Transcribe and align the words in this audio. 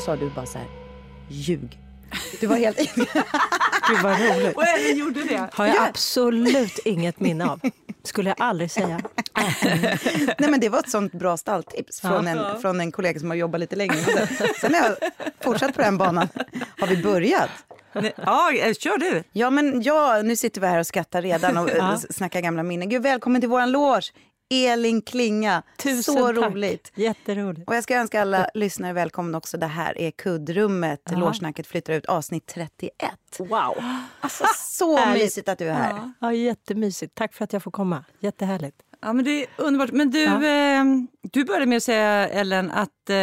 Sa 0.00 0.16
du 0.16 0.30
bara 0.30 0.46
så 0.46 0.58
här, 0.58 0.68
ljug. 1.28 1.78
Du 2.40 2.46
var 2.46 2.56
helt... 2.56 2.78
Gud 3.88 4.02
vad 4.02 4.20
roligt. 4.20 4.56
Och 4.56 4.64
Ellen 4.66 4.98
gjorde 4.98 5.24
det. 5.24 5.48
Har 5.52 5.66
jag 5.66 5.88
absolut 5.88 6.78
inget 6.84 7.20
minne 7.20 7.50
av. 7.50 7.60
Skulle 8.02 8.30
jag 8.30 8.36
aldrig 8.40 8.70
säga. 8.70 9.00
Nej 10.38 10.50
men 10.50 10.60
det 10.60 10.68
var 10.68 10.78
ett 10.78 10.90
sånt 10.90 11.12
bra 11.12 11.36
stalltips 11.36 12.00
från, 12.00 12.26
en, 12.26 12.60
från 12.60 12.80
en 12.80 12.92
kollega 12.92 13.20
som 13.20 13.30
har 13.30 13.36
jobbat 13.36 13.60
lite 13.60 13.76
längre. 13.76 14.26
Sen, 14.60 14.74
har 14.74 14.80
jag 14.80 14.96
fortsatt 15.40 15.74
på 15.74 15.82
den 15.82 15.98
banan. 15.98 16.28
Har 16.78 16.86
vi 16.86 17.02
börjat? 17.02 17.50
Nej, 17.92 18.12
Ja, 18.16 18.52
eh, 18.52 18.74
kör 18.74 18.98
du. 18.98 19.24
Ja 19.32 19.50
men 19.50 19.82
ja, 19.82 20.22
nu 20.22 20.36
sitter 20.36 20.60
vi 20.60 20.66
här 20.66 20.78
och 20.78 20.86
skrattar 20.86 21.22
redan 21.22 21.56
och 21.56 21.70
ja. 21.78 21.98
snackar 22.10 22.40
gamla 22.40 22.62
minnen. 22.62 22.88
Gud, 22.88 23.02
välkommen 23.02 23.40
till 23.40 23.50
våran 23.50 23.70
loge. 23.70 24.12
Elin 24.50 25.02
Klinga. 25.02 25.62
Tusen 25.76 26.02
Så 26.14 26.26
tack. 26.26 26.36
roligt. 26.52 26.92
Jätteroligt. 26.94 27.68
Och 27.68 27.76
jag 27.76 27.82
ska 27.82 27.94
önska 27.96 28.20
alla 28.22 28.48
lyssnare 28.54 28.92
välkomna 28.92 29.38
också. 29.38 29.56
Det 29.58 29.66
här 29.66 29.98
är 29.98 30.10
kuddrummet. 30.10 31.02
Ja. 31.10 31.16
Logesnacket 31.18 31.66
flyttar 31.66 31.92
ut 31.92 32.06
avsnitt 32.06 32.46
31. 32.46 32.90
Wow. 33.38 33.50
Alltså, 34.20 34.44
så 34.56 34.96
Härligt. 34.96 35.22
mysigt 35.22 35.48
att 35.48 35.58
du 35.58 35.68
är 35.68 35.74
här. 35.74 36.12
Ja, 36.20 36.32
jättemysigt. 36.32 37.14
Tack 37.14 37.34
för 37.34 37.44
att 37.44 37.52
jag 37.52 37.62
får 37.62 37.70
komma. 37.70 38.04
Jättehärligt. 38.20 38.76
Ja, 39.02 39.12
men 39.12 39.24
det 39.24 39.30
är 39.42 39.46
underbart. 39.56 39.92
Men 39.92 40.10
du, 40.10 40.22
Ja. 40.22 40.44
eh, 40.44 40.84
du 41.22 41.44
började 41.44 41.66
med 41.66 41.76
att 41.76 41.82
säga, 41.82 42.28
Ellen, 42.28 42.70
att 42.70 43.10
eh, 43.10 43.16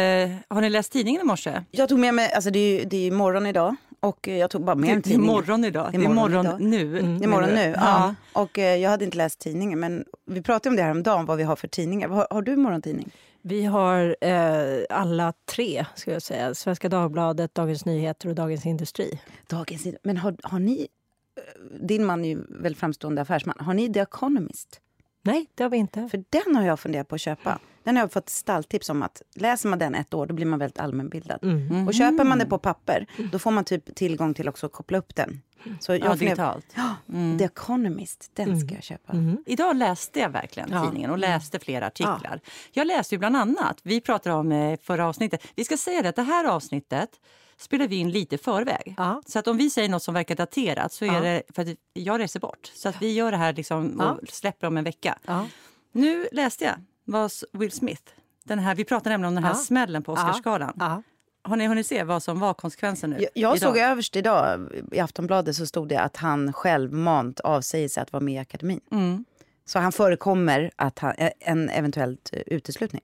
har 0.48 0.60
ni 0.60 0.70
läst 0.70 0.92
tidningen 0.92 1.20
i 1.20 1.24
morse? 1.24 1.62
Jag 1.70 1.88
tog 1.88 1.98
med 1.98 2.14
mig, 2.14 2.32
alltså 2.32 2.50
det 2.50 2.58
är 2.58 2.78
ju 2.78 2.84
det 2.84 2.96
är 2.96 3.00
ju 3.04 3.10
morgon 3.10 3.46
idag 3.46 3.76
och 4.00 4.28
jag 4.28 4.50
tog 4.50 4.64
bara 4.64 4.76
med 4.76 4.90
en 4.90 4.94
Det 4.94 5.00
är 5.00 5.10
tidning. 5.10 5.26
morgon 5.26 5.64
idag. 5.64 5.88
Det 5.92 5.96
är 5.98 6.08
morgon 6.08 6.46
idag. 6.46 6.60
nu. 6.60 6.92
Det 6.92 6.98
är 6.98 7.28
morgon 7.28 7.28
menar 7.28 7.62
du? 7.62 7.70
nu, 7.70 7.74
ja. 7.76 8.14
Och 8.32 8.58
eh, 8.58 8.76
jag 8.76 8.90
hade 8.90 9.04
inte 9.04 9.16
läst 9.16 9.38
tidningen 9.38 9.80
men 9.80 10.04
vi 10.26 10.42
pratade 10.42 10.70
om 10.70 10.76
det 10.76 10.82
här 10.82 10.90
om 10.90 11.02
dagen 11.02 11.26
vad 11.26 11.36
vi 11.38 11.42
har 11.44 11.56
för 11.56 11.68
tidningar. 11.68 12.08
Har, 12.08 12.26
har 12.30 12.42
du 12.42 12.56
morgontidning? 12.56 13.10
Vi 13.42 13.64
har 13.64 14.16
eh, 14.20 14.84
alla 14.90 15.32
tre, 15.46 15.84
ska 15.94 16.12
jag 16.12 16.22
säga. 16.22 16.54
Svenska 16.54 16.88
Dagbladet, 16.88 17.54
Dagens 17.54 17.84
Nyheter 17.84 18.28
och 18.28 18.34
Dagens 18.34 18.66
Industri. 18.66 19.20
Dagens. 19.46 19.86
Men 20.02 20.16
har, 20.16 20.36
har 20.42 20.58
ni, 20.58 20.88
eh, 21.36 21.64
din 21.80 22.04
man 22.06 22.24
är 22.24 22.28
ju 22.28 22.38
väldigt 22.48 22.78
framstående 22.80 23.22
affärsman, 23.22 23.54
har 23.58 23.74
ni 23.74 23.92
The 23.92 24.00
Economist? 24.00 24.80
Nej, 25.22 25.46
det 25.54 25.62
har 25.62 25.70
vi 25.70 25.76
inte. 25.76 26.08
För 26.10 26.24
den 26.30 26.56
har 26.56 26.64
jag 26.64 26.80
funderat 26.80 27.08
på 27.08 27.14
att 27.14 27.20
köpa. 27.20 27.58
Den 27.88 27.96
har 27.96 28.02
jag 28.02 28.12
fått 28.12 28.28
stalltips 28.28 28.90
om 28.90 29.02
att 29.02 29.22
läser 29.34 29.68
man 29.68 29.78
den 29.78 29.94
ett 29.94 30.14
år 30.14 30.26
då 30.26 30.34
blir 30.34 30.46
man 30.46 30.58
väldigt 30.58 30.78
allmänbildad. 30.78 31.38
Mm. 31.42 31.88
Och 31.88 31.94
köper 31.94 32.24
man 32.24 32.38
det 32.38 32.46
på 32.46 32.58
papper 32.58 33.06
då 33.32 33.38
får 33.38 33.50
man 33.50 33.64
typ 33.64 33.94
tillgång 33.94 34.34
till 34.34 34.48
också 34.48 34.66
att 34.66 34.72
koppla 34.72 34.98
upp 34.98 35.14
den. 35.14 35.42
Så 35.80 35.92
jag 35.92 36.00
Ja, 36.04 36.14
digitalt. 36.14 36.66
Ja, 36.74 36.94
The 37.38 37.44
Economist, 37.44 38.30
den 38.34 38.60
ska 38.60 38.74
jag 38.74 38.82
köpa. 38.84 39.12
Idag 39.46 39.76
läste 39.76 40.20
jag 40.20 40.28
verkligen 40.30 40.68
Ja. 40.72 40.84
tidningen 40.84 41.10
och 41.10 41.18
läste 41.18 41.58
flera 41.58 41.86
artiklar. 41.86 42.40
Jag 42.72 42.86
läste 42.86 43.14
ju 43.14 43.18
bland 43.18 43.36
annat, 43.36 43.80
vi 43.82 44.00
pratade 44.00 44.34
om 44.36 44.52
eh, 44.52 44.78
förra 44.82 45.06
avsnittet, 45.08 45.46
vi 45.54 45.64
ska 45.64 45.76
säga 45.76 46.02
det 46.02 46.08
att 46.08 46.16
det 46.16 46.22
här 46.22 46.44
avsnittet 46.44 47.10
spelar 47.56 47.88
vi 47.88 47.96
in 47.96 48.10
lite 48.10 48.34
i 48.34 48.38
förväg. 48.38 48.94
Ja. 48.96 49.22
Så 49.26 49.38
att 49.38 49.48
om 49.48 49.56
vi 49.56 49.70
säger 49.70 49.88
något 49.88 50.02
som 50.02 50.14
verkar 50.14 50.34
daterat 50.36 50.92
så 50.92 51.04
är 51.04 51.12
Ja. 51.12 51.20
det 51.20 51.42
för 51.54 51.62
att 51.62 51.68
jag 51.92 52.20
reser 52.20 52.40
bort. 52.40 52.72
Så 52.74 52.88
att 52.88 53.02
vi 53.02 53.12
gör 53.12 53.30
det 53.30 53.36
här 53.36 53.52
liksom 53.52 53.96
Ja. 53.98 54.10
och 54.12 54.28
släpper 54.28 54.66
om 54.66 54.76
en 54.76 54.84
vecka. 54.84 55.18
Ja. 55.26 55.46
Nu 55.92 56.28
läste 56.32 56.64
jag 56.64 56.74
vad 57.08 57.32
Will 57.52 57.72
Smith, 57.72 58.02
den 58.44 58.58
här, 58.58 58.74
vi 58.74 58.84
pratade 58.84 59.10
nämligen 59.10 59.28
om 59.28 59.34
den 59.34 59.44
här 59.44 59.50
Ja. 59.50 59.54
smällen 59.56 60.02
på 60.02 60.12
Oscarsgalan. 60.12 60.72
Ja. 60.78 61.02
Har 61.42 61.56
ni 61.56 61.66
hunnit 61.66 61.86
se 61.86 62.04
vad 62.04 62.22
som 62.22 62.40
var 62.40 62.54
konsekvensen 62.54 63.10
nu? 63.10 63.16
Jag, 63.16 63.30
jag 63.34 63.56
idag? 63.56 63.68
såg 63.68 63.78
överst 63.78 64.16
idag 64.16 64.68
i 64.92 65.00
Aftonbladet 65.00 65.56
så 65.56 65.66
stod 65.66 65.88
det 65.88 66.00
att 66.00 66.16
han 66.16 66.52
självmant 66.52 67.40
avsäger 67.40 67.88
sig 67.88 68.02
att 68.02 68.12
vara 68.12 68.22
med 68.22 68.34
i 68.34 68.38
akademin. 68.38 68.80
Mm. 68.92 69.24
Så 69.64 69.78
han 69.78 69.92
förekommer 69.92 70.70
att 70.76 70.98
han, 70.98 71.14
en 71.40 71.68
eventuellt 71.70 72.30
eh, 72.32 72.40
uteslutning. 72.46 73.02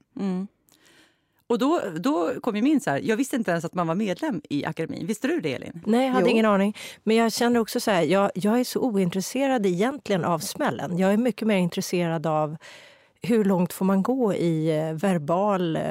Och 1.46 1.58
då, 1.58 1.80
då 2.00 2.40
kom 2.40 2.56
ju 2.56 2.62
min 2.62 2.80
så 2.80 2.90
här, 2.90 2.98
jag 3.04 3.16
visste 3.16 3.36
inte 3.36 3.50
ens 3.50 3.64
att 3.64 3.74
man 3.74 3.86
var 3.86 3.94
medlem 3.94 4.42
i 4.50 4.64
akademin. 4.64 5.06
Visste 5.06 5.28
du 5.28 5.40
det 5.40 5.54
Elin? 5.54 5.82
Nej, 5.86 6.06
jag 6.06 6.12
hade 6.12 6.26
Jo. 6.26 6.30
ingen 6.30 6.46
aning. 6.46 6.76
Men 7.02 7.16
jag 7.16 7.32
känner 7.32 7.60
också 7.60 7.80
så 7.80 7.90
här, 7.90 8.02
jag, 8.02 8.30
jag 8.34 8.60
är 8.60 8.64
så 8.64 8.80
ointresserad 8.80 9.66
egentligen 9.66 10.24
av 10.24 10.38
smällen. 10.38 10.98
Jag 10.98 11.12
är 11.12 11.16
mycket 11.16 11.48
mer 11.48 11.56
intresserad 11.56 12.26
av 12.26 12.56
hur 13.24 13.44
långt 13.44 13.72
får 13.72 13.84
man 13.84 14.02
gå 14.02 14.34
i 14.34 14.78
eh, 14.78 14.92
verbal, 14.92 15.76
eh, 15.76 15.82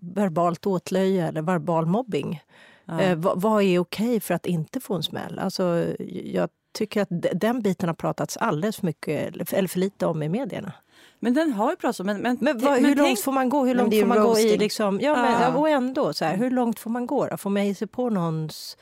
verbalt 0.00 0.66
åtlöje 0.66 1.28
eller 1.28 1.42
verbal 1.42 1.86
mobbing? 1.86 2.42
Eh, 3.00 3.16
vad, 3.16 3.62
är 3.62 3.78
okej 3.78 4.20
för 4.20 4.34
att 4.34 4.46
inte 4.46 4.80
få 4.80 4.94
en 4.94 5.02
smäll? 5.02 5.38
Alltså, 5.38 5.86
jag 6.24 6.48
tycker 6.72 7.02
att 7.02 7.08
den 7.32 7.62
biten 7.62 7.88
har 7.88 7.94
pratats 7.94 8.36
alldeles 8.36 8.76
för 8.76 8.86
mycket, 8.86 9.36
eller 9.52 9.68
för 9.68 9.78
lite 9.78 10.06
om 10.06 10.22
i 10.22 10.28
medierna. 10.28 10.72
Men 11.20 11.34
den 11.34 11.52
har 11.52 11.70
ju 11.70 11.76
pratat 11.76 12.00
om... 12.00 12.06
Men, 12.06 12.20
men, 12.20 12.38
Men 12.40 12.58
vad, 12.58 12.72
hur 12.74 12.80
men 12.82 12.96
långt 12.96 13.06
tänk- 13.06 13.18
får 13.22 13.32
man 13.32 13.48
gå? 13.48 13.64
Hur 13.64 13.74
långt 13.74 13.94
får 13.94 14.06
man 14.06 14.22
gå 14.22 14.38
i 14.38 14.56
liksom, 14.58 15.00
ja, 15.00 15.16
men, 15.16 15.42
Ja. 15.42 15.54
och 15.54 15.68
ändå 15.68 16.12
så 16.12 16.24
här, 16.24 16.36
hur 16.36 16.50
långt 16.50 16.78
får 16.78 16.90
man 16.90 17.06
gå 17.06 17.26
då? 17.26 17.36
Får 17.36 17.50
man 17.50 17.66
ge 17.66 17.74
sig 17.74 17.86
på 17.88 18.10
någons 18.10 18.76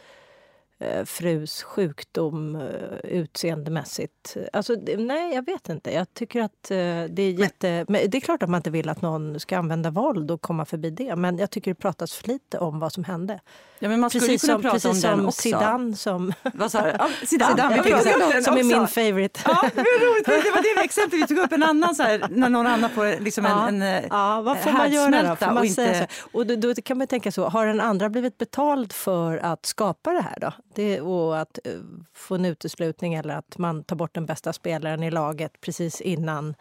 frus 1.04 1.62
sjukdom 1.62 2.56
eh, 2.56 2.98
utseendemässigt? 3.02 4.36
Alltså, 4.52 4.76
nej, 4.98 5.34
jag 5.34 5.46
vet 5.46 5.68
inte. 5.68 5.90
Jag 5.92 6.14
tycker 6.14 6.40
att 6.40 6.70
eh, 6.70 6.76
det 7.10 7.22
är 7.22 7.30
jätte... 7.30 7.84
Men 7.88 8.10
det 8.10 8.18
är 8.18 8.20
klart 8.20 8.42
att 8.42 8.50
man 8.50 8.58
inte 8.58 8.70
vill 8.70 8.88
att 8.88 9.02
någon 9.02 9.40
ska 9.40 9.58
använda 9.58 9.90
våld 9.90 10.30
och 10.30 10.40
komma 10.40 10.64
förbi 10.64 10.90
det. 10.90 11.16
Men 11.16 11.38
jag 11.38 11.50
tycker 11.50 11.70
det 11.70 11.74
pratas 11.74 12.14
för 12.14 12.28
lite 12.28 12.58
om 12.58 12.78
vad 12.78 12.92
som 12.92 13.04
hände. 13.04 13.40
Ja, 13.82 13.88
men 13.88 14.00
man 14.00 14.10
skulle 14.10 14.26
Precis 14.26 14.44
ju 14.44 14.46
kunna 14.46 14.54
som, 14.54 14.62
prata 14.62 14.72
precis 14.74 15.04
om 15.04 15.10
den 15.10 15.18
som 15.18 15.26
också. 15.26 15.42
Zidane 15.42 15.96
som, 15.96 16.32
Vad 16.54 16.72
sa 16.72 16.82
du? 16.82 16.92
Ja, 16.98 17.08
Zidane. 17.26 17.50
Zidane, 17.50 17.82
vi 17.82 17.90
tog 17.90 18.22
upp 18.22 18.32
den 18.32 18.44
som 18.44 18.56
är 18.56 18.64
min 18.64 18.86
favorite. 18.88 19.40
Ja, 19.44 19.70
det 19.74 19.80
roligt. 19.80 20.26
Det 20.26 20.50
var 20.50 20.76
det 20.76 20.84
exempel 20.84 21.18
vi 21.18 21.26
tog 21.26 21.38
upp. 21.38 21.52
En 21.52 21.62
annan 21.62 21.94
så 21.94 22.02
här, 22.02 22.26
när 22.30 22.48
någon 22.48 22.66
annan 22.66 22.90
får 22.90 23.20
liksom 23.20 23.46
en, 23.46 23.52
Ja. 23.52 23.68
en 23.68 23.82
eh, 23.82 24.04
Ja, 24.10 24.40
vad 24.42 24.58
får 24.58 24.70
man 24.72 24.92
göra 24.92 25.22
då? 25.22 25.36
Får 25.36 25.46
man 25.46 25.58
och 25.58 25.64
inte... 25.64 26.06
Och 26.32 26.46
då, 26.46 26.56
då 26.56 26.74
kan 26.74 26.98
man 26.98 27.06
tänka 27.06 27.32
så, 27.32 27.48
har 27.48 27.66
den 27.66 27.80
andra 27.80 28.08
blivit 28.08 28.38
betald 28.38 28.92
för 28.92 29.36
att 29.38 29.66
skapa 29.66 30.12
det 30.12 30.22
här 30.22 30.38
då? 30.40 30.52
Det, 30.74 31.00
och 31.00 31.38
att 31.38 31.58
eh, 31.64 31.72
få 32.14 32.34
en 32.34 32.44
uteslutning 32.44 33.14
eller 33.14 33.34
att 33.36 33.58
man 33.58 33.84
tar 33.84 33.96
bort 33.96 34.14
den 34.14 34.26
bästa 34.26 34.52
spelaren 34.52 35.02
i 35.02 35.10
laget 35.10 35.60
precis 35.60 36.00
innan 36.00 36.54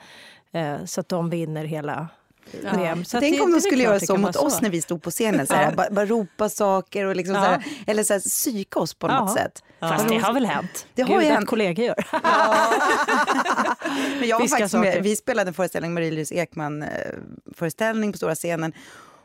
eh, 0.51 0.85
så 0.85 1.01
att 1.01 1.09
de 1.09 1.29
vinner 1.29 1.65
hela 1.65 2.07
VM. 2.77 3.05
Så 3.05 3.19
Tänk 3.19 3.37
det- 3.37 3.43
om 3.43 3.51
de 3.51 3.61
skulle 3.61 3.83
göra 3.83 3.99
så 3.99 4.17
mot 4.17 4.35
oss 4.35 4.53
så. 4.55 4.61
när 4.61 4.69
vi 4.69 4.81
stod 4.81 5.03
på 5.03 5.11
scenen. 5.11 5.47
Så 5.47 5.53
här, 5.53 5.75
bara, 5.75 5.89
bara 5.91 6.05
ropa 6.05 6.49
saker 6.49 7.05
och 7.05 7.15
liksom 7.15 7.35
Ja. 7.35 7.41
så 7.43 7.47
här, 7.49 7.63
eller 7.87 8.03
så 8.03 8.13
här, 8.13 8.19
psyka 8.19 8.79
oss 8.79 8.93
på 8.93 9.07
något 9.07 9.33
Ja. 9.35 9.43
sätt. 9.43 9.63
Fast 9.79 10.07
det 10.09 10.17
har 10.17 10.33
väl 10.33 10.45
hänt? 10.45 10.87
Det 10.93 11.01
har 11.01 11.13
Gud, 11.15 11.23
ju 11.23 11.29
hänt. 11.29 11.47
kollegor 11.49 11.85
gör. 11.85 11.95
Men 14.19 14.29
jag 14.29 14.39
var 14.39 14.47
faktiskt 14.47 14.73
med, 14.73 15.03
vi 15.03 15.15
spelade 15.15 15.49
en 15.49 15.53
föreställning, 15.53 15.93
Marie-Louise 15.97 16.33
Ekman-föreställning 16.35 18.11
på 18.11 18.17
stora 18.17 18.35
scenen. 18.35 18.73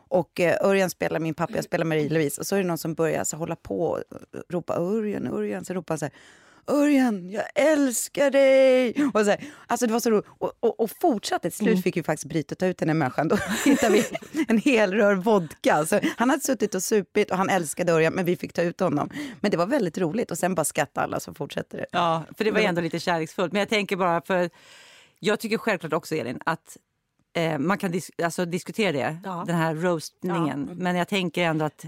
Och 0.09 0.41
eh, 0.41 0.57
Örjan 0.67 0.91
spelar 0.91 1.21
min 1.21 1.35
pappa, 1.35 1.53
jag 1.55 1.65
spelar 1.65 1.85
Marie-Louise. 1.85 2.39
Och 2.41 2.47
så 2.47 2.55
är 2.57 2.61
det 2.61 2.67
någon 2.67 2.79
som 2.79 2.95
börjar 2.95 3.25
så 3.25 3.37
hålla 3.37 3.57
på 3.57 3.87
och 3.87 4.03
ropa 4.51 4.77
Örjan, 4.77 5.27
Örjan. 5.27 5.65
Så 5.65 5.75
ropar 5.75 5.93
han 5.95 5.99
så 5.99 6.05
här, 6.05 6.15
Örjan, 6.67 7.31
jag 7.31 7.45
älskar 7.55 8.31
dig! 8.31 8.95
Och 9.15 9.21
så 9.25 9.31
här, 9.31 9.45
alltså 9.67 9.87
det 9.87 9.93
var 9.93 10.01
så 10.01 10.11
roligt. 10.11 10.27
Och, 10.39 10.53
och, 10.61 10.81
och 10.81 10.91
fortsatte, 11.01 11.51
till 11.51 11.59
slut 11.59 11.83
fick 11.83 11.97
vi 11.97 12.03
faktiskt 12.03 12.29
bryta 12.29 12.55
ta 12.55 12.67
ut 12.67 12.79
den 12.79 12.89
här 12.89 12.95
människan. 12.95 13.29
Då 13.29 13.37
hittade 13.65 13.93
vi 13.93 14.05
en 14.49 14.59
hel 14.59 14.93
rör 14.95 15.15
vodka. 15.15 15.87
Så 15.87 16.01
han 16.17 16.31
hade 16.31 16.43
suttit 16.43 16.75
och 16.75 16.83
supit 16.83 17.31
och 17.31 17.37
han 17.37 17.51
älskade 17.51 17.93
Örjan, 17.93 18.13
men 18.13 18.25
vi 18.25 18.37
fick 18.37 18.53
ta 18.53 18.63
ut 18.63 18.81
honom. 18.81 19.11
Men 19.41 19.51
det 19.51 19.57
var 19.57 19.67
väldigt 19.67 19.99
roligt. 19.99 20.31
Och 20.31 20.39
sen 20.39 20.55
bara 20.55 20.65
skrattade 20.65 21.05
alla 21.05 21.21
så 21.21 21.35
fortsätter 21.35 21.79
det. 21.79 21.87
Ja, 21.91 22.23
för 22.37 22.45
det 22.45 22.51
var 22.51 22.61
ändå 22.61 22.81
lite 22.81 23.01
kärleksfullt. 23.01 23.53
Men 23.53 23.61
jag 23.61 23.69
tänker 23.69 23.97
bara 23.97 24.21
för... 24.21 24.51
Jag 25.21 25.41
tycker 25.41 25.59
självklart 25.59 25.93
också, 25.93 26.15
Elin, 26.15 26.39
att 26.47 26.77
eh, 27.37 27.59
man 27.59 27.79
kan 27.79 27.93
dis- 27.93 28.25
alltså, 28.25 28.45
diskutera 28.45 28.93
det, 28.93 29.17
Ja. 29.25 29.45
den 29.47 29.57
här 29.57 29.75
roastningen. 29.75 30.71
Men 30.75 30.97
jag 30.97 31.09
tänker 31.09 31.43
ändå 31.45 31.65
att 31.65 31.85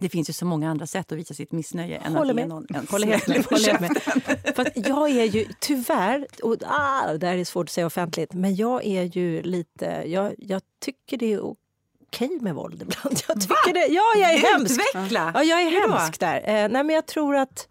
det 0.00 0.08
finns 0.08 0.28
ju 0.28 0.32
så 0.32 0.44
många 0.46 0.70
andra 0.70 0.86
sätt 0.86 1.12
att 1.12 1.18
visa 1.18 1.34
sitt 1.34 1.52
missnöje 1.52 1.98
än 1.98 2.12
Håller 2.12 2.20
att 2.34 2.40
ge 2.40 2.46
med. 2.46 2.48
någon 2.48 2.66
en 2.74 2.86
Håller 2.90 3.06
helt 3.06 3.26
med. 3.28 3.44
Håller 3.44 3.80
med. 3.80 4.02
För 4.56 4.72
jag 4.74 5.10
är 5.10 5.24
ju 5.24 5.46
tyvärr, 5.60 6.26
och 6.42 6.56
ah, 6.66 7.12
det 7.12 7.26
här 7.26 7.36
är 7.36 7.44
svårt 7.44 7.66
att 7.66 7.70
säga 7.72 7.86
offentligt, 7.86 8.32
men 8.32 8.56
jag 8.56 8.84
är 8.84 9.02
ju 9.02 9.42
lite, 9.42 10.02
jag, 10.06 10.34
jag 10.38 10.62
tycker 10.80 11.16
det 11.16 11.32
är 11.32 11.40
okej 11.44 12.38
med 12.40 12.54
våld 12.54 12.82
ibland. 12.82 13.20
Jag 13.28 13.40
tycker 13.40 13.74
det, 13.74 13.86
ja, 13.86 14.02
jag 14.16 14.32
är 14.32 14.38
hemsk. 14.38 14.80
Utveckla! 14.94 15.32
Ja, 15.34 15.42
jag 15.42 15.62
är 15.62 15.88
hemsk 15.88 16.20
där. 16.20 16.36
Eh, 16.36 16.68
nej, 16.68 16.84
men 16.84 16.90
jag 16.90 17.06
tror 17.06 17.36
att... 17.36 17.68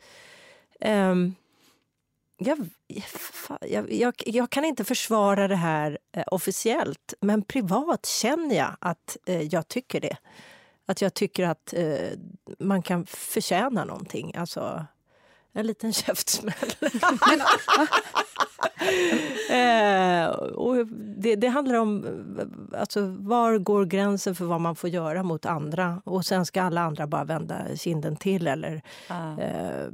ehm, 0.82 1.36
jag, 2.42 2.70
jag, 3.62 3.92
jag, 3.92 4.14
jag 4.26 4.50
kan 4.50 4.66
inte 4.66 4.84
försvara 4.84 5.48
det 5.48 5.56
här 5.56 5.98
eh, 6.16 6.24
officiellt, 6.32 7.14
men 7.22 7.42
privat 7.42 8.06
känner 8.06 8.56
jag 8.56 8.76
att 8.80 9.18
eh, 9.26 9.42
jag 9.42 9.68
tycker 9.68 10.02
det. 10.02 10.18
Att 10.90 11.02
jag 11.02 11.14
tycker 11.14 11.48
att 11.48 11.74
eh, 11.74 12.10
man 12.60 12.82
kan 12.82 13.06
förtjäna 13.06 13.86
någonting. 13.86 14.36
Alltså, 14.36 14.86
en 15.54 15.68
liten 15.68 15.94
käftsmäll. 16.04 16.54
eh, 19.50 20.26
och 20.36 20.88
det, 21.18 21.36
det 21.36 21.48
handlar 21.48 21.76
om 21.76 22.06
eh, 22.40 22.80
alltså, 22.80 23.02
var 23.20 23.58
går 23.58 23.86
gränsen 23.86 24.36
för 24.36 24.46
vad 24.46 24.62
man 24.62 24.76
får 24.76 24.90
göra 24.90 25.24
mot 25.24 25.46
andra. 25.46 26.02
Och 26.06 26.26
sen 26.26 26.46
ska 26.46 26.62
alla 26.62 26.82
andra 26.82 27.08
bara 27.08 27.24
vända 27.24 27.76
kinden 27.76 28.16
till 28.16 28.48
eller 28.48 28.82
Ah. 29.08 29.38
eh, 29.42 29.88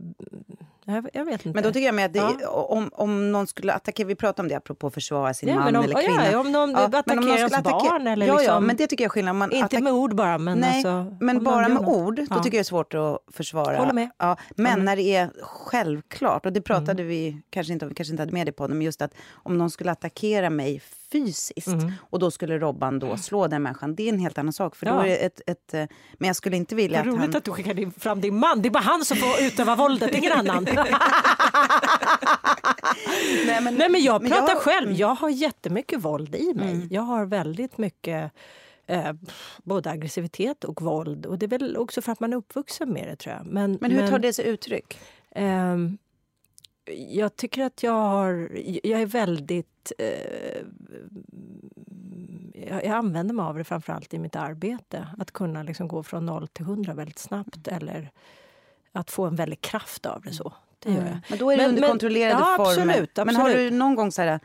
Jag, 0.87 1.09
jag 1.13 1.25
vet 1.25 1.45
inte. 1.45 1.55
Men 1.55 1.63
då 1.63 1.71
tycker 1.71 1.85
jag 1.85 1.95
med 1.95 2.05
att 2.05 2.13
det, 2.13 2.19
Ja. 2.41 2.49
om, 2.69 2.89
om 2.93 3.31
någon 3.31 3.47
skulle 3.47 3.73
attackera, 3.73 4.07
vi 4.07 4.15
pratade 4.15 4.41
om 4.45 4.47
det 4.49 4.55
apropå 4.55 4.87
att 4.87 4.93
försvara 4.93 5.33
sin 5.33 5.49
Ja, 5.49 5.55
man 5.55 5.75
om- 5.75 5.83
eller 5.83 6.01
kvinna. 6.07 6.31
ja, 6.31 6.39
om 6.39 6.51
någon 6.51 6.75
attackerar 6.75 7.15
men 7.21 7.29
ens 7.37 7.63
barn 7.63 8.07
eller 8.07 8.25
ja, 8.27 8.33
ja, 8.33 8.39
liksom- 8.39 8.65
men 8.65 8.75
det 8.75 8.87
tycker 8.87 9.03
jag 9.03 9.09
är 9.09 9.11
skillnad. 9.11 9.31
Om 9.31 9.37
Man 9.37 9.51
Inte 9.51 9.65
attack- 9.65 9.83
med 9.83 9.93
ord 9.93 10.15
bara, 10.15 10.37
men 10.37 10.57
Nej, 10.57 10.73
alltså... 10.75 11.15
men 11.19 11.37
om 11.37 11.43
bara 11.43 11.67
med 11.67 11.71
något. 11.81 11.87
ord, 11.97 12.15
då 12.15 12.21
Ja. 12.29 12.35
tycker 12.35 12.37
jag 12.37 12.51
det 12.51 12.57
är 12.59 12.63
svårt 12.63 12.93
att 12.93 13.17
försvara. 13.35 13.77
Håller 13.77 13.93
med. 13.93 14.09
Ja, 14.17 14.37
men 14.55 14.85
när 14.85 14.95
det 14.95 15.15
är 15.15 15.29
självklart, 15.41 16.45
och 16.45 16.53
det 16.53 16.61
pratade 16.61 16.91
Mm. 17.03 17.07
vi 17.07 17.41
kanske 17.49 17.73
inte 17.73 17.85
om, 17.85 17.89
vi 17.89 17.95
kanske 17.95 18.11
inte 18.13 18.21
hade 18.21 18.33
med 18.33 18.45
det 18.45 18.51
på 18.51 18.67
men 18.67 18.81
just 18.81 19.01
att 19.01 19.13
om 19.33 19.57
någon 19.57 19.69
skulle 19.69 19.91
attackera 19.91 20.49
mig 20.49 20.81
fysiskt 21.11 21.67
Mm. 21.67 21.91
och 22.09 22.19
då 22.19 22.31
skulle 22.31 22.59
Robban 22.59 22.99
då 22.99 23.17
slå 23.17 23.47
den 23.47 23.63
människan, 23.63 23.95
det 23.95 24.03
är 24.03 24.13
en 24.13 24.19
helt 24.19 24.37
annan 24.37 24.53
sak. 24.53 24.75
För 24.75 24.85
då 24.85 24.91
Ja. 24.91 25.05
är 25.05 25.09
det 25.09 25.15
ett, 25.17 25.41
ett, 25.47 25.73
eh, 25.73 25.85
men 26.13 26.27
jag 26.27 26.35
skulle 26.35 26.57
inte 26.57 26.75
vilja 26.75 26.99
att 26.99 27.05
roligt 27.05 27.19
han... 27.21 27.35
att 27.35 27.43
du 27.43 27.51
skickar 27.51 27.99
fram 27.99 28.21
din 28.21 28.35
man. 28.39 28.61
Det 28.61 28.67
är 28.67 28.71
bara 28.71 28.83
han 28.83 29.05
som 29.05 29.17
får 29.17 29.41
utöva 29.41 29.75
våldet, 29.75 30.15
ingen 30.15 30.31
annan. 30.31 30.67
Nej, 33.47 33.61
men, 33.61 33.75
Nej, 33.75 33.89
men 33.89 34.03
jag 34.03 34.21
men 34.21 34.31
pratar 34.31 34.53
jag- 34.53 34.61
själv. 34.61 34.87
Mm. 34.87 34.97
Jag 34.99 35.15
har 35.15 35.29
jättemycket 35.29 36.01
våld 36.01 36.35
i 36.35 36.53
mig. 36.53 36.87
Jag 36.91 37.01
har 37.01 37.25
väldigt 37.25 37.77
mycket 37.77 38.31
eh, 38.87 39.13
både 39.63 39.89
aggressivitet 39.89 40.63
och 40.63 40.81
våld. 40.81 41.25
Och 41.25 41.39
Det 41.39 41.45
är 41.45 41.47
väl 41.47 41.77
också 41.77 42.01
för 42.01 42.11
att 42.11 42.19
man 42.19 42.33
är 42.33 42.37
uppvuxen 42.37 42.93
med 42.93 43.07
det, 43.07 43.15
tror 43.15 43.35
jag. 43.35 43.45
Men, 43.45 43.77
Men 43.81 43.91
hur 43.91 44.07
tar 44.07 44.19
det 44.19 44.33
sig 44.33 44.45
uttryck? 44.47 44.99
Ehm, 45.35 45.97
jag 47.09 47.35
tycker 47.35 47.63
att 47.63 47.83
jag 47.83 47.91
har... 47.93 48.49
Jag 48.83 49.01
är 49.01 49.05
väldigt... 49.05 49.91
Eh, 49.97 50.61
jag, 52.53 52.83
jag 52.85 52.91
använder 52.91 53.33
mig 53.33 53.43
av 53.43 53.57
det 53.57 53.63
framförallt 53.63 54.13
i 54.13 54.19
mitt 54.19 54.35
arbete. 54.35 55.07
Att 55.17 55.31
kunna 55.31 55.63
liksom 55.63 55.87
gå 55.87 56.03
från 56.03 56.25
noll 56.25 56.47
till 56.47 56.65
hundra 56.65 56.93
väldigt 56.93 57.19
snabbt. 57.19 57.67
Eller 57.67 58.11
att 58.91 59.11
få 59.11 59.25
en 59.25 59.35
väldig 59.35 59.61
kraft 59.61 60.05
av 60.05 60.21
det. 60.21 60.33
så. 60.33 60.53
Det 60.79 60.91
gör 60.91 61.05
jag. 61.05 61.17
Men 61.29 61.39
då 61.39 61.51
är 61.51 61.57
det 61.57 61.61
Men- 61.63 61.69
under 61.69 61.81
men- 61.81 61.89
kontrollerade 61.89 62.39
ja, 62.39 62.55
former. 62.57 62.69
absolut, 62.93 63.17
Men 63.17 63.35
har 63.35 63.49
absolut. 63.49 63.71
du 63.71 63.77
någon 63.77 63.95
gång 63.95 64.11
så 64.11 64.21
här... 64.21 64.39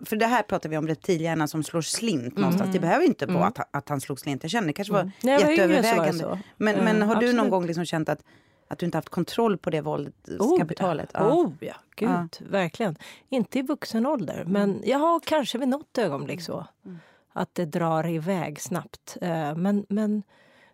För 0.00 0.16
det 0.16 0.26
här 0.26 0.42
pratar 0.42 0.68
vi 0.68 0.76
om 0.76 0.88
reptilhjärnan 0.88 1.48
som 1.48 1.62
slår 1.62 1.80
slint 1.82 2.36
någonstans. 2.36 2.72
Det 2.72 2.80
behöver 2.80 3.04
inte 3.04 3.26
vara 3.26 3.46
att, 3.46 3.58
att 3.76 3.88
han 3.88 4.00
slog 4.00 4.20
slint. 4.20 4.42
Jag 4.44 4.50
känner 4.50 4.66
det 4.66 4.72
kanske 4.72 4.92
var 4.92 5.00
Mm. 5.00 5.12
Var 5.22 5.32
det 5.32 5.50
jätteövervägande. 5.52 6.38
Men, 6.56 6.74
Eh, 6.76 6.84
men 6.84 7.02
har 7.02 7.14
du 7.14 7.26
någon 7.26 7.34
absolut. 7.34 7.50
gång 7.50 7.66
liksom 7.66 7.84
känt 7.84 8.08
att, 8.08 8.24
att 8.72 8.78
du 8.78 8.86
inte 8.86 8.98
haft 8.98 9.08
kontroll 9.08 9.58
på 9.58 9.70
det 9.70 9.80
våldskapitalet? 9.80 10.40
Oh, 10.40 10.58
kapitalet? 10.58 11.10
Ja. 11.14 11.32
Oh, 11.34 11.52
ja. 11.60 11.74
Gud, 11.96 12.08
Ja. 12.10 12.28
verkligen. 12.50 12.96
Inte 13.28 13.58
i 13.58 13.62
vuxen 13.62 14.06
ålder, 14.06 14.44
men 14.46 14.82
jag 14.84 14.98
har 14.98 15.20
kanske 15.20 15.58
vid 15.58 15.68
något 15.68 15.98
ögonblick 15.98 16.42
så. 16.42 16.66
Att 17.32 17.54
det 17.54 17.64
drar 17.64 18.08
iväg 18.08 18.60
snabbt. 18.60 19.16
Eh, 19.20 19.54
Men, 19.56 19.86
men 19.88 20.22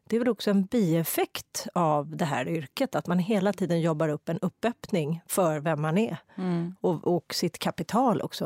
det 0.04 0.16
är 0.16 0.20
väl 0.20 0.28
också 0.28 0.50
en 0.50 0.64
bieffekt 0.64 1.66
av 1.74 2.16
det 2.16 2.24
här 2.24 2.48
yrket. 2.48 2.94
Att 2.94 3.06
man 3.06 3.18
hela 3.18 3.52
tiden 3.52 3.80
jobbar 3.80 4.08
upp 4.08 4.28
en 4.28 4.38
uppöppning 4.38 5.22
för 5.26 5.60
vem 5.60 5.82
man 5.82 5.98
är. 5.98 6.16
Och, 6.80 7.06
och 7.16 7.34
sitt 7.34 7.58
kapital 7.58 8.22
också, 8.22 8.44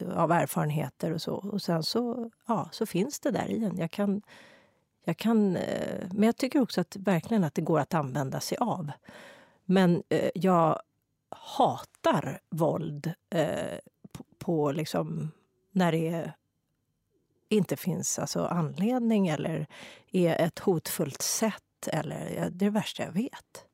eh, 0.00 0.18
av 0.18 0.32
erfarenheter 0.32 1.12
och 1.12 1.22
så. 1.22 1.34
Och 1.34 1.62
sen 1.62 1.82
så, 1.82 2.30
ja, 2.46 2.68
så 2.72 2.86
finns 2.86 3.20
det 3.20 3.30
där 3.30 3.50
i 3.50 3.64
en. 3.64 3.78
Jag 3.78 3.90
kan, 3.90 4.22
jag 5.08 5.16
kan, 5.16 5.56
eh, 5.56 6.06
men 6.10 6.22
jag 6.22 6.36
tycker 6.36 6.60
också 6.60 6.80
att 6.80 6.96
verkligen 6.96 7.44
att 7.44 7.54
det 7.54 7.62
går 7.62 7.80
att 7.80 7.94
använda 7.94 8.40
sig 8.40 8.58
av. 8.58 8.90
Men 9.64 10.02
eh, 10.08 10.30
jag 10.34 10.80
hatar 11.28 12.40
våld 12.50 13.12
eh, 13.30 13.78
på, 14.12 14.24
på 14.38 14.72
liksom 14.72 15.30
när 15.72 15.92
det 15.92 16.32
inte 17.48 17.76
finns 17.76 18.18
alltså, 18.18 18.46
anledning 18.46 19.28
eller 19.28 19.66
är 20.12 20.40
ett 20.46 20.58
hotfullt 20.58 21.22
sätt. 21.22 21.88
Eller, 21.92 22.18
det 22.18 22.36
är 22.38 22.50
det 22.50 22.70
värsta 22.70 23.02
jag 23.02 23.12
vet. 23.12 23.64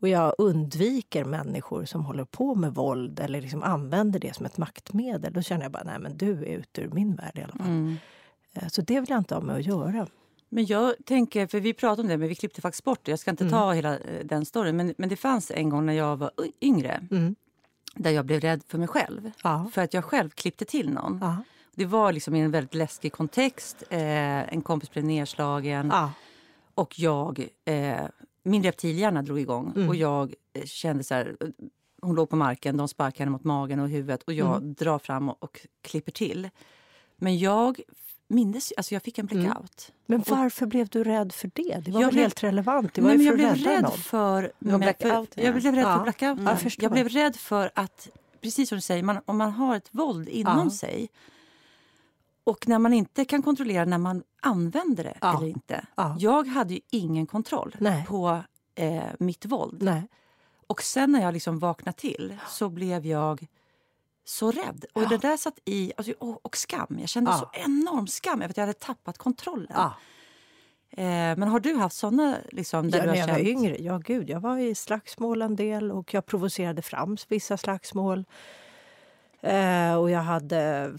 Och 0.00 0.08
jag 0.08 0.34
undviker 0.38 1.24
människor 1.24 1.84
som 1.84 2.04
håller 2.04 2.24
på 2.24 2.54
med 2.54 2.74
våld 2.74 3.20
eller 3.20 3.40
liksom 3.40 3.62
använder 3.62 4.20
det 4.20 4.34
som 4.34 4.46
ett 4.46 4.58
maktmedel. 4.58 5.32
Då 5.32 5.42
känner 5.42 5.62
jag 5.62 5.72
bara, 5.72 5.84
nej 5.84 5.98
men 5.98 6.16
du 6.16 6.32
är 6.32 6.58
ute 6.58 6.80
ur 6.80 6.88
min 6.90 7.14
värld 7.16 7.38
i 7.38 7.42
alla 7.42 7.52
fall. 7.54 7.68
Eh, 8.52 8.68
Så 8.68 8.82
det 8.82 9.00
vill 9.00 9.10
jag 9.10 9.18
inte 9.18 9.34
ha 9.34 9.42
med 9.42 9.56
att 9.56 9.64
göra. 9.66 10.06
Men 10.48 10.66
jag 10.66 10.94
tänker, 11.04 11.46
för 11.46 11.60
vi 11.60 11.72
pratade 11.74 12.02
om 12.02 12.08
det, 12.08 12.16
men 12.18 12.28
vi 12.28 12.34
klippte 12.34 12.60
faktiskt 12.60 12.84
bort 12.84 13.00
det. 13.02 13.10
Jag 13.12 13.18
ska 13.18 13.30
inte 13.30 13.50
ta 13.50 13.72
hela 13.72 13.98
eh, 13.98 14.24
den 14.24 14.44
storyn. 14.44 14.76
Men, 14.76 14.94
men 14.98 15.08
det 15.08 15.16
fanns 15.16 15.50
en 15.50 15.68
gång 15.68 15.86
när 15.86 15.92
jag 15.92 16.16
var 16.16 16.30
yngre 16.60 17.06
Mm. 17.10 17.34
där 17.94 18.10
jag 18.10 18.24
blev 18.26 18.40
rädd 18.40 18.62
för 18.68 18.78
mig 18.78 18.88
själv. 18.88 19.30
Ja. 19.42 19.70
För 19.72 19.82
att 19.82 19.94
jag 19.94 20.04
själv 20.04 20.30
klippte 20.30 20.64
till 20.64 20.90
någon. 20.90 21.18
Ja. 21.22 21.36
Det 21.74 21.86
var 21.86 22.12
liksom 22.12 22.34
i 22.34 22.40
en 22.40 22.50
väldigt 22.50 22.74
läskig 22.74 23.12
kontext. 23.12 23.82
Eh, 23.90 24.52
en 24.54 24.62
kompis 24.62 24.90
blev 24.90 25.04
nedslagen 25.04 25.88
Ja. 25.92 26.12
och 26.74 26.98
jag... 26.98 27.46
Eh, 27.64 28.00
min 28.42 28.62
reptilhjärna 28.62 29.22
drog 29.22 29.40
igång 29.40 29.72
Mm. 29.76 29.88
och 29.88 29.96
jag 29.96 30.34
eh, 30.52 30.64
kände 30.64 31.04
så 31.04 31.14
här... 31.14 31.36
eh, 31.40 31.48
Hon 32.02 32.14
låg 32.14 32.30
på 32.30 32.36
marken, 32.36 32.76
de 32.76 32.88
sparkade 32.88 33.18
henne 33.18 33.30
mot 33.30 33.44
magen 33.44 33.80
och 33.80 33.88
huvudet 33.88 34.22
och 34.22 34.32
jag 34.32 34.56
Mm. 34.56 34.74
drar 34.74 34.98
fram 34.98 35.28
och, 35.28 35.42
och 35.42 35.60
klipper 35.82 36.12
till. 36.12 36.48
Men 37.16 37.38
jag 37.38 37.80
mindes... 38.28 38.72
Alltså 38.76 38.94
jag 38.94 39.02
fick 39.02 39.18
en 39.18 39.28
Mm. 39.28 39.44
blackout. 39.44 39.92
Men 40.06 40.22
varför 40.26 40.66
blev 40.66 40.88
du 40.88 41.04
rädd 41.04 41.32
för 41.32 41.50
det? 41.54 41.80
Det 41.84 41.90
var 41.90 42.00
Jag 42.00 42.10
blev- 42.12 42.22
helt 42.22 42.42
relevant? 42.44 42.94
Det 42.94 43.00
var 43.00 43.08
Nej, 43.08 43.16
men 43.18 43.26
jag 43.26 43.34
blev 43.34 43.54
rädd 43.54 43.82
någon. 43.82 43.92
för... 43.98 44.52
jag 44.58 44.80
blev 44.80 45.74
rädd 45.74 45.84
ja. 45.84 45.96
för 45.96 46.02
blackouten. 46.02 46.58
Jag 46.78 46.92
blev 46.92 47.08
rädd 47.08 47.36
för 47.36 47.70
att, 47.74 48.08
precis 48.40 48.68
som 48.68 48.76
du 48.78 48.82
säger, 48.82 49.02
man, 49.02 49.20
om 49.24 49.38
man 49.38 49.50
har 49.52 49.76
ett 49.76 49.88
våld 49.90 50.28
inom 50.28 50.64
Ja. 50.64 50.70
sig 50.70 51.08
och 52.44 52.68
när 52.68 52.78
man 52.78 52.92
inte 52.92 53.24
kan 53.24 53.42
kontrollera 53.42 53.84
när 53.84 53.98
man 53.98 54.22
använder 54.40 55.04
det 55.04 55.18
eller 55.22 55.46
inte. 55.46 55.86
Ja. 55.94 56.16
Jag 56.18 56.46
hade 56.46 56.74
ju 56.74 56.80
ingen 56.90 57.26
kontroll 57.26 57.76
Nej. 57.78 58.04
på 58.08 58.42
eh, 58.74 59.02
mitt 59.18 59.46
våld. 59.46 59.82
Nej. 59.82 60.02
Och 60.66 60.82
sen 60.82 61.12
när 61.12 61.22
jag 61.22 61.34
liksom 61.34 61.58
vaknade 61.58 61.98
till 61.98 62.36
så 62.48 62.68
blev 62.68 63.06
jag 63.06 63.46
så 64.28 64.50
rädd. 64.50 64.84
Och 64.94 65.02
Ja. 65.02 65.08
det 65.08 65.16
där 65.16 65.36
satt 65.36 65.58
i... 65.64 65.92
Alltså, 65.96 66.12
och, 66.18 66.46
och 66.46 66.56
skam. 66.56 66.96
Jag 67.00 67.08
kände 67.08 67.30
Ja. 67.30 67.38
så 67.38 67.50
enorm 67.60 68.06
skam 68.06 68.42
över 68.42 68.50
att 68.50 68.56
jag 68.56 68.62
hade 68.66 68.78
tappat 68.78 69.18
kontrollen. 69.18 69.66
Ja. 69.74 69.94
Eh, 70.90 71.04
men 71.36 71.42
har 71.42 71.60
du 71.60 71.74
haft 71.74 71.96
såna 71.96 72.36
liksom, 72.52 72.90
där 72.90 72.98
Ja, 72.98 73.04
du 73.04 73.08
har 73.10 73.14
när 73.16 73.20
jag 73.20 73.28
var 73.28 73.34
känt... 73.34 73.48
yngre, 73.48 73.76
ja 73.78 73.98
gud, 73.98 74.30
jag 74.30 74.40
var 74.40 74.58
i 74.58 74.74
slagsmål 74.74 75.42
en 75.42 75.56
del 75.56 75.92
och 75.92 76.14
jag 76.14 76.26
provocerade 76.26 76.82
fram 76.82 77.16
vissa 77.28 77.56
slagsmål. 77.56 78.24
Eh, 79.40 79.94
och 79.94 80.10
jag 80.10 80.20
hade... 80.22 80.92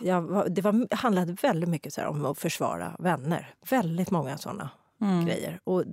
Jag 0.00 0.22
var, 0.22 0.48
det 0.48 0.62
var, 0.62 0.94
handlade 0.94 1.32
väldigt 1.42 1.68
mycket 1.68 1.92
så 1.94 2.00
här 2.00 2.08
om 2.08 2.24
att 2.26 2.38
försvara 2.38 2.96
vänner. 2.98 3.54
Väldigt 3.70 4.10
många 4.10 4.38
såna 4.38 4.70
Mm. 5.00 5.26
grejer. 5.26 5.60
Och 5.64 5.84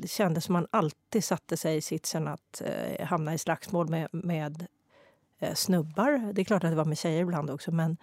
det 0.00 0.08
kändes 0.08 0.44
som 0.44 0.52
man 0.52 0.66
alltid 0.70 1.24
satte 1.24 1.56
sig 1.56 1.76
i 1.76 1.80
sitsen 1.80 2.28
att 2.28 2.62
eh, 2.64 3.06
hamna 3.06 3.34
i 3.34 3.38
slagsmål 3.38 3.88
med, 3.88 4.08
med 4.12 4.66
Eh, 5.38 5.54
snubbar. 5.54 6.32
Det 6.32 6.42
är 6.42 6.44
klart 6.44 6.64
att 6.64 6.70
det 6.70 6.76
var 6.76 6.84
med 6.84 6.98
tjejer 6.98 7.22
ibland 7.22 7.50
också, 7.50 7.72
men 7.72 7.96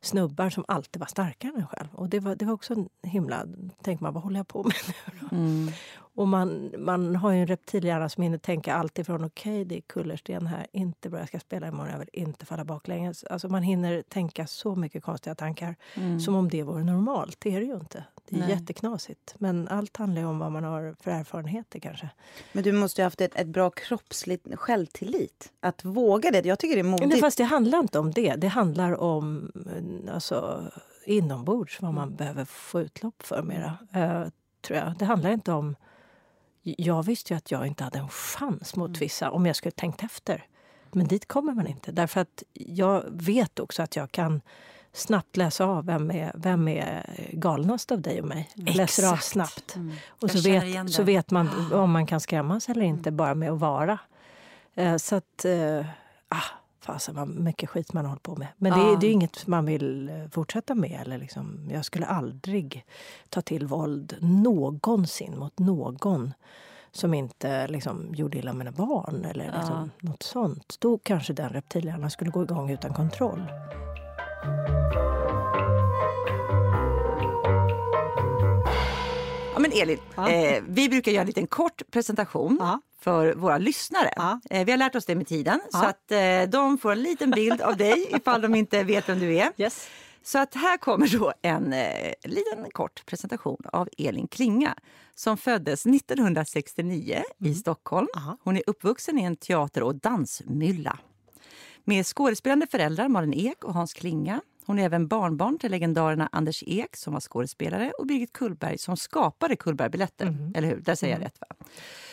snubbar 0.00 0.50
som 0.50 0.64
alltid 0.68 1.00
var 1.00 1.06
starkare 1.06 1.52
än 1.52 1.60
en 1.60 1.66
själv. 1.66 1.88
Och 1.92 2.08
det 2.08 2.20
var, 2.20 2.36
det 2.36 2.44
var 2.44 2.52
också 2.52 2.72
en 2.74 2.88
himla... 3.02 3.46
Tänk 3.82 4.00
man, 4.00 4.14
vad 4.14 4.22
håller 4.22 4.36
jag 4.36 4.48
på 4.48 4.62
med 4.62 4.74
nu 4.86 5.12
då? 5.20 5.36
Mm. 5.36 5.72
Och 6.18 6.28
man, 6.28 6.74
man 6.78 7.16
har 7.16 7.32
ju 7.32 7.40
en 7.40 7.46
reptilhjärna 7.46 8.08
som 8.08 8.22
hinner 8.22 8.38
tänka 8.38 8.74
allt 8.74 8.98
ifrån 8.98 9.24
okej, 9.24 9.64
det 9.64 9.76
är 9.76 9.80
kullersten 9.80 10.46
här, 10.46 10.66
inte 10.72 11.10
bra, 11.10 11.18
jag 11.18 11.28
ska 11.28 11.40
spela 11.40 11.68
imorgon, 11.68 11.90
jag 11.90 11.98
vill 11.98 12.08
inte 12.12 12.46
falla 12.46 12.64
baklänges. 12.64 13.24
Alltså 13.24 13.48
man 13.48 13.62
hinner 13.62 14.02
tänka 14.02 14.46
så 14.46 14.74
mycket 14.76 15.02
konstiga 15.02 15.34
tankar. 15.34 15.76
Som 16.24 16.34
om 16.34 16.48
det 16.48 16.62
vore 16.62 16.84
normalt. 16.84 17.36
Det 17.40 17.56
är 17.56 17.60
det 17.60 17.66
ju 17.66 17.74
inte. 17.74 18.04
Det 18.28 18.36
är 18.36 18.40
Nej. 18.40 18.50
jätteknasigt. 18.50 19.34
Men 19.38 19.68
allt 19.68 19.96
handlar 19.96 20.22
ju 20.22 20.28
om 20.28 20.38
vad 20.38 20.52
man 20.52 20.64
har 20.64 20.96
för 21.00 21.10
erfarenheter 21.10 21.78
kanske. 21.78 22.10
Men 22.52 22.64
du 22.64 22.72
måste 22.72 23.00
ju 23.00 23.02
ha 23.02 23.06
haft 23.06 23.20
ett, 23.20 23.36
ett 23.36 23.46
bra 23.46 23.70
kroppsligt 23.70 24.54
självtillit. 24.54 25.52
Att 25.60 25.84
våga 25.84 26.30
det. 26.30 26.46
Jag 26.46 26.58
tycker 26.58 26.76
det 26.76 26.80
är 26.80 26.84
modigt. 26.84 27.20
fast 27.20 27.38
det 27.38 27.44
handlar 27.44 27.78
inte 27.78 27.98
om 27.98 28.10
det. 28.10 28.34
Det 28.34 28.48
handlar 28.48 29.00
om 29.00 29.52
eh, 30.06 30.14
alltså, 30.14 30.64
inombords, 31.06 31.82
vad 31.82 31.94
man 31.94 32.14
behöver 32.14 32.44
få 32.44 32.80
utlopp 32.80 33.22
för 33.22 33.42
mera. 33.42 33.78
Eh, 33.92 34.28
tror 34.60 34.78
jag. 34.78 34.94
Det 34.98 35.04
handlar 35.04 35.30
inte 35.30 35.52
om... 35.52 35.76
Jag 36.78 37.02
visste 37.02 37.32
ju 37.32 37.36
att 37.36 37.50
jag 37.50 37.66
inte 37.66 37.84
hade 37.84 37.98
en 37.98 38.08
chans 38.08 38.76
mot 38.76 38.98
vissa 38.98 39.30
om 39.30 39.46
jag 39.46 39.56
skulle 39.56 39.72
tänkt 39.72 40.02
efter. 40.02 40.46
Men 40.92 41.06
dit 41.06 41.28
kommer 41.28 41.52
man 41.52 41.66
inte. 41.66 41.92
Därför 41.92 42.20
att 42.20 42.42
jag 42.52 43.04
vet 43.10 43.58
också 43.58 43.82
att 43.82 43.96
jag 43.96 44.12
kan 44.12 44.40
snabbt 44.92 45.36
läsa 45.36 45.64
av 45.64 45.86
vem 45.86 46.10
är, 46.10 46.32
vem 46.34 46.68
är 46.68 47.04
galnast 47.32 47.92
av 47.92 48.00
dig 48.00 48.20
och 48.20 48.28
mig. 48.28 48.50
Jag 48.54 48.76
läser 48.76 49.12
av 49.12 49.16
snabbt. 49.16 49.76
Mm. 49.76 49.96
Och 50.08 50.30
så 50.30 50.40
vet, 50.40 50.92
så 50.92 51.02
vet 51.02 51.30
man 51.30 51.72
om 51.72 51.90
man 51.90 52.06
kan 52.06 52.20
skrämmas 52.20 52.68
eller 52.68 52.82
inte 52.82 53.10
bara 53.10 53.34
med 53.34 53.50
att 53.50 53.58
vara. 53.58 53.98
Eh, 54.74 54.96
så 54.96 55.16
att... 55.16 55.44
Eh, 55.44 55.86
ah, 56.28 56.44
fasen 56.92 57.14
vad 57.14 57.28
mycket 57.28 57.68
skit 57.70 57.92
man 57.92 58.04
har 58.04 58.10
hållit 58.10 58.22
på 58.22 58.36
med. 58.36 58.48
Men 58.56 58.72
det, 58.72 58.78
är- 58.84 58.90
Ja. 58.92 58.98
det 59.00 59.06
är 59.06 59.10
inget 59.12 59.46
man 59.46 59.64
vill 59.66 60.08
eh, 60.08 60.14
fortsätta 60.30 60.74
med. 60.74 61.00
Eller 61.00 61.18
liksom, 61.18 61.68
jag 61.72 61.84
skulle 61.84 62.06
aldrig 62.06 62.84
ta 63.28 63.40
till 63.42 63.66
våld 63.66 64.16
någonsin 64.20 65.38
mot 65.38 65.58
någon 65.58 66.32
som 66.92 67.14
inte 67.14 67.68
liksom, 67.68 68.14
gjorde 68.14 68.38
illa 68.38 68.52
mina 68.52 68.70
barn 68.72 69.24
eller 69.24 69.44
liksom, 69.58 69.90
något 70.00 70.22
sånt. 70.22 70.76
Då 70.80 70.98
kanske 70.98 71.32
den 71.32 71.48
reptilhjärnan 71.48 72.10
skulle 72.10 72.30
gå 72.30 72.42
igång 72.42 72.70
utan 72.70 72.94
kontroll. 72.94 73.42
Ja, 79.54 79.58
men 79.60 79.72
Elin, 79.82 79.98
Ja. 80.16 80.28
eh, 80.30 80.62
vi 80.68 80.88
brukar 80.88 81.12
göra 81.12 81.20
en 81.20 81.26
liten 81.26 81.46
kort 81.46 81.82
presentation 81.90 82.56
Ja. 82.60 82.80
För 83.00 83.34
våra 83.34 83.58
lyssnare. 83.58 84.10
Ja. 84.16 84.40
Eh, 84.50 84.64
vi 84.64 84.70
har 84.72 84.78
lärt 84.78 84.94
oss 84.94 85.06
det 85.06 85.14
med 85.14 85.26
tiden 85.26 85.60
Ja. 85.72 85.78
så 85.78 85.86
att 85.86 86.12
eh, 86.12 86.50
de 86.50 86.78
får 86.78 86.92
en 86.92 87.02
liten 87.02 87.30
bild 87.30 87.60
av 87.60 87.76
dig 87.76 88.06
ifall 88.16 88.40
de 88.40 88.54
inte 88.54 88.82
vet 88.82 89.08
vem 89.08 89.18
du 89.18 89.36
är. 89.36 89.52
Yes. 89.56 89.88
Så 90.22 90.38
att 90.38 90.54
här 90.54 90.76
kommer 90.76 91.18
då 91.18 91.32
en 91.42 91.72
eh, 91.72 92.12
liten 92.24 92.70
kort 92.72 93.06
presentation 93.06 93.62
av 93.72 93.88
Elin 93.98 94.28
Klinga 94.28 94.74
som 95.14 95.36
föddes 95.36 95.86
1969 95.86 97.22
i 97.38 97.54
Stockholm. 97.54 98.06
Aha. 98.16 98.36
Hon 98.44 98.56
är 98.56 98.62
uppvuxen 98.66 99.18
i 99.18 99.22
en 99.22 99.36
teater 99.36 99.82
och 99.82 99.94
dansmylla. 99.94 100.98
Med 101.84 102.06
skådespelande 102.06 102.66
föräldrar 102.66 103.08
Malin 103.08 103.34
Ek 103.34 103.64
och 103.64 103.74
Hans 103.74 103.92
Klinga. 103.92 104.40
Hon 104.68 104.78
är 104.78 104.84
även 104.84 105.08
barnbarn 105.08 105.58
till 105.58 105.70
legendarerna 105.70 106.28
Anders 106.32 106.62
Ek 106.66 106.96
som 106.96 107.12
var 107.12 107.20
skådespelare 107.20 107.92
och 107.98 108.06
Birgit 108.06 108.32
Kullberg 108.32 108.78
som 108.78 108.96
skapade 108.96 109.56
Kullbergbiljetter. 109.56 110.36
Eller 110.54 110.68
hur? 110.68 110.76
Där 110.80 110.94
säger 110.94 111.14
jag 111.14 111.24
rätt 111.24 111.36
va? 111.40 111.46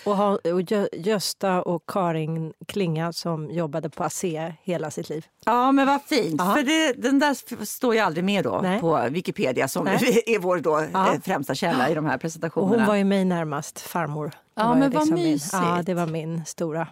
Och, 0.05 0.17
ha, 0.17 0.29
och 0.31 0.39
Gö- 0.61 0.87
Gösta 0.93 1.61
och 1.61 1.83
Karin 1.87 2.53
Klinga 2.67 3.13
som 3.13 3.51
jobbade 3.51 3.89
på 3.89 4.03
ASEA 4.03 4.53
hela 4.63 4.91
sitt 4.91 5.09
liv. 5.09 5.25
Ja, 5.45 5.71
men 5.71 5.87
vad 5.87 6.01
fint. 6.01 6.35
Ja. 6.37 6.53
För 6.55 6.63
det, 6.63 6.93
den 7.01 7.19
där 7.19 7.65
står 7.65 7.93
ju 7.93 7.99
aldrig 7.99 8.23
med 8.25 8.43
då 8.43 8.59
Nej. 8.63 8.79
på 8.81 9.07
Wikipedia 9.09 9.67
som 9.67 9.85
Nej. 9.85 10.23
är 10.25 10.39
vår 10.39 10.59
då, 10.59 10.79
eh, 10.79 11.21
främsta 11.23 11.55
källa 11.55 11.89
i 11.89 11.93
de 11.93 12.05
här 12.05 12.15
Och 12.15 12.21
presentationerna. 12.21 12.77
hon 12.77 12.87
var 12.87 12.95
ju 12.95 13.03
mig 13.03 13.25
närmast, 13.25 13.79
farmor. 13.79 14.31
Ja, 14.55 14.67
var 14.67 14.75
men 14.75 14.91
vad 14.91 15.11
min, 15.11 15.23
mysigt. 15.23 15.53
Ja, 15.53 15.81
det 15.85 15.93
var 15.93 16.07
min 16.07 16.45
stora. 16.45 16.87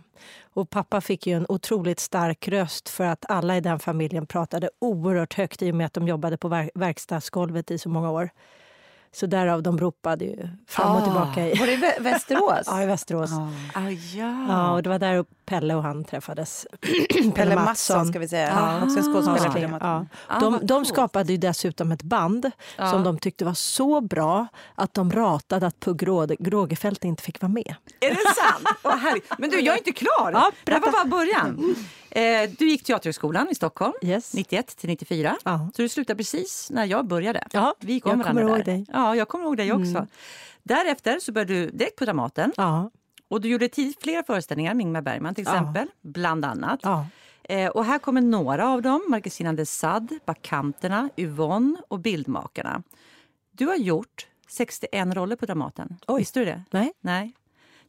Och 0.54 0.70
pappa 0.70 1.02
fick 1.02 1.28
ju 1.28 1.38
en 1.38 1.46
otroligt 1.50 2.00
stark 2.00 2.48
röst 2.48 2.90
för 2.90 3.04
att 3.06 3.26
alla 3.30 3.58
i 3.58 3.62
den 3.62 3.80
familjen 3.80 4.26
pratade 4.26 4.70
oerhört 4.80 5.34
högt 5.34 5.62
i 5.62 5.72
och 5.72 5.76
med 5.76 5.86
att 5.86 5.94
de 5.94 6.08
jobbade 6.08 6.38
på 6.38 6.48
ver- 6.50 6.70
verkstadsgolvet 6.76 7.72
i 7.72 7.78
så 7.78 7.90
många 7.90 8.12
år. 8.12 8.30
Så 9.12 9.26
därav 9.26 9.64
de 9.64 9.78
ropade 9.78 10.26
ju 10.26 10.48
fram 10.68 10.96
och 10.96 11.02
Ah. 11.02 11.04
tillbaka 11.06 11.48
i, 11.48 11.60
Var 11.60 11.66
det 11.68 11.74
i 11.74 11.78
Vä- 11.78 12.02
Västerås? 12.04 12.64
ja, 12.66 12.84
i 12.84 12.86
Västerås. 12.86 13.32
Ah, 13.74 13.90
ja. 13.90 14.46
Ja, 14.50 14.72
och 14.72 14.84
det 14.84 14.90
var 14.90 15.00
där 15.00 15.26
Pelle 15.46 15.76
och 15.76 15.84
han 15.84 16.04
träffades. 16.04 16.68
Pelle 17.36 17.56
Mattsson 17.56 18.06
ska 18.06 18.20
vi 18.20 18.28
säga. 18.28 18.54
Ah. 18.60 18.84
Också 18.84 19.02
skådespelare. 19.02 19.78
Ja. 19.82 20.06
Ah, 20.28 20.40
De, 20.40 20.54
vad 20.54 20.66
de 20.68 20.86
skapade 20.86 21.32
ju 21.32 21.38
dessutom 21.38 21.92
ett 21.92 22.04
band 22.04 22.52
Ja. 22.78 22.92
som 22.92 23.04
de 23.04 23.20
tyckte 23.20 23.46
var 23.46 23.54
så 23.54 24.02
bra 24.02 24.48
att 24.76 24.94
de 24.94 25.12
ratade 25.12 25.68
att 25.68 25.80
Pugh 25.80 26.06
Rågefelt 26.50 27.04
inte 27.04 27.24
fick 27.24 27.42
vara 27.42 27.52
med. 27.52 27.76
Är 28.00 28.10
det 28.10 28.16
sant? 28.16 29.02
Härligt. 29.02 29.32
Men 29.38 29.50
du, 29.50 29.60
jag 29.60 29.74
är 29.74 29.78
inte 29.78 29.92
klar. 29.92 30.32
Ja, 30.34 30.52
det 30.64 30.72
här 30.72 30.80
var 30.80 30.92
bara 30.92 31.06
början. 31.06 31.76
Eh, 32.10 32.50
du 32.58 32.70
gick 32.70 32.84
Teaterhögskolan 32.84 33.48
i 33.50 33.56
Stockholm 33.56 33.94
Yes. 34.02 34.34
91 34.34 34.78
till 34.78 34.90
94. 34.90 35.38
Ja. 35.44 35.70
Så 35.76 35.82
du 35.82 35.90
slutade 35.90 36.18
precis 36.18 36.68
när 36.72 36.86
jag 36.86 37.08
började. 37.08 37.48
Ja, 37.52 37.76
Vi 37.80 37.94
gick 37.94 38.06
om 38.06 38.18
jag 38.20 38.28
kommer 38.28 38.42
ihåg 38.42 38.58
där. 38.58 38.64
dig. 38.64 38.86
Ja, 38.94 39.16
jag 39.16 39.28
kommer 39.28 39.46
ihåg 39.46 39.58
dig 39.58 39.72
också. 39.74 39.90
Mm. 39.90 40.08
Därefter 40.64 41.20
så 41.20 41.32
började 41.32 41.54
du 41.54 41.70
direkt 41.70 41.96
på 41.96 42.06
Dramaten. 42.06 42.52
Ja, 42.58 42.92
Och 43.34 43.42
du 43.42 43.50
gjorde 43.50 43.70
tidigt 43.70 44.02
flera 44.04 44.24
föreställningar 44.24 44.74
med 44.74 44.84
Ingmar 44.84 45.02
Bergman 45.02 45.36
till 45.36 45.44
Ja. 45.48 45.52
exempel. 45.52 45.88
Bland 46.02 46.46
annat. 46.46 46.80
ja. 46.84 47.06
Eh, 47.44 47.70
och 47.70 47.86
här 47.86 48.00
kommer 48.00 48.22
några 48.22 48.70
av 48.70 48.82
dem. 48.82 49.02
Marquesina 49.10 49.54
de 49.54 49.66
Sade, 49.66 50.20
Bakanterna, 50.26 51.10
Yvonne 51.18 51.76
och 51.88 52.00
Bildmakarna. 52.00 52.84
Du 53.52 53.66
har 53.68 53.76
gjort 53.76 54.28
61 54.48 55.14
roller 55.16 55.36
på 55.36 55.46
Dramaten. 55.46 55.98
Oj. 56.08 56.20
Visste 56.22 56.40
du 56.40 56.46
det? 56.46 56.64
Nej. 56.72 56.94
Nej. 57.02 57.34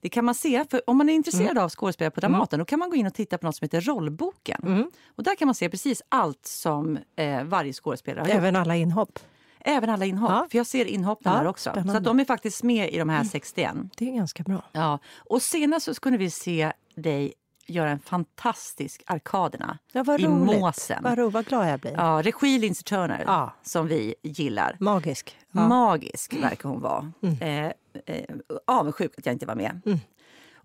Det 0.00 0.08
kan 0.08 0.24
man 0.24 0.34
se. 0.34 0.64
För 0.70 0.90
om 0.90 0.96
man 0.96 1.08
är 1.08 1.14
intresserad 1.14 1.50
Mm. 1.50 1.64
av 1.64 1.70
skådespelare 1.70 2.10
på 2.10 2.20
Dramaten 2.20 2.58
då 2.58 2.64
kan 2.64 2.78
man 2.78 2.90
gå 2.90 2.96
in 2.96 3.06
och 3.06 3.14
titta 3.14 3.38
på 3.38 3.46
något 3.46 3.56
som 3.56 3.64
heter 3.64 3.80
Rollboken. 3.80 4.60
Mm. 4.66 4.90
Och 5.16 5.22
där 5.22 5.34
kan 5.34 5.48
man 5.48 5.54
se 5.54 5.68
precis 5.68 6.02
allt 6.08 6.46
som 6.46 6.98
eh, 7.16 7.44
varje 7.44 7.72
skådespelare 7.72 8.20
har 8.22 8.28
gjort. 8.28 8.36
Även 8.36 8.56
alla 8.56 8.76
inhopp. 8.76 9.18
Även 9.66 9.90
alla 9.90 10.04
inhopp. 10.04 10.30
Ja. 10.30 10.46
För 10.50 10.58
jag 10.58 10.66
ser 10.66 10.84
inhoppen 10.84 11.32
Ja, 11.32 11.38
här 11.38 11.46
också. 11.46 11.70
spännande. 11.70 11.92
Så 11.92 11.98
de 12.00 12.20
är 12.20 12.24
faktiskt 12.24 12.62
med 12.62 12.90
i 12.92 12.98
de 12.98 13.08
här 13.08 13.24
61. 13.24 13.74
Det 13.96 14.08
är 14.08 14.12
ganska 14.14 14.42
bra. 14.42 14.62
Ja. 14.72 14.98
Och 15.18 15.42
senast 15.42 15.86
så 15.86 15.94
kunde 15.94 16.18
vi 16.18 16.30
se 16.30 16.72
dig 16.94 17.32
göra 17.66 17.90
en 17.90 17.98
fantastisk 17.98 19.02
Arkaderna 19.06 19.78
Ja, 19.92 20.02
vad 20.02 20.20
i 20.20 20.24
roligt. 20.24 20.60
Måsen. 20.60 21.02
Vad, 21.02 21.18
ro, 21.18 21.30
vad 21.30 21.44
glad 21.46 21.68
jag 21.72 21.80
blir. 21.80 21.92
Ja, 21.92 22.20
regi 22.24 22.58
Lindsey 22.58 22.82
Turner, 22.82 23.24
Ja. 23.26 23.54
som 23.62 23.86
vi 23.86 24.14
gillar. 24.22 24.76
Magisk. 24.80 25.38
Ja. 25.52 25.68
Magisk 25.68 26.32
verkar 26.34 26.68
hon 26.68 26.80
vara. 26.80 27.12
Mm. 27.22 27.36
Eh, 27.66 27.72
eh, 28.06 28.24
avundsjuk 28.66 29.12
att 29.18 29.26
jag 29.26 29.32
inte 29.32 29.46
var 29.46 29.54
med. 29.54 29.80
Mm. 29.86 29.98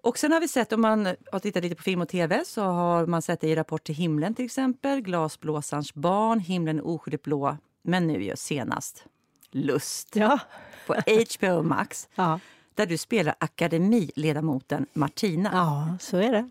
Och 0.01 0.18
sen 0.18 0.32
har 0.32 0.39
vi 0.39 0.48
sett, 0.48 0.74
om 0.74 0.82
man 0.82 1.06
har 1.32 1.39
tittat 1.39 1.63
lite 1.63 1.75
på 1.75 1.84
film 1.84 2.01
och 2.01 2.10
tv, 2.10 2.41
så 2.46 2.62
har 2.63 3.06
man 3.06 3.22
sett 3.22 3.41
det 3.41 3.48
i 3.48 3.56
Rapport 3.56 3.84
till 3.84 3.96
himlen 3.96 4.34
till 4.36 4.46
exempel, 4.46 5.01
Glasblåsarens 5.01 5.94
barn, 5.94 6.39
Himlen 6.39 6.77
är 6.77 6.88
oskyldigt 6.88 7.24
blå, 7.24 7.58
men 7.83 8.07
nu 8.07 8.24
ju 8.24 8.36
senast 8.36 9.03
Lust 9.51 10.15
Ja. 10.15 10.39
på 10.88 10.93
HBO 10.93 11.63
Max, 11.63 12.09
Ja. 12.15 12.39
där 12.75 12.86
du 12.86 12.98
spelar 12.98 13.36
akademiledamoten 13.39 14.86
Martina. 14.93 15.50
ja, 15.53 15.98
så 16.00 16.17
är 16.17 16.31
det. 16.31 16.50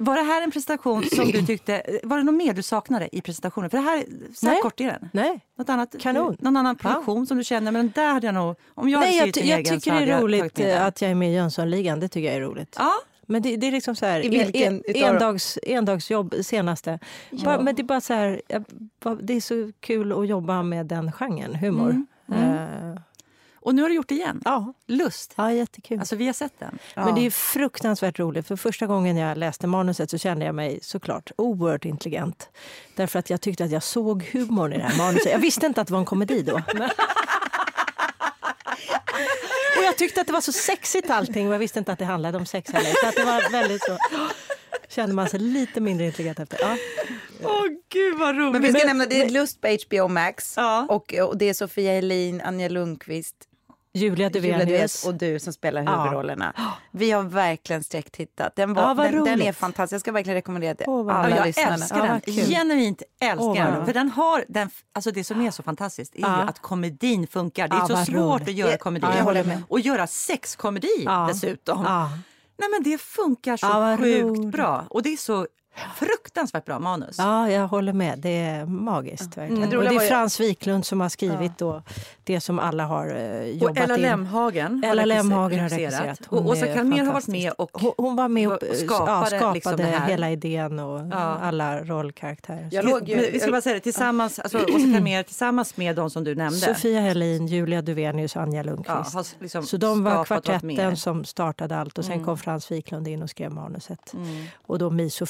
Var 0.00 0.16
det 0.16 0.22
här 0.22 0.42
en 0.42 0.50
presentation 0.50 1.04
som 1.04 1.30
du 1.30 1.46
tyckte, 1.46 2.00
var 2.02 2.16
det 2.16 2.22
något 2.22 2.34
mer 2.34 2.52
du 2.54 2.62
saknade 2.62 3.16
i 3.16 3.20
presentationen? 3.20 3.70
För 3.70 3.78
det 3.78 3.84
här, 3.84 4.04
så 4.34 4.46
här 4.46 4.52
Nej. 4.52 4.62
kort 4.62 4.80
är 4.80 4.86
den. 4.86 5.08
Nej, 5.12 5.40
Något 5.56 5.68
annat, 5.68 5.94
Kanon. 6.00 6.36
Någon 6.40 6.56
annan 6.56 6.76
produktion 6.76 7.26
som 7.26 7.38
du 7.38 7.44
känner, 7.44 7.72
men 7.72 7.92
där 7.94 8.12
hade 8.12 8.26
jag 8.26 8.34
nog... 8.34 8.56
Om 8.74 8.88
jag 8.88 9.00
Nej 9.00 9.16
jag, 9.16 9.26
jag 9.28 9.34
så 9.66 9.74
tycker 9.74 9.94
det 9.94 10.00
är 10.00 10.06
jag 10.06 10.22
roligt 10.22 10.60
att 10.60 11.02
jag 11.02 11.10
är 11.10 11.14
med 11.14 11.30
i 11.30 11.34
Jönssonligan. 11.34 12.00
Det 12.00 12.08
tycker 12.08 12.26
jag 12.28 12.36
är 12.36 12.40
roligt. 12.40 12.76
Ja, 12.78 12.92
Men 13.30 13.42
det, 13.42 13.56
det 13.56 13.66
är 13.66 13.72
liksom 13.72 13.96
så 13.96 14.06
här, 14.06 14.24
I 14.24 14.28
vilken 14.28 14.82
en, 14.86 14.96
endags, 14.96 15.58
endagsjobb 15.62 16.34
senaste. 16.42 16.98
Bara, 17.30 17.60
men 17.60 17.74
det 17.74 17.82
är 17.82 17.84
bara 17.84 18.00
så 18.00 18.14
här, 18.14 18.42
det 19.22 19.34
är 19.34 19.40
så 19.40 19.72
kul 19.80 20.12
att 20.12 20.28
jobba 20.28 20.62
med 20.62 20.86
den 20.86 21.12
genren, 21.12 21.54
humor. 21.54 21.90
Mm, 21.90 22.06
mm. 22.28 22.92
Eh, 22.92 23.00
och 23.54 23.74
nu 23.74 23.82
har 23.82 23.88
du 23.88 23.94
gjort 23.94 24.08
det 24.08 24.14
igen. 24.14 24.42
ja, 24.44 24.72
Lust. 24.86 25.34
ja, 25.36 25.52
jättekul. 25.52 25.98
Alltså 25.98 26.16
vi 26.16 26.26
har 26.26 26.32
sett 26.32 26.58
den. 26.58 26.78
Men 26.94 27.14
det 27.14 27.26
är 27.26 27.30
fruktansvärt 27.30 28.18
roligt. 28.18 28.46
För 28.46 28.56
första 28.56 28.86
gången 28.86 29.16
jag 29.16 29.38
läste 29.38 29.66
manuset 29.66 30.10
så 30.10 30.18
kände 30.18 30.44
jag 30.44 30.54
mig 30.54 30.78
såklart 30.82 31.30
oerhört 31.36 31.84
intelligent. 31.84 32.48
Därför 32.96 33.18
att 33.18 33.30
jag 33.30 33.40
tyckte 33.40 33.64
att 33.64 33.70
jag 33.70 33.82
såg 33.82 34.22
humorn 34.32 34.72
i 34.72 34.76
det 34.76 34.84
här 34.84 34.98
manuset. 34.98 35.32
Jag 35.32 35.38
visste 35.38 35.66
inte 35.66 35.80
att 35.80 35.86
det 35.86 35.92
var 35.92 36.00
en 36.00 36.06
komedi 36.06 36.42
då. 36.42 36.62
Och 39.78 39.84
jag 39.84 39.96
tyckte 39.96 40.20
att 40.20 40.26
det 40.26 40.32
var 40.32 40.40
så 40.40 40.52
sexigt 40.52 41.10
allting 41.10 41.48
och 41.48 41.54
jag 41.54 41.58
visste 41.58 41.78
inte 41.78 41.92
att 41.92 41.98
det 41.98 42.04
handlade 42.04 42.38
om 42.38 42.46
sex 42.46 42.70
heller. 42.72 42.90
Så 43.00 43.08
att 43.08 43.16
det 43.16 43.24
var 43.24 43.50
väldigt 43.50 43.84
så... 43.84 43.98
Kände 44.88 45.14
man 45.14 45.28
sig 45.28 45.40
lite 45.40 45.80
mindre 45.80 46.06
intelligent 46.06 46.38
efter. 46.38 46.58
Ja. 46.60 46.76
Åh 47.42 47.64
gud 47.88 48.18
vad 48.18 48.36
roligt. 48.36 48.52
Men 48.52 48.62
vi 48.62 48.72
ska 48.72 48.86
nämna, 48.86 49.06
det 49.06 49.22
är 49.22 49.30
Lust 49.30 49.60
på 49.60 49.76
HBO 49.86 50.08
Max. 50.08 50.54
Ja. 50.56 50.86
Och, 50.88 51.14
och 51.14 51.38
det 51.38 51.48
är 51.48 51.54
Sofia 51.54 51.92
Helin, 51.92 52.40
Anja 52.40 52.68
Lundqvist, 52.68 53.47
Julia 53.92 54.30
Julia 54.30 54.58
Duvenius. 54.58 55.04
Och 55.06 55.14
du 55.14 55.38
som 55.38 55.52
spelar 55.52 55.82
Ja. 55.82 55.96
huvudrollerna. 56.02 56.52
Vi 56.90 57.10
har 57.10 57.22
verkligen 57.22 57.84
sträcktittat. 57.84 58.56
Den, 58.56 58.74
var, 58.74 58.82
Ja, 58.82 58.94
den, 58.94 59.24
den 59.24 59.42
är 59.42 59.52
fantastisk. 59.52 59.94
Jag 59.94 60.00
ska 60.00 60.12
verkligen 60.12 60.34
rekommendera 60.34 60.74
Åh, 60.86 61.04
vad 61.04 61.16
alla 61.16 61.30
Ja, 61.30 61.36
jag 61.36 61.46
lyssnarna. 61.46 61.74
älskar 61.74 61.98
Ja, 61.98 62.04
den. 62.12 62.20
kul. 62.20 62.34
Genuint 62.34 63.02
älskar 63.20 63.44
vad 63.46 63.56
den. 63.56 63.86
För 63.86 63.92
den 63.92 64.10
har, 64.10 64.44
den, 64.48 64.70
alltså 64.92 65.10
det 65.10 65.24
som 65.24 65.40
är 65.40 65.50
så 65.50 65.62
fantastiskt 65.62 66.14
är 66.16 66.20
Ja. 66.20 66.42
ju 66.42 66.48
att 66.48 66.58
komedin 66.62 67.26
funkar. 67.26 67.68
Det 67.68 67.74
är 67.76 67.78
Ja, 67.78 67.86
så 67.86 67.96
svårt 67.96 68.08
roligt. 68.14 68.48
att 68.48 68.54
göra 68.54 68.70
Det- 68.70 68.78
komedi. 68.78 69.06
ja, 69.10 69.16
jag 69.16 69.24
håller 69.24 69.44
med. 69.44 69.62
Och 69.68 69.80
göra 69.80 70.06
sexkomedi 70.06 71.02
Ja. 71.04 71.28
dessutom. 71.32 71.84
Ja. 71.84 72.10
Nej 72.58 72.68
men 72.70 72.82
det 72.82 72.98
funkar 73.00 73.56
så 73.56 73.66
Ja, 73.66 73.96
sjukt 73.96 74.22
roligt. 74.24 74.52
bra. 74.52 74.84
Och 74.90 75.02
det 75.02 75.12
är 75.12 75.16
så 75.16 75.46
fruktansvärt 75.96 76.64
bra 76.64 76.78
manus. 76.78 77.16
Ja, 77.18 77.50
jag 77.50 77.68
håller 77.68 77.92
med. 77.92 78.18
Det 78.18 78.38
är 78.38 78.66
magiskt. 78.66 79.36
Verkligen. 79.36 79.56
Mm. 79.56 79.70
Det 79.70 79.76
Och 79.76 79.84
det 79.84 79.94
är 80.04 80.08
Frans 80.08 80.40
Wiklund 80.40 80.86
som 80.86 81.00
har 81.00 81.08
skrivit 81.08 81.58
då 81.58 81.82
det 82.24 82.40
som 82.40 82.58
alla 82.58 82.84
har 82.86 83.16
eh, 83.16 83.42
jobbat 83.42 83.70
Och 83.70 83.84
Ella 83.84 83.94
in. 83.96 84.02
Lemhagen 84.02 84.82
har 84.84 84.90
Ella 84.90 85.04
Lemhagen 85.04 85.60
har 85.60 85.68
regisserat. 85.68 86.20
Och 86.28 86.46
Åsa 86.46 86.66
Kalmér 86.66 87.04
har 87.04 87.12
varit 87.12 87.26
med 87.28 87.52
och 87.58 87.70
Hon, 87.72 87.92
hon 87.96 88.16
var 88.16 88.28
med 88.28 88.48
och 88.48 88.52
och 88.54 88.76
skapade, 88.76 89.26
skapade 89.26 89.36
ja, 89.36 89.60
skapade 89.60 89.82
liksom 89.82 90.02
hela 90.06 90.30
idén 90.30 90.78
och 90.78 91.00
Ja. 91.10 91.16
alla 91.16 91.84
rollkaraktärer. 91.84 92.68
Jag 92.72 92.84
Men 92.84 92.92
låg 92.94 93.08
ju, 93.08 93.30
vi 93.30 93.40
ska 93.40 93.50
bara 93.50 93.60
säga 93.60 93.74
det, 93.74 93.80
tillsammans, 93.80 94.38
alltså 94.38 94.58
Åsa 94.58 94.70
Kalmér 94.92 95.22
tillsammans 95.22 95.76
med 95.76 95.96
de 95.96 96.10
som 96.10 96.24
du 96.24 96.34
nämnde. 96.34 96.58
Sofia 96.60 97.00
Helin, 97.00 97.46
Julia 97.46 97.82
Duvenius 97.82 98.36
och 98.36 98.42
Anja 98.42 98.58
ja, 98.58 98.62
Lundqvist. 98.62 99.14
har 99.14 99.26
liksom 99.42 99.62
så 99.62 99.76
de 99.76 100.04
var 100.04 100.24
kvartetten 100.24 100.96
som 100.96 101.24
startade 101.24 101.76
allt 101.76 101.98
och 101.98 102.04
sen 102.04 102.12
Mm. 102.18 102.24
kom 102.24 102.38
Frans 102.38 102.70
Wiklund 102.72 103.08
in 103.08 103.22
och 103.22 103.30
skrev 103.30 103.50
manuset. 103.52 104.14
Mm. 104.14 104.44
Och 104.66 104.78
då 104.78 104.90
Miso 104.90 105.26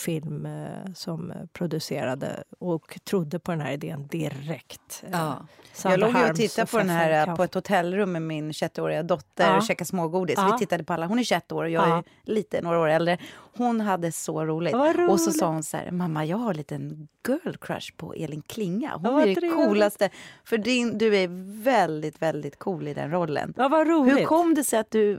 Eh, 0.46 0.92
som 0.94 1.32
producerade 1.52 2.44
och 2.58 2.98
trodde 3.04 3.38
på 3.38 3.50
den 3.50 3.60
här 3.60 3.72
idén 3.72 4.06
direkt. 4.06 5.02
Eh, 5.06 5.10
Ja. 5.12 5.46
Sandra 5.72 5.92
jag 5.92 6.00
låg 6.00 6.08
ju 6.10 6.14
och 6.16 6.20
Harms 6.26 6.38
tittade 6.38 6.62
och 6.62 6.70
på 6.70 6.78
den 6.78 6.88
här 6.88 7.10
Feffe 7.10 7.30
eh, 7.30 7.36
på 7.36 7.42
ett 7.42 7.54
hotellrum 7.54 8.12
med 8.12 8.22
min 8.22 8.50
21-åriga 8.52 9.02
dotter 9.02 9.44
Ja. 9.46 9.56
och 9.56 9.62
käkade 9.62 9.88
smågodis. 9.88 10.34
Ja. 10.38 10.52
Vi 10.52 10.58
tittade 10.58 10.84
på 10.84 10.92
alla. 10.92 11.06
Hon 11.06 11.18
är 11.18 11.22
21 11.24 11.52
år 11.52 11.64
och 11.64 11.70
jag 11.70 11.88
Ja. 11.88 11.96
är 11.98 12.04
lite 12.22 12.62
några 12.62 12.78
år 12.78 12.88
äldre. 12.88 13.18
Hon 13.58 13.80
hade 13.80 14.12
så 14.12 14.44
roligt. 14.44 14.74
Roligt. 14.74 15.10
Och 15.10 15.20
så 15.20 15.32
sa 15.32 15.48
hon 15.48 15.62
så 15.62 15.76
här, 15.76 15.90
mamma 15.90 16.24
jag 16.24 16.36
har 16.36 16.50
en 16.50 16.56
liten 16.56 17.08
girl 17.28 17.56
crush 17.60 17.96
på 17.96 18.14
Elin 18.14 18.42
Klinga. 18.42 18.92
Hon 18.94 19.04
Ja, 19.04 19.22
är 19.26 19.40
det 19.40 19.48
coolaste. 19.48 20.10
För 20.44 20.58
din, 20.58 20.98
du 20.98 21.16
är 21.16 21.28
väldigt, 21.62 22.22
väldigt 22.22 22.58
cool 22.58 22.88
i 22.88 22.94
den 22.94 23.10
rollen. 23.10 23.54
Ja, 23.56 23.68
vad 23.68 23.88
roligt. 23.88 24.18
Hur 24.18 24.24
kom, 24.24 24.54
det 24.54 24.64
sig 24.64 24.78
att 24.78 24.90
du, 24.90 25.18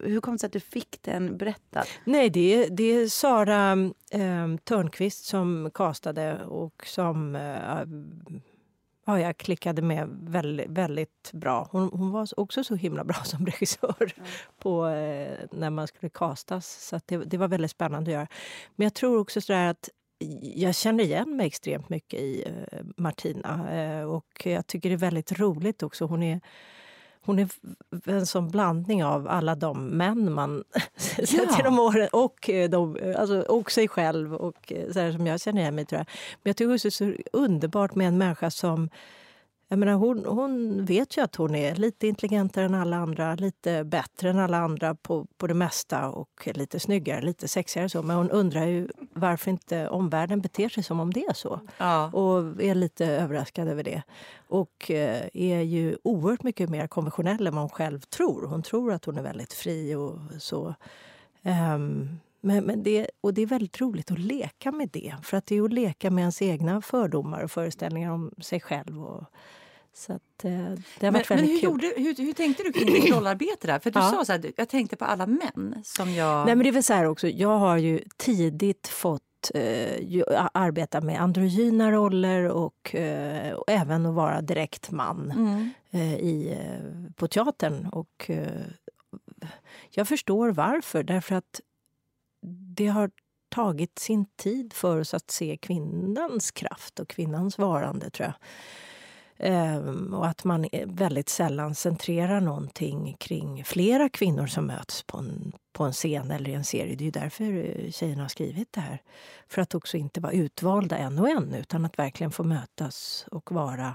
hur 0.00 0.20
kom 0.20 0.34
det 0.34 0.38
sig 0.38 0.46
att 0.46 0.52
du 0.52 0.60
fick 0.60 0.98
den 1.02 1.36
berättad? 1.36 1.84
Nej, 2.04 2.30
det 2.30 2.54
är, 2.64 2.70
det 2.70 2.84
är 2.84 3.08
Sara 3.08 3.72
eh, 4.10 4.56
Törnqvist 4.64 5.24
som 5.24 5.70
castade 5.74 6.44
och 6.44 6.86
som... 6.86 7.36
Eh, 7.36 7.80
ja, 9.06 9.20
jag 9.20 9.36
klickade 9.36 9.82
med 9.82 10.08
väldigt, 10.22 10.70
väldigt 10.70 11.30
bra. 11.32 11.68
Hon, 11.72 11.90
hon, 11.92 12.10
var 12.10 12.28
också 12.36 12.64
så 12.64 12.74
himla 12.74 13.04
bra 13.04 13.16
som 13.24 13.46
regissör 13.46 14.12
mm. 14.16 14.28
på, 14.58 14.86
eh, 14.86 15.38
när 15.52 15.70
man 15.70 15.86
skulle 15.86 16.10
castas. 16.10 16.88
Så 16.88 17.00
det, 17.06 17.16
det, 17.16 17.38
var 17.38 17.48
väldigt 17.48 17.70
spännande 17.70 18.10
att 18.10 18.14
göra. 18.14 18.28
Men 18.76 18.84
jag 18.84 18.94
tror 18.94 19.18
också 19.18 19.40
sådär 19.40 19.66
att 19.66 19.88
jag 20.40 20.74
känner 20.74 21.04
igen 21.04 21.36
mig 21.36 21.46
extremt 21.46 21.88
mycket 21.88 22.20
i 22.20 22.44
eh, 22.46 22.80
Martina. 22.96 23.74
Eh, 23.74 24.04
och 24.04 24.42
jag 24.44 24.66
tycker 24.66 24.88
det 24.88 24.94
är 24.94 24.98
väldigt 24.98 25.38
roligt 25.38 25.82
också. 25.82 26.04
Hon 26.04 26.22
är 26.22 26.40
hon 27.26 27.38
är 27.38 27.48
en 28.04 28.26
sån 28.26 28.50
blandning 28.50 29.04
av 29.04 29.28
alla 29.28 29.54
de 29.54 29.86
män 29.86 30.32
man 30.32 30.64
sett 30.96 31.32
ja. 31.32 31.56
genom 31.58 31.78
åren 31.78 32.08
och, 32.12 32.50
eh, 32.50 32.70
de, 32.70 33.14
alltså, 33.18 33.40
och 33.40 33.72
sig 33.72 33.88
själv 33.88 34.34
och 34.34 34.72
eh, 34.72 34.86
så 34.86 35.12
som 35.12 35.26
jag 35.26 35.40
känner 35.40 35.60
igen 35.60 35.74
mig. 35.74 35.86
Tror 35.86 35.98
jag. 35.98 36.06
Men 36.42 36.50
jag 36.50 36.56
tycker 36.56 36.74
också 36.74 36.88
det 36.88 37.04
är 37.04 37.16
så 37.16 37.38
underbart 37.38 37.94
med 37.94 38.08
en 38.08 38.18
människa 38.18 38.50
som 38.50 38.90
jag 39.68 39.78
menar, 39.78 39.92
hon, 39.92 40.24
hon 40.24 40.84
vet 40.84 41.16
ju 41.16 41.22
att 41.22 41.36
hon 41.36 41.54
är 41.54 41.74
lite 41.74 42.06
intelligentare 42.06 42.64
än 42.64 42.74
alla 42.74 42.96
andra, 42.96 43.34
lite 43.34 43.84
bättre 43.84 44.30
än 44.30 44.38
alla 44.38 44.58
andra 44.58 44.94
på, 44.94 45.26
på 45.36 45.46
det 45.46 45.54
mesta 45.54 46.08
och 46.08 46.48
lite 46.54 46.80
snyggare, 46.80 47.22
lite 47.22 47.48
sexigare. 47.48 47.88
Så. 47.88 48.02
Men 48.02 48.16
hon 48.16 48.30
undrar 48.30 48.66
ju 48.66 48.88
varför 49.12 49.50
inte 49.50 49.88
omvärlden 49.88 50.40
beter 50.40 50.68
sig 50.68 50.82
som 50.82 51.00
om 51.00 51.12
det 51.12 51.24
är 51.24 51.32
så. 51.32 51.60
Ja. 51.78 52.10
Och 52.12 52.62
är 52.62 52.74
lite 52.74 53.06
överraskad 53.06 53.68
över 53.68 53.82
det. 53.82 54.02
Och 54.48 54.90
eh, 54.90 55.28
är 55.34 55.60
ju 55.60 55.96
oerhört 56.02 56.42
mycket 56.42 56.70
mer 56.70 56.86
konventionell 56.86 57.46
än 57.46 57.54
vad 57.54 57.62
hon 57.62 57.70
själv 57.70 58.00
tror. 58.00 58.46
Hon 58.46 58.62
tror 58.62 58.92
att 58.92 59.04
hon 59.04 59.18
är 59.18 59.22
väldigt 59.22 59.52
fri 59.52 59.94
och 59.94 60.18
så. 60.38 60.74
Um, 61.74 62.18
men, 62.46 62.64
men 62.64 62.82
det, 62.82 63.10
och 63.20 63.34
det 63.34 63.42
är 63.42 63.46
väldigt 63.46 63.80
roligt 63.80 64.10
att 64.10 64.18
leka 64.18 64.72
med 64.72 64.88
det. 64.92 65.14
För 65.22 65.36
att 65.36 65.46
det 65.46 65.56
är 65.56 65.62
att 65.62 65.72
leka 65.72 66.10
med 66.10 66.22
ens 66.22 66.42
egna 66.42 66.82
fördomar 66.82 67.42
och 67.42 67.50
föreställningar 67.50 68.10
om 68.10 68.30
sig 68.40 68.60
själv. 68.60 69.04
Och, 69.04 69.24
så 69.94 70.12
att, 70.12 70.44
eh, 70.44 70.50
det 71.00 71.06
har 71.06 71.12
varit 71.12 71.28
men, 71.28 71.38
väldigt 71.38 71.38
men 71.38 71.38
hur, 71.38 71.60
kul. 71.60 71.64
Gjorde, 71.64 71.92
hur, 71.96 72.26
hur 72.26 72.32
tänkte 72.32 72.62
du 72.62 72.72
kring 72.72 72.86
ditt 72.86 73.14
rollarbete? 73.14 73.66
Där? 73.66 73.78
För 73.78 73.90
du 73.90 73.98
ja. 73.98 74.10
sa 74.10 74.24
så 74.24 74.32
här, 74.32 74.52
jag 74.56 74.68
tänkte 74.68 74.96
på 74.96 75.04
alla 75.04 75.26
män 75.26 75.82
som 75.84 76.14
jag... 76.14 76.46
Nej, 76.46 76.56
men 76.56 76.64
det 76.64 76.70
är 76.70 76.72
väl 76.72 76.82
så 76.82 76.92
här 76.92 77.04
också, 77.04 77.28
jag 77.28 77.58
har 77.58 77.76
ju 77.76 78.00
tidigt 78.16 78.88
fått 78.88 79.50
eh, 79.54 80.46
arbeta 80.54 81.00
med 81.00 81.20
androgyna 81.20 81.92
roller 81.92 82.48
och, 82.48 82.94
eh, 82.94 83.52
och, 83.52 83.64
även 83.66 84.06
att 84.06 84.14
vara 84.14 84.40
direkt 84.40 84.90
man 84.90 85.30
mm. 85.30 85.70
eh, 85.90 86.14
i, 86.14 86.58
eh, 86.60 87.12
på 87.16 87.28
teatern. 87.28 87.86
Och, 87.86 88.30
eh, 88.30 88.62
jag 89.90 90.08
förstår 90.08 90.50
varför, 90.50 91.02
därför 91.02 91.34
att 91.34 91.60
det 92.48 92.86
har 92.86 93.10
tagit 93.48 93.98
sin 93.98 94.26
tid 94.36 94.72
för 94.72 95.00
oss 95.00 95.14
att 95.14 95.30
se 95.30 95.56
kvinnans 95.56 96.50
kraft 96.50 97.00
och 97.00 97.08
kvinnans 97.08 97.58
varande, 97.58 98.10
tror 98.10 98.26
jag. 98.26 98.34
Ehm, 99.38 100.14
och 100.14 100.26
att 100.26 100.44
man 100.44 100.68
väldigt 100.86 101.28
sällan 101.28 101.74
centrerar 101.74 102.40
någonting 102.40 103.16
kring 103.18 103.64
flera 103.64 104.08
kvinnor 104.08 104.46
som 104.46 104.66
möts 104.66 105.02
på 105.02 105.18
en, 105.18 105.52
på 105.72 105.84
en 105.84 105.92
scen 105.92 106.30
eller 106.30 106.50
i 106.50 106.54
en 106.54 106.64
serie. 106.64 106.96
Det 106.96 107.02
är 107.02 107.06
ju 107.06 107.10
därför 107.10 107.44
eh, 107.44 107.90
tjejerna 107.90 108.22
har 108.22 108.28
skrivit 108.28 108.72
det 108.72 108.80
här. 108.80 109.02
För 109.48 109.62
att 109.62 109.74
också 109.74 109.96
inte 109.96 110.20
vara 110.20 110.32
utvalda 110.32 110.96
en 110.96 111.18
och 111.18 111.28
en 111.28 111.54
utan 111.54 111.84
att 111.84 111.98
verkligen 111.98 112.30
få 112.30 112.44
mötas 112.44 113.26
och 113.30 113.52
vara 113.52 113.94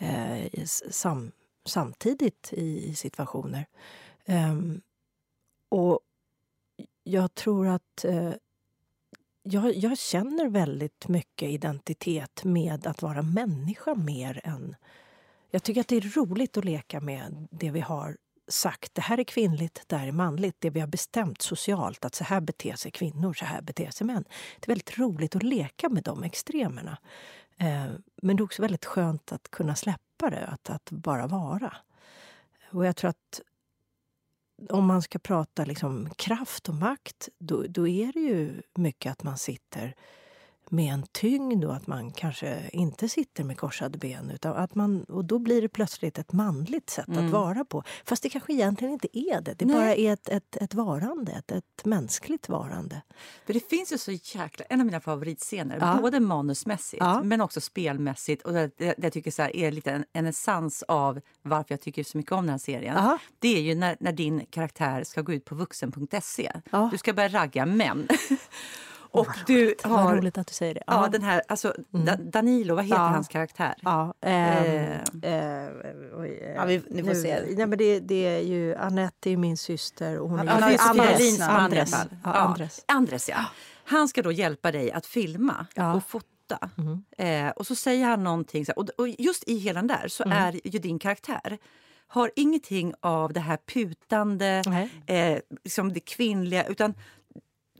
eh, 0.00 0.64
sam, 0.90 1.32
samtidigt 1.66 2.52
i, 2.52 2.90
i 2.90 2.94
situationer. 2.94 3.66
Ehm, 4.26 4.80
och 5.68 6.00
jag 7.04 7.34
tror 7.34 7.68
att 7.68 8.04
eh, 8.04 8.32
jag, 9.42 9.74
jag, 9.74 9.98
känner 9.98 10.48
väldigt 10.48 11.08
mycket 11.08 11.48
identitet 11.48 12.44
med 12.44 12.86
att 12.86 13.02
vara 13.02 13.22
människa 13.22 13.94
mer 13.94 14.40
än... 14.44 14.76
Jag 15.50 15.62
tycker 15.62 15.80
att 15.80 15.88
det 15.88 15.96
är 15.96 16.16
roligt 16.16 16.56
att 16.56 16.64
leka 16.64 17.00
med 17.00 17.48
det 17.50 17.70
vi 17.70 17.80
har 17.80 18.16
sagt. 18.48 18.94
Det 18.94 19.02
här 19.02 19.18
är 19.18 19.24
kvinnligt, 19.24 19.82
det 19.86 19.96
här 19.96 20.08
är 20.08 20.12
manligt. 20.12 20.56
Det 20.58 20.70
vi 20.70 20.80
har 20.80 20.86
bestämt 20.86 21.42
socialt, 21.42 22.04
att 22.04 22.14
så 22.14 22.24
här 22.24 22.40
beter 22.40 22.76
sig 22.76 22.90
kvinnor, 22.90 23.32
så 23.32 23.44
här 23.44 23.62
beter 23.62 23.90
sig 23.90 24.06
män. 24.06 24.24
Det 24.60 24.66
är 24.66 24.70
väldigt 24.70 24.98
roligt 24.98 25.36
att 25.36 25.42
leka 25.42 25.88
med 25.88 26.02
de 26.02 26.22
extremerna. 26.22 26.98
Eh, 27.58 27.86
men 28.22 28.36
det 28.36 28.40
är 28.40 28.44
också 28.44 28.62
väldigt 28.62 28.84
skönt 28.84 29.32
att 29.32 29.50
kunna 29.50 29.74
släppa 29.74 30.30
det, 30.30 30.46
att, 30.46 30.70
att 30.70 30.90
bara 30.90 31.26
vara. 31.26 31.76
Och 32.72 32.86
jag 32.86 32.96
tror 32.96 33.10
att 33.10 33.40
om 34.70 34.86
man 34.86 35.02
ska 35.02 35.18
prata 35.18 35.64
liksom 35.64 36.10
kraft 36.16 36.68
och 36.68 36.74
makt, 36.74 37.28
då, 37.38 37.64
då 37.68 37.88
är 37.88 38.12
det 38.12 38.20
ju 38.20 38.62
mycket 38.74 39.12
att 39.12 39.22
man 39.22 39.38
sitter 39.38 39.94
med 40.70 40.92
en 40.92 41.02
tyngd 41.12 41.64
och 41.64 41.74
att 41.74 41.86
man 41.86 42.12
kanske 42.12 42.70
inte 42.72 43.08
sitter 43.08 43.44
med 43.44 43.58
korsade 43.58 43.98
ben. 43.98 44.30
Utan 44.30 44.56
att 44.56 44.74
man, 44.74 45.04
och 45.04 45.24
då 45.24 45.38
blir 45.38 45.62
det 45.62 45.68
plötsligt 45.68 46.18
ett 46.18 46.32
manligt 46.32 46.90
sätt 46.90 47.08
mm. 47.08 47.26
att 47.26 47.32
vara 47.32 47.64
på. 47.64 47.82
Fast 48.04 48.22
det 48.22 48.28
kanske 48.28 48.52
egentligen 48.52 48.92
inte 48.92 49.18
är 49.18 49.40
det. 49.40 49.54
Det 49.58 49.64
Nej. 49.64 49.76
bara 49.76 49.94
är 49.94 50.12
ett, 50.12 50.28
ett, 50.28 50.56
ett 50.56 50.74
varande, 50.74 51.32
ett, 51.32 51.52
ett 51.52 51.84
mänskligt 51.84 52.48
varande. 52.48 53.02
För 53.46 53.52
det 53.52 53.68
finns 53.68 53.92
ju 53.92 53.98
så 53.98 54.12
jäkla, 54.12 54.64
en 54.68 54.80
av 54.80 54.86
mina 54.86 55.00
favoritscener, 55.00 55.78
ja. 55.80 55.98
både 56.02 56.20
manusmässigt 56.20 57.00
ja. 57.00 57.22
men 57.22 57.40
också 57.40 57.60
spelmässigt. 57.60 58.42
Och 58.42 58.52
det, 58.52 58.70
det, 58.78 58.94
jag 58.98 59.12
tycker 59.12 59.30
så 59.30 59.42
här, 59.42 59.56
är 59.56 59.72
lite 59.72 59.90
en, 59.92 60.04
en 60.12 60.26
essens 60.26 60.82
av 60.82 61.20
varför 61.42 61.72
jag 61.72 61.80
tycker 61.80 62.04
så 62.04 62.18
mycket 62.18 62.32
om 62.32 62.46
den 62.46 62.50
här 62.50 62.58
serien. 62.58 62.94
Ja. 62.96 63.18
Det 63.38 63.56
är 63.56 63.62
ju 63.62 63.74
när, 63.74 63.96
när 64.00 64.12
din 64.12 64.46
karaktär 64.50 65.04
ska 65.04 65.22
gå 65.22 65.32
ut 65.32 65.44
på 65.44 65.54
vuxen.se. 65.54 66.52
Du 66.90 66.98
ska 66.98 67.12
börja 67.12 67.28
ragga 67.28 67.66
män. 67.66 68.08
Och 69.14 69.26
oh, 69.26 69.34
du 69.46 69.74
har... 69.82 70.04
Vad 70.04 70.16
roligt 70.16 70.38
att 70.38 70.46
du 70.46 70.54
säger 70.54 70.74
det. 70.74 70.82
Ja, 70.86 71.08
den 71.12 71.22
här, 71.22 71.42
alltså, 71.48 71.74
mm. 71.94 72.30
Danilo, 72.30 72.74
vad 72.74 72.84
heter 72.84 72.96
ja. 72.96 73.08
hans 73.08 73.28
karaktär? 73.28 73.74
Ja, 73.82 74.14
eh, 74.20 74.62
eh, 74.62 74.98
eh, 75.22 75.70
ja 76.56 76.64
vi, 76.64 76.82
ni 76.90 77.02
får 77.02 77.08
nu, 77.08 77.22
se. 77.22 77.40
Nej, 77.56 77.66
men 77.66 77.78
det, 77.78 78.00
det 78.00 78.26
är 78.26 78.40
ju, 78.40 78.74
Anette 78.74 79.30
är 79.30 79.36
min 79.36 79.56
syster 79.56 80.18
och 80.18 80.30
hon 80.30 80.38
är 80.38 80.44
ja, 80.44 80.52
Andres. 80.52 80.80
Andres. 80.80 81.40
Andres. 81.40 81.94
Ja, 82.24 82.32
Andres. 82.32 82.84
Andres 82.88 83.28
ja. 83.28 83.44
Han 83.84 84.08
ska 84.08 84.22
då 84.22 84.32
hjälpa 84.32 84.72
dig 84.72 84.92
att 84.92 85.06
filma 85.06 85.66
och 85.94 86.04
fota. 86.04 86.70
Mm. 86.78 87.04
Eh, 87.18 87.52
och 87.52 87.66
så 87.66 87.74
säger 87.74 88.06
han 88.06 88.24
någonting, 88.24 88.66
och, 88.76 88.88
och 88.98 89.08
just 89.08 89.48
i 89.48 89.58
hela 89.58 89.80
den 89.80 89.88
där 89.88 90.08
så 90.08 90.24
mm. 90.24 90.38
är 90.38 90.60
ju 90.64 90.78
din 90.78 90.98
karaktär 90.98 91.58
har 92.06 92.30
ingenting 92.36 92.94
av 93.00 93.32
det 93.32 93.40
här 93.40 93.58
putande, 93.74 94.62
eh, 95.06 95.38
liksom 95.64 95.92
det 95.92 96.00
kvinnliga, 96.00 96.66
utan 96.66 96.94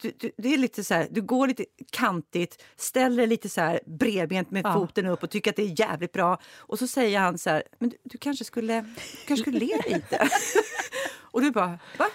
du, 0.02 0.12
du, 0.18 0.30
det 0.36 0.54
är 0.54 0.58
lite 0.58 0.84
så 0.84 0.94
här, 0.94 1.08
du 1.10 1.22
går 1.22 1.48
lite 1.48 1.64
kantigt, 1.90 2.62
ställer 2.76 3.26
lite 3.26 3.48
så 3.48 3.60
här 3.60 3.80
bredbent 3.86 4.50
med 4.50 4.66
ja. 4.66 4.74
foten 4.74 5.06
upp 5.06 5.22
och 5.22 5.30
tycker 5.30 5.50
att 5.50 5.56
det 5.56 5.62
är 5.62 5.80
jävligt 5.80 6.12
bra. 6.12 6.38
Och 6.56 6.78
så 6.78 6.86
säger 6.86 7.20
han 7.20 7.38
så 7.38 7.50
här, 7.50 7.62
men 7.78 7.88
du, 7.88 7.96
du 8.02 8.18
kanske 8.18 8.44
skulle, 8.44 8.80
du 8.80 9.26
kanske 9.26 9.42
skulle 9.42 9.58
le 9.58 9.76
lite. 9.86 10.28
och 11.20 11.40
du 11.40 11.50
bara, 11.50 11.78
va? 11.98 12.06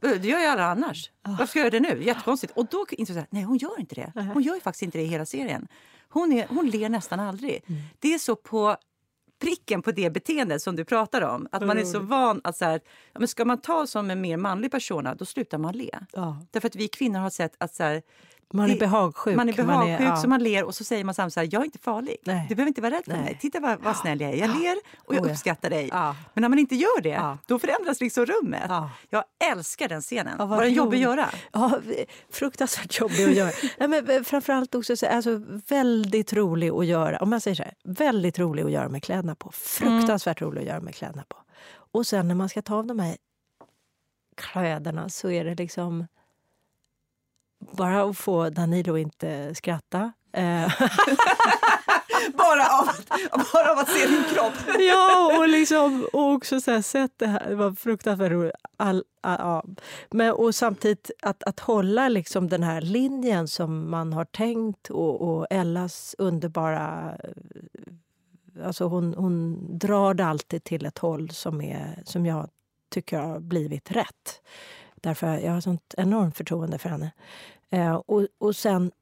Det 0.00 0.24
gör 0.24 0.40
ju 0.40 0.46
alla 0.46 0.64
annars. 0.64 1.10
Varför 1.22 1.46
ska 1.46 1.58
jag 1.58 1.72
göra 1.72 1.80
det 1.80 1.94
nu? 1.94 2.04
Jättekonstigt. 2.04 2.52
Och 2.56 2.66
då 2.66 2.86
insåg 2.90 3.16
jag, 3.16 3.24
nej 3.30 3.42
hon 3.42 3.56
gör 3.56 3.80
inte 3.80 3.94
det. 3.94 4.12
Hon 4.34 4.42
gör 4.42 4.54
ju 4.54 4.60
faktiskt 4.60 4.82
inte 4.82 4.98
det 4.98 5.04
i 5.04 5.06
hela 5.06 5.26
serien. 5.26 5.68
Hon, 6.08 6.32
är, 6.32 6.46
hon 6.48 6.70
ler 6.70 6.88
nästan 6.88 7.20
aldrig. 7.20 7.64
Mm. 7.66 7.80
Det 7.98 8.14
är 8.14 8.18
så 8.18 8.36
på 8.36 8.76
pricken 9.40 9.82
på 9.82 9.90
det 9.90 10.10
beteendet 10.10 10.62
som 10.62 10.76
du 10.76 10.84
pratar 10.84 11.22
om. 11.22 11.48
Att 11.52 11.66
man 11.66 11.78
är 11.78 11.84
så 11.84 11.98
van 12.00 12.40
att 12.44 12.56
så 12.56 12.64
här, 12.64 12.80
men 13.12 13.28
ska 13.28 13.44
man 13.44 13.60
ta 13.60 13.86
som 13.86 14.10
en 14.10 14.20
mer 14.20 14.36
manlig 14.36 14.70
persona, 14.70 15.14
då 15.14 15.24
slutar 15.24 15.58
man 15.58 15.76
le. 15.76 15.98
Ja. 16.12 16.46
Därför 16.50 16.68
att 16.68 16.76
vi 16.76 16.88
kvinnor 16.88 17.20
har 17.20 17.30
sett 17.30 17.52
att 17.58 17.74
så 17.74 17.82
här, 17.82 18.02
man 18.52 18.70
är 18.70 18.76
behagsjuk. 18.76 19.36
Man 19.36 19.48
är 19.48 19.52
behagsjuk, 19.52 19.98
man 19.98 20.06
är, 20.06 20.10
ja. 20.10 20.16
så 20.16 20.28
man 20.28 20.42
ler 20.42 20.64
och 20.64 20.74
så 20.74 20.84
säger 20.84 21.04
man 21.04 21.14
samtidigt 21.14 21.34
så 21.34 21.40
här, 21.40 21.48
jag 21.52 21.60
är 21.60 21.64
inte 21.64 21.78
farlig. 21.78 22.16
Nej. 22.24 22.46
Du 22.48 22.54
behöver 22.54 22.68
inte 22.68 22.80
vara 22.80 22.94
rädd 22.94 23.04
för 23.04 23.12
Nej. 23.12 23.22
mig. 23.22 23.38
Titta 23.40 23.60
vad, 23.60 23.80
vad 23.80 23.96
snäll 23.96 24.20
jag 24.20 24.30
är. 24.30 24.36
Jag 24.36 24.60
ler 24.60 24.76
och 24.98 25.14
jag 25.14 25.26
oh, 25.26 25.32
uppskattar 25.32 25.70
dig. 25.70 25.88
Ja. 25.92 26.16
Men 26.34 26.42
när 26.42 26.48
man 26.48 26.58
inte 26.58 26.74
gör 26.74 27.00
det, 27.00 27.36
då 27.46 27.58
förändras 27.58 28.00
liksom 28.00 28.26
rummet. 28.26 28.66
Ja. 28.68 28.90
Jag 29.10 29.24
älskar 29.52 29.88
den 29.88 30.02
scenen. 30.02 30.36
Ja, 30.38 30.46
var 30.46 30.62
den 30.62 30.72
jobbig 30.72 30.96
att 30.96 31.02
göra? 31.02 31.28
Ja, 31.52 31.80
fruktansvärt 32.30 33.00
jobbig 33.00 33.24
att 33.24 33.34
göra. 33.34 33.50
Nej, 33.78 33.88
men 33.88 34.10
eh, 34.10 34.22
framförallt 34.22 34.74
också 34.74 34.96
så, 34.96 35.06
alltså, 35.06 35.42
väldigt 35.68 36.32
rolig 36.32 36.70
att 36.70 36.86
göra. 36.86 37.18
Om 37.18 37.30
man 37.30 37.40
säger 37.40 37.54
så 37.54 37.62
här, 37.62 37.74
väldigt 37.84 38.38
rolig 38.38 38.62
att 38.62 38.70
göra 38.70 38.88
med 38.88 39.02
kläderna 39.02 39.34
på. 39.34 39.50
Fruktansvärt 39.52 40.40
mm. 40.40 40.50
rolig 40.50 40.60
att 40.60 40.68
göra 40.68 40.80
med 40.80 40.94
kläderna 40.94 41.24
på. 41.28 41.36
Och 41.92 42.06
sen 42.06 42.28
när 42.28 42.34
man 42.34 42.48
ska 42.48 42.62
ta 42.62 42.74
av 42.74 42.86
de 42.86 42.98
här 42.98 43.16
kläderna 44.36 45.08
så 45.08 45.30
är 45.30 45.44
det 45.44 45.54
liksom 45.54 46.06
bara 47.60 48.02
att 48.02 48.18
få 48.18 48.50
Danilo 48.50 48.96
inte 48.96 49.54
skratta. 49.54 50.12
Eh. 50.32 50.68
bara, 52.34 52.78
av, 52.78 52.88
bara 53.52 53.72
av 53.72 53.78
att 53.78 53.88
se 53.88 54.06
din 54.06 54.24
kropp? 54.34 54.52
ja, 54.80 55.38
och, 55.38 55.48
liksom, 55.48 56.06
och 56.12 56.32
också 56.32 56.60
så 56.60 56.70
här, 56.70 56.82
sett 56.82 57.12
det 57.16 57.26
här. 57.26 57.48
Det 57.48 57.54
var 57.54 57.72
fruktansvärt 57.72 58.32
roligt. 58.32 58.54
All, 58.76 59.04
all, 59.20 59.36
ja. 59.38 59.64
Men, 60.10 60.32
och 60.32 60.54
samtidigt 60.54 61.10
att, 61.22 61.42
att 61.42 61.60
hålla 61.60 62.08
liksom 62.08 62.48
den 62.48 62.62
här 62.62 62.80
linjen 62.80 63.48
som 63.48 63.90
man 63.90 64.12
har 64.12 64.24
tänkt 64.24 64.90
och, 64.90 65.20
och 65.20 65.46
Ellas 65.50 66.14
underbara... 66.18 67.16
Alltså 68.64 68.84
hon, 68.84 69.14
hon 69.14 69.58
drar 69.78 70.14
det 70.14 70.24
alltid 70.24 70.64
till 70.64 70.86
ett 70.86 70.98
håll 70.98 71.30
som, 71.30 71.60
är, 71.60 72.02
som 72.04 72.26
jag 72.26 72.48
tycker 72.90 73.18
har 73.18 73.40
blivit 73.40 73.90
rätt. 73.90 74.42
Därför 75.00 75.38
jag 75.38 75.52
har 75.52 75.60
sånt 75.60 75.94
enormt 75.96 76.36
förtroende 76.36 76.78
för 76.78 76.88
henne. 76.88 77.10
Eh, 77.70 77.94
och, 77.94 78.26
och 78.38 78.56
sen 78.56 78.92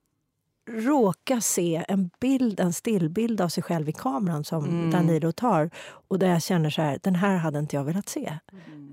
råka 0.71 1.41
se 1.41 1.85
en 1.89 2.11
bild, 2.21 2.61
en 2.61 2.73
stillbild 2.73 3.41
av 3.41 3.49
sig 3.49 3.63
själv 3.63 3.89
i 3.89 3.93
kameran 3.93 4.45
som 4.45 4.65
Mm. 4.65 4.91
Danilo 4.91 5.33
tar. 5.33 5.71
Och 6.09 6.19
där 6.19 6.29
jag 6.29 6.43
känner 6.43 6.71
så 6.71 6.83
här, 6.83 6.99
den 7.03 7.15
här 7.15 7.37
hade 7.37 7.59
inte 7.59 7.77
jag 7.77 7.85
velat 7.85 8.09
se. 8.09 8.39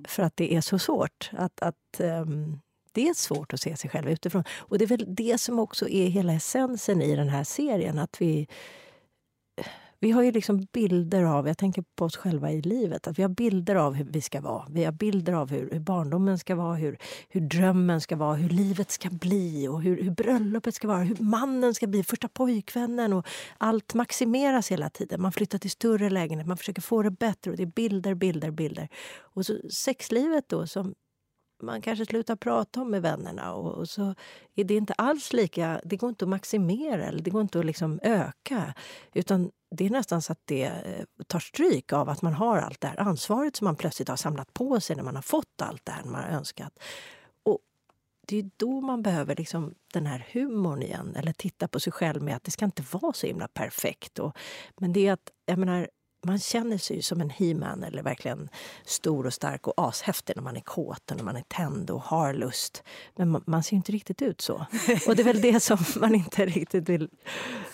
För 0.08 0.24
att 0.24 0.38
det 0.38 0.56
är 0.56 0.62
så 0.62 0.80
svårt. 0.80 1.30
Att, 1.38 1.62
att, 1.62 2.00
ehm, 2.00 2.60
det 2.92 3.10
är 3.10 3.14
svårt 3.14 3.54
att 3.54 3.62
se 3.62 3.78
sig 3.78 3.90
själv 3.90 4.10
utifrån. 4.10 4.44
Och 4.58 4.78
det 4.78 4.86
är 4.86 4.88
väl 4.88 5.16
det 5.16 5.42
som 5.42 5.60
också 5.60 5.90
är 5.90 6.08
hela 6.08 6.34
essensen 6.34 7.02
i 7.02 7.16
den 7.16 7.30
här 7.30 7.44
serien. 7.44 8.00
Att 8.00 8.22
vi, 8.22 8.48
vi 10.06 10.12
har 10.12 10.24
ju 10.24 10.32
liksom 10.32 10.68
bilder 10.72 11.24
av, 11.24 11.48
jag 11.48 11.58
tänker 11.58 11.84
på 11.96 12.06
oss 12.06 12.18
själva 12.18 12.52
i 12.52 12.62
livet, 12.62 13.08
att 13.08 13.20
vi 13.20 13.24
har 13.24 13.30
bilder 13.30 13.76
av 13.76 13.94
hur 13.94 14.06
vi 14.06 14.22
ska 14.22 14.42
vara. 14.42 14.66
Vi 14.70 14.84
har 14.84 14.92
bilder 14.92 15.34
av 15.34 15.50
hur, 15.50 15.70
hur 15.72 15.80
barndomen 15.80 16.40
ska 16.40 16.56
vara, 16.56 16.76
hur, 16.76 16.98
hur 17.30 17.42
drömmen 17.42 18.02
ska 18.02 18.16
vara, 18.16 18.36
hur 18.36 18.50
livet 18.50 18.92
ska 18.92 19.10
bli 19.10 19.68
och 19.68 19.82
hur, 19.82 20.04
hur 20.04 20.12
bröllopet 20.12 20.76
ska 20.76 20.88
vara, 20.88 21.00
hur 21.00 21.24
mannen 21.24 21.74
ska 21.74 21.88
bli, 21.88 22.04
första 22.04 22.28
pojkvännen. 22.28 23.14
Och 23.14 23.28
allt 23.58 23.94
maximeras 23.94 24.72
hela 24.72 24.90
tiden. 24.90 25.22
Man 25.22 25.32
flyttar 25.32 25.58
till 25.58 25.72
större 25.72 26.10
lägenhet, 26.10 26.48
man 26.48 26.58
försöker 26.58 26.82
få 26.82 27.02
det 27.04 27.12
bättre 27.12 27.52
och 27.52 27.58
det 27.58 27.64
är 27.64 27.68
bilder, 27.76 28.14
bilder, 28.14 28.52
bilder. 28.52 28.90
Och 29.20 29.46
så 29.46 29.58
sexlivet 29.70 30.50
då 30.50 30.68
som 30.68 30.94
man 31.64 31.82
kanske 31.82 32.06
slutar 32.06 32.36
prata 32.36 32.82
om 32.82 32.92
med 32.92 33.02
vännerna 33.02 33.54
och, 33.54 33.74
och 33.74 33.90
så 33.90 34.16
är 34.56 34.64
det 34.64 34.76
inte 34.76 34.94
alls 34.94 35.34
lika, 35.34 35.82
det 35.84 35.98
går 35.98 36.10
inte 36.10 36.26
att 36.26 36.30
maximera 36.30 37.06
eller 37.06 37.20
det 37.20 37.30
går 37.30 37.42
inte 37.42 37.60
att 37.60 37.66
liksom 37.66 38.00
öka. 38.04 38.74
Utan 39.14 39.52
det 39.76 39.86
är 39.86 39.90
nästan 39.90 40.22
så 40.22 40.32
att 40.32 40.42
det 40.46 40.64
eh, 40.64 41.24
tar 41.28 41.40
stryk 41.40 41.94
av 41.94 42.10
att 42.10 42.22
man 42.22 42.34
har 42.34 42.58
allt 42.58 42.82
det 42.82 42.88
här 42.88 43.00
ansvaret 43.00 43.56
som 43.56 43.66
man 43.66 43.76
plötsligt 43.76 44.10
har 44.10 44.16
samlat 44.16 44.54
på 44.54 44.80
sig 44.80 44.96
när 44.96 45.04
man 45.04 45.16
har 45.16 45.22
fått 45.22 45.62
allt 45.62 45.86
det 45.86 45.92
här 45.92 46.04
man 46.04 46.24
har 46.24 46.30
önskat. 46.30 46.80
Och 47.44 47.60
det 48.28 48.38
är 48.38 48.50
då 48.58 48.82
man 48.82 49.02
behöver 49.02 49.36
liksom 49.36 49.74
den 49.94 50.06
här 50.06 50.28
humorn 50.32 50.82
igen, 50.82 51.16
eller 51.16 51.34
titta 51.34 51.68
på 51.68 51.80
sig 51.80 51.94
själv 51.94 52.22
med 52.22 52.36
att 52.36 52.44
det 52.44 52.52
ska 52.52 52.66
inte 52.66 52.84
vara 52.92 53.14
så 53.14 53.28
himla 53.28 53.48
perfekt. 53.48 54.20
Och, 54.20 54.38
men 54.78 54.94
det 54.94 55.08
är 55.08 55.14
att, 55.14 55.32
jag 55.46 55.60
menar, 55.60 55.88
man 56.26 56.40
känner 56.40 56.78
sig 56.78 56.96
ju 56.96 57.02
som 57.02 57.22
en 57.22 57.30
he-man 57.30 57.84
eller 57.84 58.04
verkligen 58.04 58.50
stor 58.86 59.26
och 59.26 59.34
stark 59.34 59.68
och 59.68 59.74
ashäftig 59.78 60.36
när 60.36 60.44
man 60.44 60.56
är 60.56 60.62
kåt 60.62 61.12
och 61.12 61.18
när 61.18 61.24
man 61.24 61.36
är 61.36 61.44
tänd 61.48 61.90
och 61.90 62.02
har 62.02 62.34
lust. 62.34 62.84
Men 63.16 63.30
man, 63.30 63.44
man 63.48 63.64
ser 63.64 63.72
ju 63.74 63.78
inte 63.78 63.92
riktigt 63.92 64.22
ut 64.22 64.42
så. 64.42 64.54
Och 65.08 65.16
det 65.16 65.22
är 65.22 65.24
väl 65.24 65.42
det 65.42 65.60
som 65.60 65.78
man 66.00 66.16
inte 66.16 66.46
riktigt 66.46 66.90
vill 66.90 67.10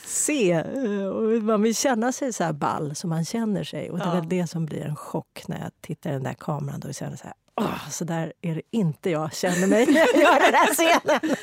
se. 0.06 0.52
Eh, 0.52 1.06
Och 1.06 1.44
man 1.44 1.62
vill 1.62 1.76
känna 1.76 2.12
sig 2.12 2.34
så 2.34 2.44
här 2.44 2.54
ball 2.54 2.96
som 2.96 3.10
man 3.10 3.26
känner 3.26 3.64
sig. 3.64 3.92
Och 3.92 3.98
det 3.98 4.04
är 4.04 4.08
Ja. 4.08 4.14
väl 4.16 4.30
det 4.30 4.48
som 4.48 4.66
blir 4.66 4.82
en 4.86 4.96
chock 4.96 5.44
när 5.48 5.60
jag 5.62 5.72
tittar 5.82 6.10
i 6.10 6.14
den 6.14 6.24
där 6.24 6.34
kameran 6.34 6.80
då 6.80 6.88
och 6.88 6.96
känner 6.96 7.18
så 7.18 7.24
här 7.24 7.34
Åh, 7.56 7.90
så 7.90 8.04
där 8.06 8.34
är 8.42 8.56
det 8.56 8.62
inte 8.72 9.10
jag 9.10 9.34
känner 9.34 9.68
mig 9.68 9.86
när 9.86 10.00
jag 10.00 10.16
gör 10.16 10.40
den 10.52 10.54
här 10.54 10.74
scenen. 10.74 11.36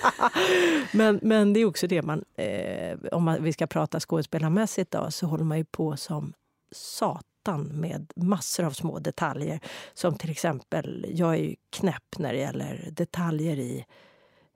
men, 0.93 1.21
men 1.23 1.53
det 1.53 1.61
är 1.61 1.65
också 1.65 1.87
det 1.87 2.03
man, 2.03 2.25
eh, 2.37 2.99
om 3.13 3.25
man, 3.25 3.43
vi 3.43 3.53
ska 3.53 3.67
prata 3.67 4.01
skådespelarmässigt 4.01 4.91
då, 4.91 5.11
så 5.11 5.27
håller 5.27 5.45
man 5.45 5.59
ju 5.59 5.65
på 5.65 5.97
som 5.97 6.33
satan 6.73 7.65
med 7.65 8.13
massor 8.17 8.65
av 8.65 8.71
små 8.71 8.99
detaljer. 8.99 9.61
Som 9.95 10.15
till 10.15 10.31
exempel, 10.31 11.07
jag 11.09 11.35
är 11.35 11.39
ju 11.39 11.55
knäpp 11.71 12.19
när 12.19 12.33
det 12.33 12.39
gäller 12.39 12.89
detaljer 12.93 13.57
i 13.57 13.85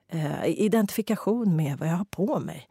eh, 0.07 0.45
identifikation 0.45 1.55
med 1.55 1.77
vad 1.77 1.89
jag 1.89 1.95
har 1.95 2.05
på 2.05 2.39
mig. 2.39 2.67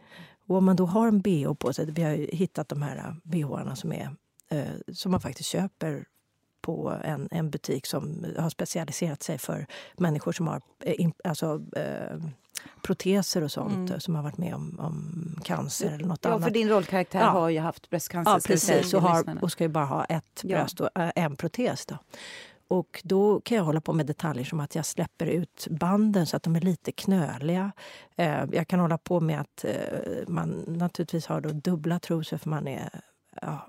Och 0.47 0.57
om 0.57 0.65
man 0.65 0.77
då 0.77 0.87
har 0.87 1.09
en 1.09 1.21
bh 1.21 1.55
på 1.55 1.73
sig, 1.73 1.91
vi 1.91 2.03
har 2.03 2.11
ju 2.11 2.29
hittat 2.33 2.69
de 2.69 2.83
här 2.83 3.17
bharna 3.23 3.77
som, 3.77 3.93
är, 3.93 4.17
eh, 4.51 4.93
som 4.93 5.11
man 5.11 5.21
faktiskt 5.21 5.49
köper 5.49 6.05
på 6.63 7.01
en, 7.05 7.29
en 7.31 7.51
butik 7.51 7.87
som 7.87 8.25
har 8.39 8.51
specialiserat 8.51 9.23
sig 9.23 9.39
för 9.39 9.67
människor 9.99 10.33
som 10.33 10.47
har 10.49 10.61
eh, 10.85 11.09
alltså, 11.25 11.61
eh, 11.77 12.19
proteser 12.83 13.43
och 13.43 13.53
sånt, 13.53 13.89
Mm. 13.91 14.01
som 14.01 14.15
har 14.15 14.23
varit 14.23 14.39
med 14.39 14.55
om, 14.55 14.79
om 14.81 15.41
cancer 15.45 15.91
eller 15.95 16.07
något 16.09 16.21
Ja, 16.25 16.31
annat. 16.31 16.45
för 16.45 16.51
din 16.51 16.69
rollkaraktär 16.69 17.21
Ja. 17.21 17.27
har 17.31 17.49
ju 17.49 17.59
haft 17.61 17.91
bröstcancer. 17.91 18.33
Ja, 18.33 18.41
precis. 18.47 18.95
Och, 18.95 19.03
har, 19.03 19.39
och 19.45 19.53
ska 19.53 19.65
ju 19.65 19.69
bara 19.69 19.85
ha 19.85 20.05
ett 20.05 20.41
Ja. 20.45 20.59
bröst 20.59 20.81
och 20.81 20.89
äh, 20.99 21.11
en 21.17 21.37
protes. 21.37 21.87
Då. 21.87 21.99
Och 22.69 23.01
då 23.05 23.41
kan 23.41 23.57
jag 23.57 23.65
hålla 23.65 23.81
på 23.81 23.93
med 23.93 24.07
detaljer 24.07 24.45
som 24.45 24.61
att 24.61 24.75
jag 24.75 24.87
släpper 24.87 25.27
ut 25.27 25.67
banden 25.71 26.27
så 26.27 26.37
att 26.37 26.43
de 26.43 26.57
är 26.57 26.61
lite 26.61 26.93
knöliga. 26.93 27.73
Eh, 28.17 28.45
jag 28.53 28.69
kan 28.69 28.81
hålla 28.81 28.99
på 28.99 29.21
med 29.21 29.41
att 29.41 29.65
eh, 29.65 29.75
man 30.29 30.65
naturligtvis 30.67 31.27
har 31.27 31.41
då 31.41 31.49
dubbla 31.49 31.99
trosor 31.99 32.39
för 32.39 32.51
man 32.51 32.69
är... 32.69 33.01
Ja, 33.43 33.69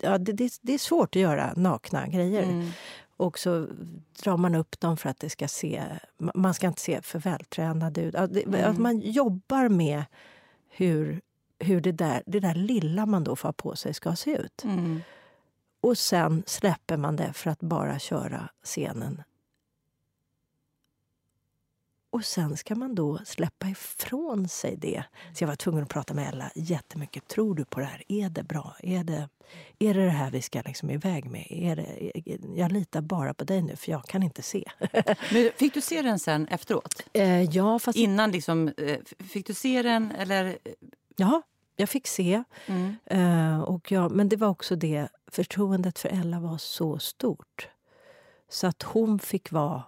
ja, 0.00 0.18
det, 0.18 0.32
det, 0.32 0.58
det 0.60 0.74
är 0.74 0.78
svårt 0.78 1.16
att 1.16 1.22
göra 1.22 1.52
nakna 1.56 2.06
grejer. 2.06 2.42
Mm. 2.42 2.70
Och 3.16 3.38
så 3.38 3.66
drar 4.22 4.36
man 4.36 4.54
upp 4.54 4.80
dem 4.80 4.96
för 4.96 5.08
att 5.08 5.20
det 5.20 5.30
ska 5.30 5.48
se... 5.48 5.82
Man 6.34 6.54
ska 6.54 6.66
inte 6.66 6.80
se 6.80 7.02
för 7.02 7.18
vältränad 7.18 7.98
ut. 7.98 8.14
Att, 8.14 8.34
det, 8.34 8.42
Mm. 8.42 8.70
att 8.70 8.78
man 8.78 9.00
jobbar 9.00 9.68
med 9.68 10.04
hur, 10.68 11.20
hur 11.58 11.80
det, 11.80 11.92
där, 11.92 12.22
det 12.26 12.40
där 12.40 12.54
lilla 12.54 13.06
man 13.06 13.24
då 13.24 13.36
får 13.36 13.48
ha 13.48 13.52
på 13.52 13.76
sig 13.76 13.94
ska 13.94 14.16
se 14.16 14.36
ut. 14.36 14.64
Mm. 14.64 15.00
Och 15.80 15.98
sen 15.98 16.42
släpper 16.46 16.96
man 16.96 17.16
det 17.16 17.32
för 17.32 17.50
att 17.50 17.60
bara 17.60 17.98
köra 17.98 18.48
scenen. 18.64 19.22
Och 22.10 22.24
sen 22.24 22.56
ska 22.56 22.74
man 22.74 22.94
då 22.94 23.18
släppa 23.24 23.68
ifrån 23.68 24.48
sig 24.48 24.76
det. 24.76 25.04
Så 25.34 25.44
jag 25.44 25.48
var 25.48 25.56
tvungen 25.56 25.82
att 25.82 25.88
prata 25.88 26.14
med 26.14 26.28
Ella 26.28 26.50
jättemycket. 26.54 27.28
Tror 27.28 27.54
du 27.54 27.64
på 27.64 27.80
det 27.80 27.86
här? 27.86 28.02
Är 28.08 28.30
det 28.30 28.42
bra? 28.42 28.76
Är 28.82 29.04
det 29.04 29.28
är 29.78 29.94
det, 29.94 30.04
det 30.04 30.10
här 30.10 30.30
vi 30.30 30.42
ska 30.42 30.62
liksom 30.66 30.90
iväg 30.90 31.30
med? 31.30 31.46
Är 31.50 31.76
det, 31.76 32.12
jag 32.56 32.72
litar 32.72 33.00
bara 33.00 33.34
på 33.34 33.44
dig 33.44 33.62
nu, 33.62 33.76
för 33.76 33.92
jag 33.92 34.04
kan 34.04 34.22
inte 34.22 34.42
se. 34.42 34.64
Men 35.32 35.50
fick 35.56 35.74
du 35.74 35.80
se 35.80 36.02
den 36.02 36.18
sen 36.18 36.48
efteråt? 36.48 37.02
Eh, 37.12 37.42
ja, 37.42 37.78
fast... 37.78 37.98
Innan 37.98 38.30
liksom, 38.30 38.68
eh, 38.76 38.98
fick 39.18 39.46
du 39.46 39.54
se 39.54 39.82
den 39.82 40.10
eller? 40.10 40.58
Ja, 41.16 41.42
jag 41.76 41.88
fick 41.88 42.06
se. 42.06 42.44
Mm. 42.66 42.96
Eh, 43.04 43.60
och 43.60 43.92
jag, 43.92 44.12
men 44.12 44.28
det 44.28 44.36
var 44.36 44.48
också 44.48 44.76
det, 44.76 45.08
förtroendet 45.26 45.98
för 45.98 46.08
Ella 46.08 46.40
var 46.40 46.58
så 46.58 46.98
stort. 46.98 47.68
Så 48.48 48.66
att 48.66 48.82
hon 48.82 49.18
fick 49.18 49.52
vara 49.52 49.82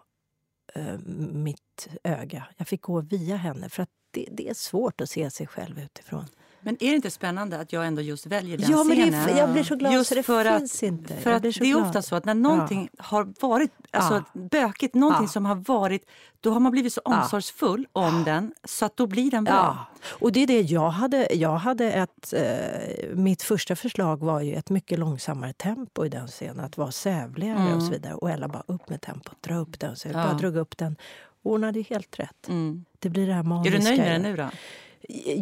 eh, 0.74 0.98
mitt 1.32 1.71
öga. 2.04 2.44
Jag 2.56 2.68
fick 2.68 2.82
gå 2.82 3.00
via 3.00 3.36
henne. 3.36 3.68
För 3.68 3.82
att 3.82 3.88
det, 4.10 4.28
det 4.32 4.48
är 4.48 4.54
svårt 4.54 5.00
att 5.00 5.10
se 5.10 5.30
sig 5.30 5.46
själv 5.46 5.78
utifrån. 5.78 6.24
Men 6.64 6.74
är 6.80 6.88
det 6.90 6.96
inte 6.96 7.10
spännande 7.10 7.60
att 7.60 7.72
jag 7.72 7.86
ändå 7.86 8.02
just 8.02 8.26
väljer 8.26 8.58
den 8.58 8.70
ja, 8.70 8.84
men 8.84 8.96
det 8.96 9.02
scenen? 9.04 9.36
jag 9.36 9.52
blir 9.52 9.62
så 9.62 9.76
glad 9.76 9.92
Just 9.92 10.08
så 10.08 10.14
det 10.14 10.22
för 10.22 10.44
att- 10.44 10.58
finns 10.58 10.82
inte. 10.82 11.16
För 11.16 11.32
att 11.32 11.42
det 11.42 11.48
är 11.48 11.52
glad. 11.52 11.82
ofta 11.86 12.02
så 12.02 12.16
att 12.16 12.24
när 12.24 12.34
någonting 12.34 12.88
har 12.98 13.32
varit 13.40 13.70
alltså, 13.90 14.24
bökigt, 14.32 14.94
någonting 14.94 15.24
Ja. 15.24 15.28
som 15.32 15.44
har 15.46 15.54
varit, 15.54 16.06
då 16.40 16.50
har 16.52 16.60
man 16.60 16.72
blivit 16.72 16.92
så 16.92 17.00
Ja. 17.04 17.22
omsorgsfull 17.22 17.86
om 17.92 18.24
den 18.24 18.52
så 18.64 18.84
att 18.86 18.96
då 18.96 19.06
blir 19.06 19.30
den 19.30 19.44
bra. 19.44 19.54
Ja, 19.54 19.86
och 20.20 20.32
det 20.32 20.40
är 20.42 20.46
det 20.46 20.60
jag 20.60 20.90
hade. 20.90 21.28
Jag 21.34 21.56
hade 21.56 21.92
ett, 21.92 22.32
eh, 22.32 23.16
mitt 23.16 23.42
första 23.42 23.76
förslag 23.76 24.22
var 24.22 24.40
ju 24.40 24.54
ett 24.54 24.70
mycket 24.70 24.98
långsammare 24.98 25.52
tempo 25.52 26.04
i 26.06 26.08
den 26.08 26.26
scenen. 26.28 26.60
Att 26.64 26.76
vara 26.76 26.92
sävligare 26.92 27.58
Mm. 27.58 27.76
och 27.76 27.82
så 27.82 27.90
vidare. 27.90 28.14
Och 28.14 28.30
Ella 28.30 28.48
bara 28.48 28.62
upp 28.66 28.88
med 28.88 29.00
tempot, 29.00 29.42
dra 29.42 29.56
upp 29.56 29.80
den. 29.80 29.96
Så 29.96 30.08
jag 30.08 30.14
Ja. 30.16 30.24
bara 30.24 30.34
drog 30.38 30.56
upp 30.56 30.76
den. 30.78 30.96
Hon 31.42 31.62
hade 31.62 31.80
helt 31.82 32.18
rätt. 32.20 32.48
Mm. 32.48 32.84
Det 32.98 33.08
blir 33.08 33.26
det 33.26 33.32
här 33.32 33.40
Är 33.40 33.44
magiska. 33.44 33.78
du 33.78 33.84
nöjd 33.84 33.98
med 33.98 34.10
den 34.12 34.22
nu 34.22 34.36
då? 34.36 34.48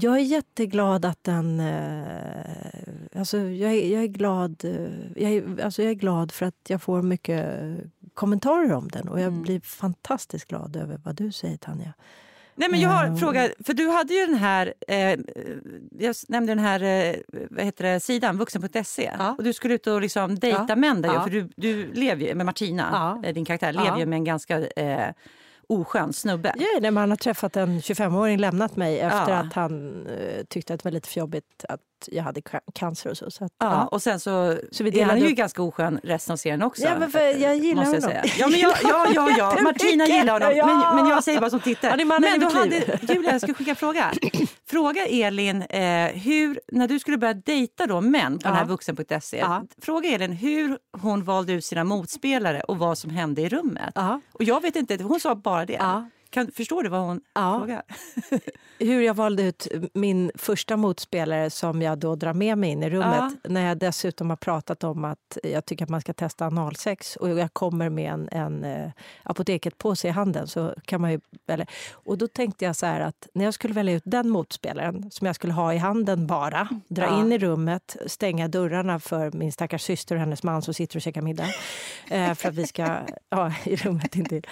Jag 0.00 0.14
är 0.16 0.20
jätteglad 0.22 1.04
att 1.04 1.24
den... 1.24 1.60
Eh, 1.60 3.18
alltså 3.18 3.38
jag, 3.38 3.72
är, 3.72 3.92
jag, 3.92 4.02
är 4.02 4.06
glad, 4.06 4.64
eh, 4.64 5.22
jag, 5.22 5.32
är, 5.32 5.64
alltså 5.64 5.82
jag 5.82 5.90
är 5.90 5.94
glad 5.94 6.32
för 6.32 6.46
att 6.46 6.54
jag 6.68 6.82
får 6.82 7.02
mycket 7.02 7.46
kommentarer 8.14 8.72
om 8.72 8.88
den. 8.88 9.08
Och 9.08 9.20
jag 9.20 9.26
Mm. 9.26 9.42
blir 9.42 9.60
fantastiskt 9.60 10.48
glad 10.48 10.76
över 10.76 11.00
vad 11.04 11.14
du 11.14 11.32
säger, 11.32 11.56
Tanja. 11.56 11.92
Nej, 12.54 12.68
men 12.70 12.80
jag 12.80 12.88
har 12.90 13.04
en 13.06 13.12
Ja. 13.12 13.16
fråga, 13.18 13.48
för 13.66 13.74
du 13.74 13.88
hade 13.88 14.14
ju 14.14 14.26
den 14.26 14.34
här, 14.34 14.74
eh, 14.88 15.18
jag 15.98 16.14
nämnde 16.28 16.50
den 16.50 16.58
här 16.64 16.82
eh, 16.82 17.16
vad 17.50 17.64
heter 17.64 17.84
det, 17.84 18.00
sidan, 18.00 18.38
vuxen.se. 18.38 19.10
Ja. 19.18 19.34
Och 19.38 19.44
du 19.44 19.52
skulle 19.52 19.74
ut 19.74 19.86
och 19.86 20.00
liksom 20.00 20.38
dejta 20.38 20.66
Ja. 20.68 20.76
män 20.76 21.02
där 21.02 21.14
Ja. 21.14 21.22
för 21.24 21.30
du, 21.30 21.48
du 21.56 21.92
lever 21.92 22.26
ju 22.26 22.34
med 22.34 22.46
Martina, 22.46 22.88
Ja. 23.22 23.28
eh, 23.28 23.34
din 23.34 23.44
karaktär, 23.44 23.72
lever 23.72 23.98
ju 23.98 24.06
med 24.06 24.16
en 24.16 24.24
ganska 24.24 24.66
eh, 24.66 25.08
oskön 25.70 26.12
snubbe. 26.12 26.54
Ja, 26.56 26.80
när 26.80 26.90
man 26.90 27.11
har 27.11 27.16
träffat 27.16 27.56
en 27.56 27.80
25-åring, 27.80 28.38
lämnat 28.38 28.76
mig 28.76 29.00
efter 29.00 29.33
Ja. 29.33 29.37
att 29.38 29.52
han 29.52 30.06
eh, 30.06 30.44
tyckte 30.48 30.74
att 30.74 30.80
det 30.80 30.85
var 30.85 30.92
lite 30.92 31.09
för 31.09 31.20
jobbigt 31.20 31.64
att 31.68 31.80
jag 32.12 32.22
hade 32.24 32.40
ca- 32.40 32.60
cancer 32.74 33.10
och 33.10 33.16
så. 33.16 33.30
så, 33.30 33.44
att, 33.44 33.52
Ja, 33.58 33.66
ja. 33.72 33.86
och 33.86 34.02
sen 34.02 34.20
så, 34.20 34.56
Så 34.72 34.84
vi 34.84 34.90
är 35.00 35.04
han 35.04 35.14
delade 35.14 35.28
ju 35.30 35.34
ganska 35.34 35.62
oskön 35.62 36.00
resten 36.02 36.32
av 36.32 36.36
serien 36.36 36.62
också. 36.62 36.82
Ja, 36.82 36.98
men 36.98 37.10
för 37.10 37.20
jag 37.42 37.56
gillar 37.56 37.82
måste 37.84 37.96
honom. 37.96 38.10
säga. 38.10 38.24
Ja, 38.38 38.48
men 38.48 38.60
jag, 38.60 38.74
ja, 38.82 39.06
ja, 39.14 39.30
ja. 39.38 39.58
Martina 39.62 40.06
gillar 40.06 40.32
honom. 40.40 40.56
Ja. 40.56 40.66
Men, 40.66 40.96
men 41.02 41.06
jag 41.12 41.24
säger 41.24 41.40
bara 41.40 41.50
som 41.50 41.60
tittar. 41.60 41.90
Han 41.90 42.00
är 42.00 42.04
mannen 42.04 42.30
men 42.30 42.40
då 42.40 42.58
hade, 42.58 42.98
Julia, 43.14 43.32
jag 43.32 43.40
ska 43.40 43.54
skicka 43.54 43.70
en 43.70 43.76
fråga. 43.76 44.12
Fråga 44.70 45.06
Elin, 45.06 45.62
eh, 45.62 46.06
hur, 46.06 46.60
när 46.72 46.88
du 46.88 46.98
skulle 46.98 47.18
börja 47.18 47.34
dejta 47.34 47.86
då 47.86 48.00
män 48.00 48.38
på 48.38 48.42
den 48.48 48.54
här 48.56 48.62
Ja. 48.62 48.66
vuxen.se. 48.68 49.36
Ja. 49.38 49.62
Fråga 49.82 50.08
Elin 50.08 50.32
hur 50.32 50.78
hon 51.00 51.24
valde 51.24 51.52
ut 51.52 51.64
sina 51.64 51.84
motspelare 51.84 52.60
och 52.60 52.78
vad 52.78 52.98
som 52.98 53.10
hände 53.10 53.42
i 53.42 53.48
rummet. 53.48 53.92
Ja. 53.94 54.20
Och 54.32 54.44
jag 54.44 54.62
vet 54.62 54.76
inte, 54.76 55.02
hon 55.02 55.20
sa 55.20 55.34
bara 55.34 55.66
det. 55.66 55.72
Ja. 56.31 56.43
Kan, 56.43 56.53
förstår 56.53 56.83
du 56.83 56.88
vad 56.88 57.01
hon 57.01 57.21
Ja. 57.35 57.59
frågar? 57.59 57.83
Hur 58.79 59.01
jag 59.03 59.14
valde 59.14 59.43
ut 59.43 59.69
min 59.95 60.31
första 60.35 60.77
motspelare 60.77 61.51
som 61.51 61.83
jag 61.83 61.99
då 61.99 62.14
drar 62.16 62.35
med 62.35 62.59
mig 62.59 62.71
in 62.71 62.83
i 62.83 62.90
rummet. 62.90 63.33
När 63.49 63.69
jag 63.69 63.79
dessutom 63.79 64.31
har 64.31 64.37
pratat 64.37 64.85
om 64.85 65.05
att 65.05 65.38
jag 65.43 65.64
tycker 65.66 65.85
att 65.85 65.88
man 65.90 66.01
ska 66.01 66.12
testa 66.12 66.47
analsex 66.47 67.16
och 67.16 67.29
jag 67.38 67.53
kommer 67.55 67.88
med 67.90 68.12
en, 68.12 68.29
en 68.33 68.64
eh, 68.64 68.90
apoteket-påse 69.23 70.09
i 70.09 70.11
handen 70.11 70.47
så 70.47 70.75
kan 70.85 71.01
man 71.01 71.11
ju 71.12 71.21
välja. 71.47 71.66
Och 71.93 72.19
då 72.19 72.27
tänkte 72.29 72.64
jag 72.64 72.77
så 72.77 72.87
här 72.87 73.01
att 73.01 73.29
när 73.35 73.45
jag 73.45 73.55
skulle 73.55 73.75
välja 73.75 73.95
ut 73.95 74.03
den 74.07 74.29
motspelaren 74.29 75.11
som 75.11 75.27
jag 75.27 75.37
skulle 75.37 75.53
ha 75.53 75.75
i 75.75 75.79
handen 75.79 76.27
bara, 76.27 76.69
dra 76.88 77.03
Ja. 77.03 77.21
in 77.21 77.33
i 77.33 77.38
rummet, 77.38 77.97
stänga 78.07 78.49
dörrarna 78.49 79.01
för 79.01 79.31
min 79.33 79.53
stackars 79.53 79.83
syster 79.83 80.14
och 80.14 80.21
hennes 80.21 80.43
man 80.43 80.62
som 80.62 80.75
sitter 80.75 80.97
och 80.97 81.03
käkar 81.03 81.23
middag 81.23 81.47
eh, 82.11 82.35
för 82.35 82.49
att 82.49 82.55
vi 82.55 82.66
ska 82.66 82.97
ja, 83.31 83.53
i 83.64 83.77
rummet 83.77 84.16
intill. 84.16 84.47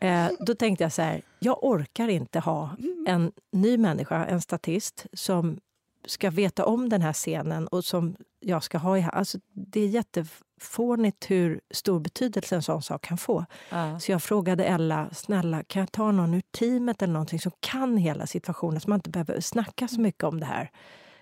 Eh, 0.00 0.26
då 0.40 0.54
tänkte 0.54 0.84
jag 0.84 0.92
så 0.92 1.02
här, 1.02 1.17
jag 1.38 1.64
orkar 1.64 2.08
inte 2.08 2.40
ha 2.40 2.76
en 3.06 3.32
ny 3.52 3.78
människa, 3.78 4.26
en 4.26 4.40
statist, 4.40 5.06
som 5.12 5.60
ska 6.06 6.30
veta 6.30 6.64
om 6.64 6.88
den 6.88 7.02
här 7.02 7.12
scenen 7.12 7.68
och 7.68 7.84
som 7.84 8.16
jag 8.40 8.62
ska 8.62 8.78
ha 8.78 8.98
i 8.98 9.08
alltså, 9.12 9.38
Det 9.52 9.80
är 9.80 9.88
jättefånigt 9.88 11.30
hur 11.30 11.60
stor 11.70 12.00
betydelse 12.00 12.54
en 12.54 12.62
sån 12.62 12.82
sak 12.82 13.02
kan 13.02 13.18
få. 13.18 13.44
Ja. 13.70 14.00
Så 14.00 14.12
jag 14.12 14.22
frågade 14.22 14.64
Ella, 14.64 15.10
snälla 15.12 15.62
kan 15.62 15.80
jag 15.80 15.92
ta 15.92 16.12
någon 16.12 16.34
ur 16.34 16.42
teamet 16.50 17.02
eller 17.02 17.12
någonting 17.12 17.40
som 17.40 17.52
kan 17.60 17.96
hela 17.96 18.26
situationen 18.26 18.80
så 18.80 18.90
man 18.90 18.98
inte 18.98 19.10
behöver 19.10 19.40
snacka 19.40 19.88
så 19.88 20.00
mycket 20.00 20.24
om 20.24 20.40
det 20.40 20.46
här. 20.46 20.70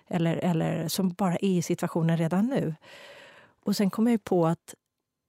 Eller, 0.07 0.35
eller 0.35 0.87
som 0.87 1.09
bara 1.09 1.35
är 1.35 1.49
i 1.49 1.61
situationen 1.61 2.17
redan 2.17 2.45
nu. 2.47 2.75
Och 3.65 3.75
sen 3.75 3.89
kom 3.89 4.07
jag 4.07 4.23
på 4.23 4.47
att 4.47 4.75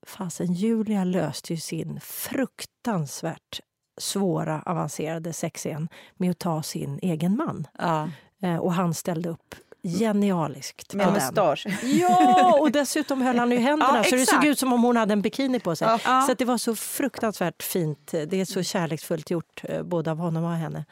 fasen, 0.07 0.52
Julia 0.52 1.04
löste 1.04 1.52
ju 1.52 1.61
sin 1.61 2.00
fruktansvärt 2.00 3.61
svåra, 3.98 4.62
avancerade 4.66 5.32
sexscen 5.32 5.88
med 6.16 6.30
att 6.30 6.38
ta 6.38 6.62
sin 6.62 6.98
egen 7.02 7.37
man. 7.37 7.66
Ja. 7.78 8.08
Eh, 8.42 8.56
och 8.56 8.72
han 8.72 8.94
ställde 8.94 9.28
upp 9.28 9.54
genialiskt 9.82 10.94
Med 10.94 11.12
mustasch. 11.12 11.66
Ja, 11.82 12.58
och 12.61 12.72
dessutom 12.72 13.22
höll 13.22 13.38
han 13.38 13.52
i 13.52 13.56
händerna 13.56 13.96
Ja, 13.96 14.04
så 14.04 14.16
det 14.16 14.26
såg 14.26 14.44
ut 14.44 14.58
som 14.58 14.72
om 14.72 14.82
hon 14.82 14.96
hade 14.96 15.12
en 15.12 15.22
bikini 15.22 15.61
på 15.61 15.76
sig. 15.76 15.98
Ja. 16.04 16.22
Så 16.22 16.34
det 16.34 16.44
var 16.44 16.58
så 16.58 16.76
fruktansvärt 16.76 17.62
fint. 17.62 18.06
Det 18.11 18.32
är 18.40 18.44
så 18.44 18.62
kärleksfullt 18.62 19.30
gjort, 19.30 19.62
eh, 19.64 19.82
både 19.82 20.11
av 20.11 20.18
honom 20.18 20.44
och 20.44 20.50
henne. 20.50 20.84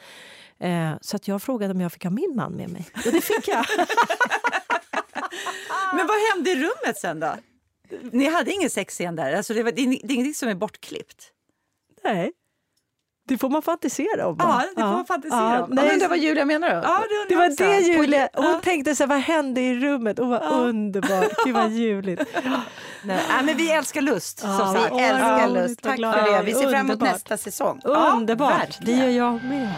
Eh, 0.60 0.90
Så 1.00 1.16
att 1.16 1.28
jag 1.28 1.42
frågade 1.42 1.74
om 1.74 1.80
jag 1.80 1.92
fick 1.92 2.02
ha 2.04 2.10
min 2.10 2.32
man 2.36 2.52
med 2.52 2.70
mig. 2.70 2.86
Och 3.06 3.12
det 3.12 3.20
fick 3.20 3.48
jag. 3.48 3.66
Men 5.94 6.06
vad 6.06 6.16
hände 6.34 6.50
i 6.50 6.54
rummet 6.56 6.98
sen 6.98 7.20
då? 7.20 7.34
Ni 8.12 8.30
hade 8.30 8.52
ingen 8.52 8.70
sexscen 8.70 9.16
där? 9.16 9.36
Alltså 9.36 9.54
det, 9.54 9.62
var, 9.62 9.72
det 9.72 9.80
är 9.80 9.84
ingenting 9.84 10.34
som 10.34 10.48
är 10.48 10.54
bortklippt? 10.54 11.32
Nej. 12.04 12.32
Det 13.28 13.38
får 13.38 13.48
man 13.50 13.62
fantisera 13.62 14.26
om. 14.26 14.36
Ja, 14.38 14.62
det 14.76 14.82
får 14.82 14.88
man 14.88 15.06
fantisera 15.06 15.64
om. 15.64 15.70
Nej, 15.70 15.86
Nej, 15.88 15.98
det 15.98 16.08
var 16.08 16.16
Julia 16.16 16.44
menar 16.44 16.68
du? 16.68 16.74
Ja, 16.74 16.80
det, 16.82 16.88
undrar 16.90 17.28
det 17.28 17.36
var 17.36 17.46
också. 17.50 17.64
det 17.64 17.80
Julia... 17.80 18.28
Hon 18.34 18.44
Ja. 18.44 18.60
tänkte 18.64 18.94
så 18.96 19.02
här, 19.02 19.08
vad 19.08 19.18
hände 19.18 19.60
i 19.60 19.74
rummet? 19.80 20.18
Och 20.18 20.28
vad 20.28 20.42
underbart. 20.52 21.44
Gud 21.44 21.54
vad 21.54 21.70
ljuvligt. 21.70 22.22
Nej, 22.44 22.60
nej, 23.28 23.44
men 23.44 23.56
vi 23.56 23.70
älskar 23.70 24.00
lust, 24.00 24.40
Ja, 24.44 24.72
vi 24.74 24.80
sagt. 24.80 24.94
Älskar 25.00 25.48
lust. 25.48 25.84
vad 25.84 25.96
Tack 26.00 26.24
för 26.24 26.32
det. 26.32 26.42
Vi 26.42 26.52
ser 26.54 26.62
fram 26.62 26.72
emot 26.74 26.90
Underbart. 26.92 27.12
nästa 27.12 27.36
säsong. 27.36 27.80
Underbart. 27.84 28.52
det 28.80 28.92
verkligen. 28.92 29.00
gör 29.00 29.08
jag 29.26 29.44
med. 29.44 29.72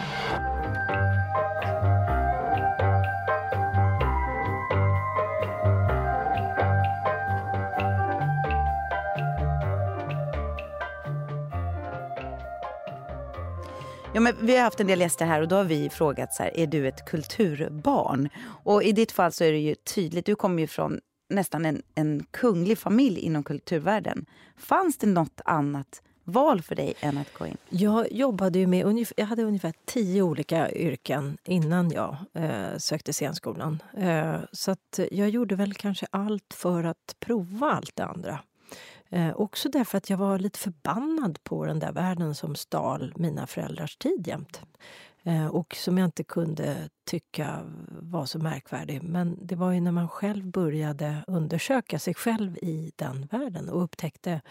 Ja, 14.13 14.19
men 14.19 14.35
vi 14.41 14.55
har 14.55 14.63
haft 14.63 14.79
en 14.79 14.87
del 14.87 14.99
gäster 14.99 15.25
här 15.25 15.41
och 15.41 15.47
då 15.47 15.55
har 15.55 15.63
vi 15.63 15.89
frågat 15.89 16.33
så 16.33 16.43
här, 16.43 16.57
är 16.57 16.67
du 16.67 16.87
ett 16.87 17.05
kulturbarn? 17.05 18.29
Och 18.63 18.83
i 18.83 18.91
ditt 18.91 19.11
fall 19.11 19.31
så 19.31 19.43
är 19.43 19.51
det 19.51 19.57
ju 19.57 19.75
tydligt, 19.75 20.25
du 20.25 20.35
kommer 20.35 20.61
ju 20.61 20.67
från 20.67 20.99
nästan 21.29 21.65
en, 21.65 21.81
en 21.95 22.25
kunglig 22.31 22.77
familj 22.77 23.19
inom 23.19 23.43
kulturvärlden. 23.43 24.25
Fanns 24.57 24.97
det 24.97 25.07
något 25.07 25.41
annat 25.45 26.01
val 26.23 26.61
för 26.61 26.75
dig 26.75 26.93
än 26.99 27.17
att 27.17 27.33
gå 27.33 27.47
in? 27.47 27.57
Jag 27.69 28.11
jobbade 28.11 28.59
ju 28.59 28.67
med 28.67 29.05
jag 29.17 29.25
hade 29.25 29.43
ungefär 29.43 29.73
tio 29.85 30.21
olika 30.21 30.71
yrken 30.71 31.37
innan 31.45 31.91
jag 31.91 32.15
eh, 32.33 32.77
sökte 32.77 33.13
scenskolan. 33.13 33.83
Eh, 33.97 34.35
så 34.51 34.71
att 34.71 34.99
jag 35.11 35.29
gjorde 35.29 35.55
väl 35.55 35.73
kanske 35.73 36.07
allt 36.11 36.53
för 36.53 36.83
att 36.83 37.15
prova 37.19 37.71
allt 37.71 37.95
det 37.95 38.05
andra. 38.05 38.39
Eh, 39.09 39.35
också 39.35 39.69
därför 39.69 39.97
att 39.97 40.09
jag 40.09 40.17
var 40.17 40.39
lite 40.39 40.59
förbannad 40.59 41.43
på 41.43 41.65
den 41.65 41.79
där 41.79 41.91
världen 41.91 42.35
som 42.35 42.55
stal 42.55 43.13
mina 43.15 43.47
föräldrars 43.47 43.97
tid 43.97 44.27
jämt. 44.27 44.61
Eh, 45.23 45.47
och 45.47 45.75
som 45.75 45.97
jag 45.97 46.05
inte 46.05 46.23
kunde 46.23 46.89
tycka 47.05 47.59
var 47.89 48.25
så 48.25 48.39
märkvärdig. 48.39 49.03
Men 49.03 49.37
det 49.41 49.55
var 49.55 49.71
ju 49.71 49.81
när 49.81 49.91
man 49.91 50.09
själv 50.09 50.45
började 50.45 51.23
undersöka 51.27 51.99
sig 51.99 52.13
själv 52.13 52.57
i 52.57 52.91
den 52.95 53.27
världen 53.31 53.69
och 53.69 53.83
upptäckte 53.83 54.41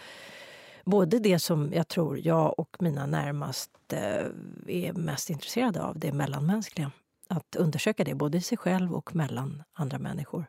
både 0.85 1.19
det 1.19 1.39
som 1.39 1.73
jag 1.73 1.89
tror 1.89 2.27
jag 2.27 2.59
och 2.59 2.77
mina 2.81 3.07
närmaste 3.07 4.33
är 4.67 4.93
mest 4.93 5.31
intresserade 5.31 5.83
av, 5.83 5.99
det 5.99 6.13
mellanmänskliga. 6.13 6.93
Att 7.29 7.57
undersöka 7.57 8.05
det 8.05 8.15
både 8.15 8.39
i 8.39 8.41
sig 8.41 8.59
själv 8.59 8.95
och 8.95 9.15
mellan 9.15 9.63
andra 9.73 9.99
människor. 9.99 10.47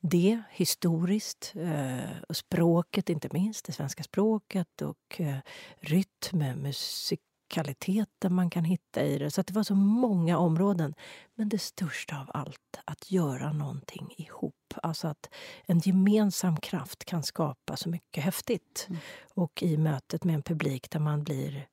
Det 0.00 0.42
historiskt, 0.50 1.52
eh, 1.56 2.22
och 2.28 2.36
språket 2.36 3.08
inte 3.08 3.28
minst, 3.32 3.64
det 3.66 3.72
svenska 3.72 4.02
språket 4.02 4.82
och 4.82 5.20
eh, 5.20 5.38
rytm, 5.80 6.38
musikaliteten 6.62 8.34
man 8.34 8.50
kan 8.50 8.64
hitta 8.64 9.04
i 9.04 9.18
det. 9.18 9.30
Så 9.30 9.42
det 9.42 9.52
var 9.52 9.62
så 9.62 9.74
många 9.74 10.38
områden. 10.38 10.94
Men 11.34 11.48
det 11.48 11.58
största 11.58 12.20
av 12.20 12.30
allt, 12.34 12.80
att 12.84 13.10
göra 13.10 13.52
någonting 13.52 14.14
ihop. 14.16 14.74
Alltså 14.82 15.08
att 15.08 15.30
en 15.66 15.78
gemensam 15.78 16.56
kraft 16.56 17.04
kan 17.04 17.22
skapa 17.22 17.76
så 17.76 17.88
mycket 17.88 18.24
häftigt. 18.24 18.88
Och 19.34 19.62
i 19.62 19.76
mötet 19.76 20.24
med 20.24 20.34
en 20.34 20.42
publik 20.42 20.90
där 20.90 21.00
man 21.00 21.24
blir 21.24 21.66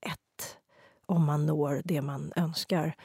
ett 0.00 0.58
om 1.06 1.24
man 1.24 1.46
når 1.46 1.82
det 1.84 2.02
man 2.02 2.32
önskar. 2.36 2.96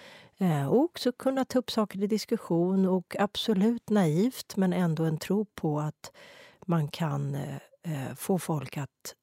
Eh, 0.41 0.67
och 0.67 0.80
också 0.80 1.12
kunna 1.12 1.45
ta 1.45 1.60
upp 1.60 1.71
saker 1.71 2.04
i 2.04 2.08
diskussion 2.08 2.86
och 2.86 3.15
absolut 3.19 3.89
naivt 3.89 4.56
men 4.56 4.73
ändå 4.73 5.04
en 5.04 5.17
tro 5.17 5.45
på 5.45 5.80
att 5.80 6.12
man 6.65 6.88
kan 6.88 7.36
eh, 7.36 7.56
eh, 7.84 8.15
få 8.15 8.39
folk 8.39 8.78
att 8.78 9.15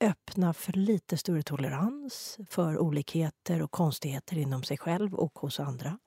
öppna 0.00 0.52
för 0.52 0.72
lite 0.72 1.16
större 1.16 1.42
tolerans 1.42 2.38
för 2.50 2.78
olikheter 2.78 3.62
och 3.62 3.70
konstigheter 3.70 4.38
inom 4.38 4.62
sig 4.62 4.78
själv 4.78 5.14
och 5.14 5.38
hos 5.38 5.60
andra. 5.60 5.98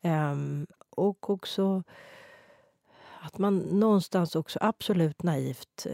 Ehm, 0.00 0.66
och 0.90 1.30
också 1.30 1.82
att 3.20 3.38
man 3.38 3.58
någonstans 3.58 4.36
också 4.36 4.58
absolut 4.62 5.22
naivt 5.22 5.86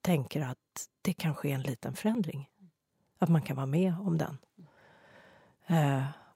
tänker 0.00 0.40
att 0.40 0.88
det 1.02 1.12
kan 1.12 1.34
ske 1.34 1.50
en 1.50 1.62
liten 1.62 1.94
förändring. 1.94 2.50
Att 3.18 3.28
man 3.28 3.42
kan 3.42 3.56
vara 3.56 3.66
med 3.66 3.94
om 4.00 4.18
den. 4.18 4.38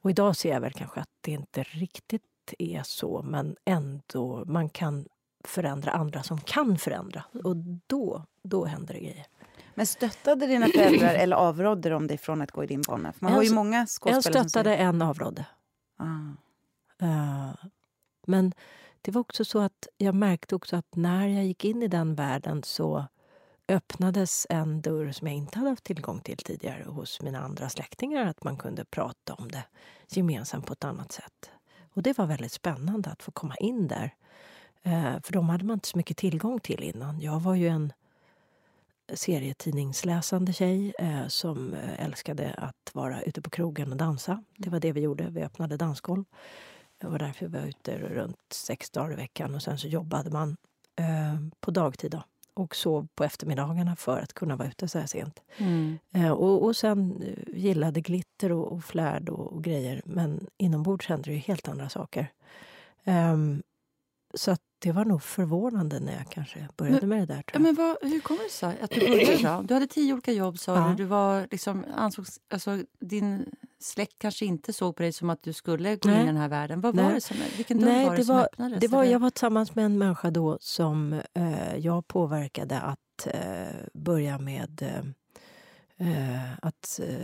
Och 0.03 0.11
idag 0.11 0.37
ser 0.37 0.53
jag 0.53 0.61
väl 0.61 0.73
kanske 0.73 1.01
att 1.01 1.09
det 1.21 1.31
inte 1.31 1.62
riktigt 1.62 2.23
är 2.59 2.83
så 2.83 3.23
men 3.23 3.57
ändå, 3.65 4.45
man 4.47 4.69
kan 4.69 5.07
förändra 5.45 5.91
andra 5.91 6.23
som 6.23 6.41
kan 6.41 6.79
förändra. 6.79 7.25
Och 7.45 7.57
då, 7.87 8.25
då 8.43 8.65
händer 8.65 8.95
det 8.95 9.01
grejer. 9.01 9.27
Men 9.75 9.87
stöttade 9.87 10.47
dina 10.47 10.67
föräldrar 10.67 11.15
eller 11.15 11.37
avrådde 11.37 11.88
de 11.88 12.07
dig 12.07 12.19
från 12.19 12.43
att 12.43 12.51
gå 12.51 12.65
i 12.65 12.67
din 12.67 12.83
bana? 12.88 13.12
För 13.12 13.25
man 13.25 13.33
har 13.33 13.43
ju 13.43 13.55
många 13.55 13.87
skådespelare 13.87 14.43
som 14.43 14.49
stöttade, 14.49 14.77
en 14.77 15.03
avrådde. 15.03 15.47
Ah. 15.97 16.05
Eh, 17.07 17.55
Men 18.27 18.53
det 19.03 19.11
var 19.11 19.21
också 19.21 19.45
så 19.45 19.59
att 19.59 19.88
jag 19.97 20.15
märkte 20.15 20.55
också 20.55 20.77
att 20.77 20.97
när 20.97 21.27
jag 21.27 21.45
gick 21.45 21.65
in 21.65 21.83
i 21.83 21.88
den 21.88 22.15
världen 22.15 22.62
så 22.62 23.07
öppnades 23.68 24.46
en 24.51 24.81
dörr 24.81 25.12
som 25.12 25.27
jag 25.27 25.37
inte 25.37 25.59
hade 25.59 25.70
haft 25.70 25.85
tillgång 25.85 26.20
till 26.20 26.37
tidigare 26.37 26.85
hos 26.85 27.22
mina 27.22 27.40
andra 27.40 27.68
släktingar. 27.68 28.27
Att 28.27 28.44
man 28.44 28.57
kunde 28.57 28.85
prata 28.85 29.35
om 29.35 29.48
det 29.51 29.64
gemensamt 30.09 30.66
på 30.66 30.72
ett 30.72 30.85
annat 30.85 31.12
sätt. 31.12 31.51
Och 31.94 32.03
det 32.03 32.18
var 32.18 32.27
väldigt 32.27 32.53
spännande 32.53 33.11
att 33.11 33.22
få 33.22 33.31
komma 33.31 33.57
in 33.57 33.88
där. 33.88 34.14
Eh, 34.83 35.20
för 35.22 35.33
de 35.33 35.48
hade 35.48 35.64
man 35.64 35.75
inte 35.75 35.88
så 35.88 35.96
mycket 35.96 36.16
tillgång 36.16 36.61
till 36.61 36.83
innan. 36.83 37.20
Jag 37.20 37.40
var 37.40 37.55
ju 37.55 37.68
en 37.68 37.92
serietidningsläsande 39.14 40.53
tjej 40.53 40.94
eh, 40.98 41.27
som 41.27 41.75
eh, 41.75 42.05
älskade 42.05 42.55
att 42.55 42.90
vara 42.94 43.22
ute 43.22 43.42
på 43.42 43.51
krogen 43.51 43.90
och 43.92 43.96
dansa. 43.96 44.44
Det 44.57 44.70
var 44.70 44.81
det 44.81 44.92
vi 44.92 45.01
gjorde. 45.01 45.31
Vi 45.31 45.42
öppnade 45.42 45.77
dansgolv. 45.77 46.25
Det 46.98 47.07
var 47.07 47.18
därför 47.18 47.46
vi 47.46 47.59
var 47.59 47.66
ute 47.66 47.98
runt 47.98 48.38
sex 48.51 48.90
dagar 48.90 49.12
i 49.12 49.16
veckan. 49.16 49.55
Och 49.55 49.62
sen 49.62 49.79
så 49.79 49.88
jobbade 49.88 50.31
man 50.31 50.57
eh, 50.96 51.37
på 51.61 51.70
dagtid 51.70 52.11
då, 52.11 52.22
och 52.55 52.77
sov 52.77 53.09
på 53.15 53.25
eftermiddagarna 53.25 53.97
för 53.97 54.19
att 54.19 54.33
kunna 54.33 54.57
vara 54.57 54.69
ute 54.69 54.88
så 54.88 54.99
här 54.99 55.07
sent. 55.07 55.41
Mm. 55.57 55.99
Eh, 56.12 56.31
och, 56.31 56.65
och 56.65 56.77
sen 56.77 57.23
eh, 57.23 57.59
gillade 57.59 58.01
glitter 58.01 58.53
och, 58.53 58.73
och 58.73 58.85
flärd 58.85 59.29
och, 59.29 59.53
och 59.53 59.65
grejer. 59.65 60.03
Men 60.05 60.47
inombords 60.57 61.09
hände 61.09 61.31
det 61.31 61.35
ju 61.35 61.38
helt 61.38 61.69
andra 61.69 61.88
saker. 61.88 62.27
Ehm, 63.05 63.62
så 64.35 64.51
att 64.51 64.61
det 64.79 64.92
var 64.92 65.05
nog 65.05 65.23
förvånande 65.23 66.01
när 66.01 66.12
jag 66.16 66.31
kanske 66.31 66.68
började 66.77 67.07
med 67.07 67.18
det 67.29 67.35
där. 67.35 67.42
Tror 67.42 67.45
Ja, 67.47 67.53
jag. 67.53 67.62
men 67.62 67.75
vad, 67.75 68.11
hur 68.12 68.21
kommer 68.21 68.42
det 68.45 68.51
sig 68.51 68.81
att 68.83 68.90
du 68.90 69.01
började 69.01 69.42
då? 69.57 69.62
Du 69.68 69.75
hade 69.75 69.87
tio 69.87 70.12
olika 70.12 70.33
jobb 70.33 70.59
sa 70.59 70.77
Ja. 70.77 70.88
du. 70.88 70.95
du 70.95 71.05
var 71.05 71.47
liksom, 71.51 71.85
ansågs, 71.97 72.40
alltså, 72.51 72.79
din 73.01 73.47
släkt 73.81 74.18
kanske 74.18 74.45
inte 74.47 74.73
såg 74.73 74.97
på 74.97 75.03
dig 75.03 75.12
som 75.12 75.31
att 75.31 75.42
du 75.42 75.53
skulle 75.53 75.97
gå 75.97 76.09
in 76.09 76.14
Nej. 76.14 76.23
i 76.23 76.27
den 76.27 76.37
här 76.37 76.49
världen. 76.49 76.81
Vad 76.81 76.97
var 76.97 77.03
Nej. 77.03 77.14
det 77.14 77.21
som, 77.21 77.37
vilken 77.57 77.79
dörr 77.81 77.87
Nej, 77.88 78.05
var 78.05 78.11
det, 78.12 78.16
det 78.16 78.25
som 78.25 78.37
var- 78.37 78.45
öppnades? 78.45 78.81
Det 78.81 78.88
var, 78.88 79.03
eller? 79.03 79.12
jag 79.12 79.18
var 79.21 79.31
tillsammans 79.31 79.75
med 79.75 79.85
en 79.85 79.99
människa 79.99 80.31
då 80.31 80.59
som 80.61 81.21
eh, 81.35 81.77
jag 81.77 82.07
påverkade 82.09 82.81
att 82.81 83.27
eh, 83.27 83.77
börja 83.95 84.38
med 84.38 84.83
eh, 84.83 84.99
eh, 86.09 86.53
att 86.62 87.01
eh, 87.03 87.16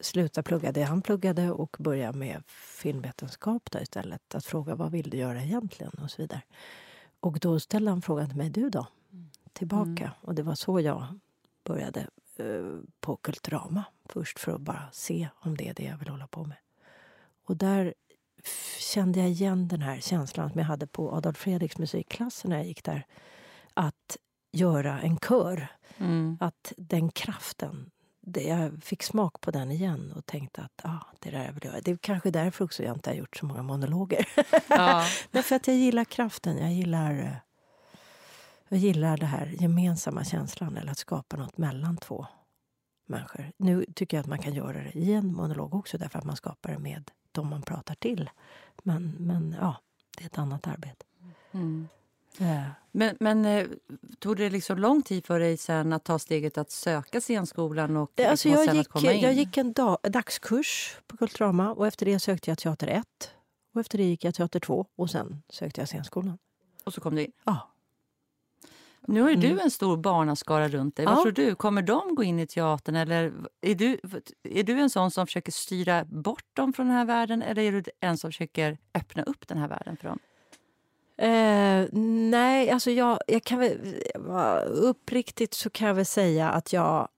sluta 0.00 0.42
plugga 0.42 0.72
det 0.72 0.82
han 0.82 1.02
pluggade 1.02 1.50
och 1.50 1.76
börja 1.78 2.12
med 2.12 2.42
filmvetenskap 2.46 3.70
där 3.70 3.82
istället. 3.82 4.34
Att 4.34 4.44
fråga 4.44 4.74
vad 4.74 4.92
vill 4.92 5.10
du 5.10 5.16
göra 5.16 5.42
egentligen 5.42 5.92
och 6.02 6.10
så 6.10 6.22
vidare. 6.22 6.42
Och 7.20 7.38
då 7.40 7.60
ställde 7.60 7.90
han 7.90 8.02
frågan 8.02 8.28
till 8.28 8.36
mig, 8.36 8.50
du 8.50 8.70
då? 8.70 8.86
Tillbaka. 9.52 10.04
Mm. 10.04 10.10
Och 10.20 10.34
det 10.34 10.42
var 10.42 10.54
så 10.54 10.80
jag 10.80 11.06
började 11.64 12.00
eh, 12.36 12.78
på 13.00 13.16
Kulturama 13.16 13.84
först 14.04 14.38
för 14.38 14.52
att 14.52 14.60
bara 14.60 14.88
se 14.92 15.28
om 15.34 15.56
det 15.56 15.68
är 15.68 15.74
det 15.74 15.84
jag 15.84 15.96
vill 15.98 16.08
hålla 16.08 16.26
på 16.26 16.44
med. 16.44 16.56
Och 17.44 17.56
där 17.56 17.94
kände 18.78 19.20
jag 19.20 19.28
igen 19.28 19.68
den 19.68 19.82
här 19.82 20.00
känslan 20.00 20.50
som 20.50 20.58
jag 20.58 20.66
hade 20.66 20.86
på 20.86 21.14
Adolf 21.14 21.36
Fredriks 21.36 21.78
musikklass 21.78 22.44
när 22.44 22.56
jag 22.56 22.66
gick 22.66 22.84
där. 22.84 23.06
Att 23.74 24.16
göra 24.52 25.00
en 25.00 25.18
kör. 25.18 25.68
Mm. 25.98 26.38
Att 26.40 26.72
den 26.76 27.10
kraften, 27.10 27.90
det, 28.28 28.42
jag 28.42 28.82
fick 28.82 29.02
smak 29.02 29.40
på 29.40 29.50
den 29.50 29.70
igen 29.70 30.12
och 30.16 30.26
tänkte 30.26 30.62
att 30.62 30.80
ah, 30.84 31.06
det 31.18 31.30
där 31.30 31.44
jag 31.44 31.52
vill 31.52 31.64
göra. 31.64 31.80
Det 31.80 31.90
är 31.90 31.96
kanske 31.96 32.30
därför 32.30 32.64
också 32.64 32.82
jag 32.82 32.96
inte 32.96 33.10
har 33.10 33.14
gjort 33.14 33.36
så 33.36 33.46
många 33.46 33.62
monologer. 33.62 34.28
Ja. 34.68 35.06
Därför 35.30 35.56
att 35.56 35.66
jag 35.66 35.76
gillar 35.76 36.04
kraften. 36.04 36.58
Jag 36.58 36.72
gillar, 36.72 37.18
eh, 37.18 37.36
jag 38.68 38.78
gillar 38.78 39.16
det 39.16 39.26
här 39.26 39.54
gemensamma 39.58 40.24
känslan 40.24 40.76
eller 40.76 40.92
att 40.92 40.98
skapa 40.98 41.36
något 41.36 41.58
mellan 41.58 41.96
två 41.96 42.26
människor. 43.06 43.52
Nu 43.56 43.84
tycker 43.94 44.16
jag 44.16 44.22
att 44.22 44.28
man 44.28 44.38
kan 44.38 44.54
göra 44.54 44.82
det 44.82 44.98
i 44.98 45.12
en 45.12 45.34
monolog 45.34 45.74
också 45.74 45.98
därför 45.98 46.18
att 46.18 46.24
man 46.24 46.36
skapar 46.36 46.72
det 46.72 46.78
med 46.78 47.10
de 47.32 47.48
man 47.48 47.62
pratar 47.62 47.94
till. 47.94 48.30
Men, 48.82 49.16
men 49.18 49.56
ja, 49.60 49.76
det 50.16 50.24
är 50.24 50.26
ett 50.26 50.38
annat 50.38 50.66
arbete. 50.66 51.04
Mm. 51.52 51.88
Men, 52.92 53.16
men 53.20 53.44
eh, 53.44 53.66
tog 54.18 54.36
det 54.36 54.50
liksom 54.50 54.78
lång 54.78 55.02
tid 55.02 55.26
för 55.26 55.40
dig 55.40 55.56
sen 55.56 55.92
att 55.92 56.04
ta 56.04 56.18
steget 56.18 56.58
att 56.58 56.70
söka 56.70 57.20
scenskolan 57.20 57.96
och, 57.96 58.12
Det, 58.14 58.24
alltså 58.26 58.48
och 58.48 58.54
jag, 58.54 58.74
gick, 58.76 59.22
jag 59.22 59.32
gick 59.32 59.56
en 59.56 59.72
dag, 59.72 59.98
dagskurs 60.02 60.96
på 61.06 61.16
Kulturama 61.16 61.72
och 61.72 61.86
efter 61.86 62.06
det 62.06 62.18
sökte 62.18 62.50
jag 62.50 62.58
teater 62.58 62.86
1. 62.86 63.30
Och 63.74 63.80
efter 63.80 63.98
det 63.98 64.04
gick 64.04 64.24
jag 64.24 64.34
teater 64.34 64.60
2 64.60 64.86
och 64.96 65.10
sen 65.10 65.42
sökte 65.48 65.80
jag 65.80 65.88
scenskolan. 65.88 66.38
Och 66.84 66.94
så 66.94 67.00
kom 67.00 67.14
du 67.14 67.24
in. 67.24 67.32
Ja. 67.44 67.70
Nu 69.06 69.20
har 69.22 69.28
ju 69.28 69.34
Mm. 69.36 69.56
du 69.56 69.60
en 69.62 69.70
stor 69.70 69.96
barnaskara 69.96 70.68
runt 70.68 70.96
dig. 70.96 71.04
Ja. 71.04 71.14
Vad 71.14 71.22
tror 71.22 71.32
du? 71.32 71.54
Kommer 71.54 71.82
de 71.82 72.14
gå 72.14 72.22
in 72.22 72.38
i 72.38 72.46
teatern? 72.46 72.96
Eller 72.96 73.32
är 73.60 73.74
du, 73.74 74.00
är 74.42 74.62
du 74.62 74.80
en 74.80 74.90
sån 74.90 75.10
som 75.10 75.26
försöker 75.26 75.52
styra 75.52 76.04
bort 76.04 76.44
dem 76.52 76.72
från 76.72 76.86
den 76.86 76.96
här 76.96 77.04
världen? 77.04 77.42
Eller 77.42 77.62
är 77.62 77.72
du 77.72 77.82
en 78.00 78.18
som 78.18 78.28
försöker 78.30 78.78
öppna 78.94 79.22
upp 79.22 79.48
den 79.48 79.58
här 79.58 79.68
världen 79.68 79.96
för 79.96 80.08
dem? 80.08 80.18
Eh, 81.18 81.86
nej, 82.30 82.70
alltså 82.70 82.90
jag, 82.90 83.18
jag 83.26 83.44
kan 83.44 83.58
väl... 83.58 84.02
Uppriktigt 84.66 85.54
så 85.54 85.70
kan 85.70 85.88
jag 85.88 85.94
väl 85.94 86.06
säga 86.06 86.50
att 86.50 86.72
jag... 86.72 87.08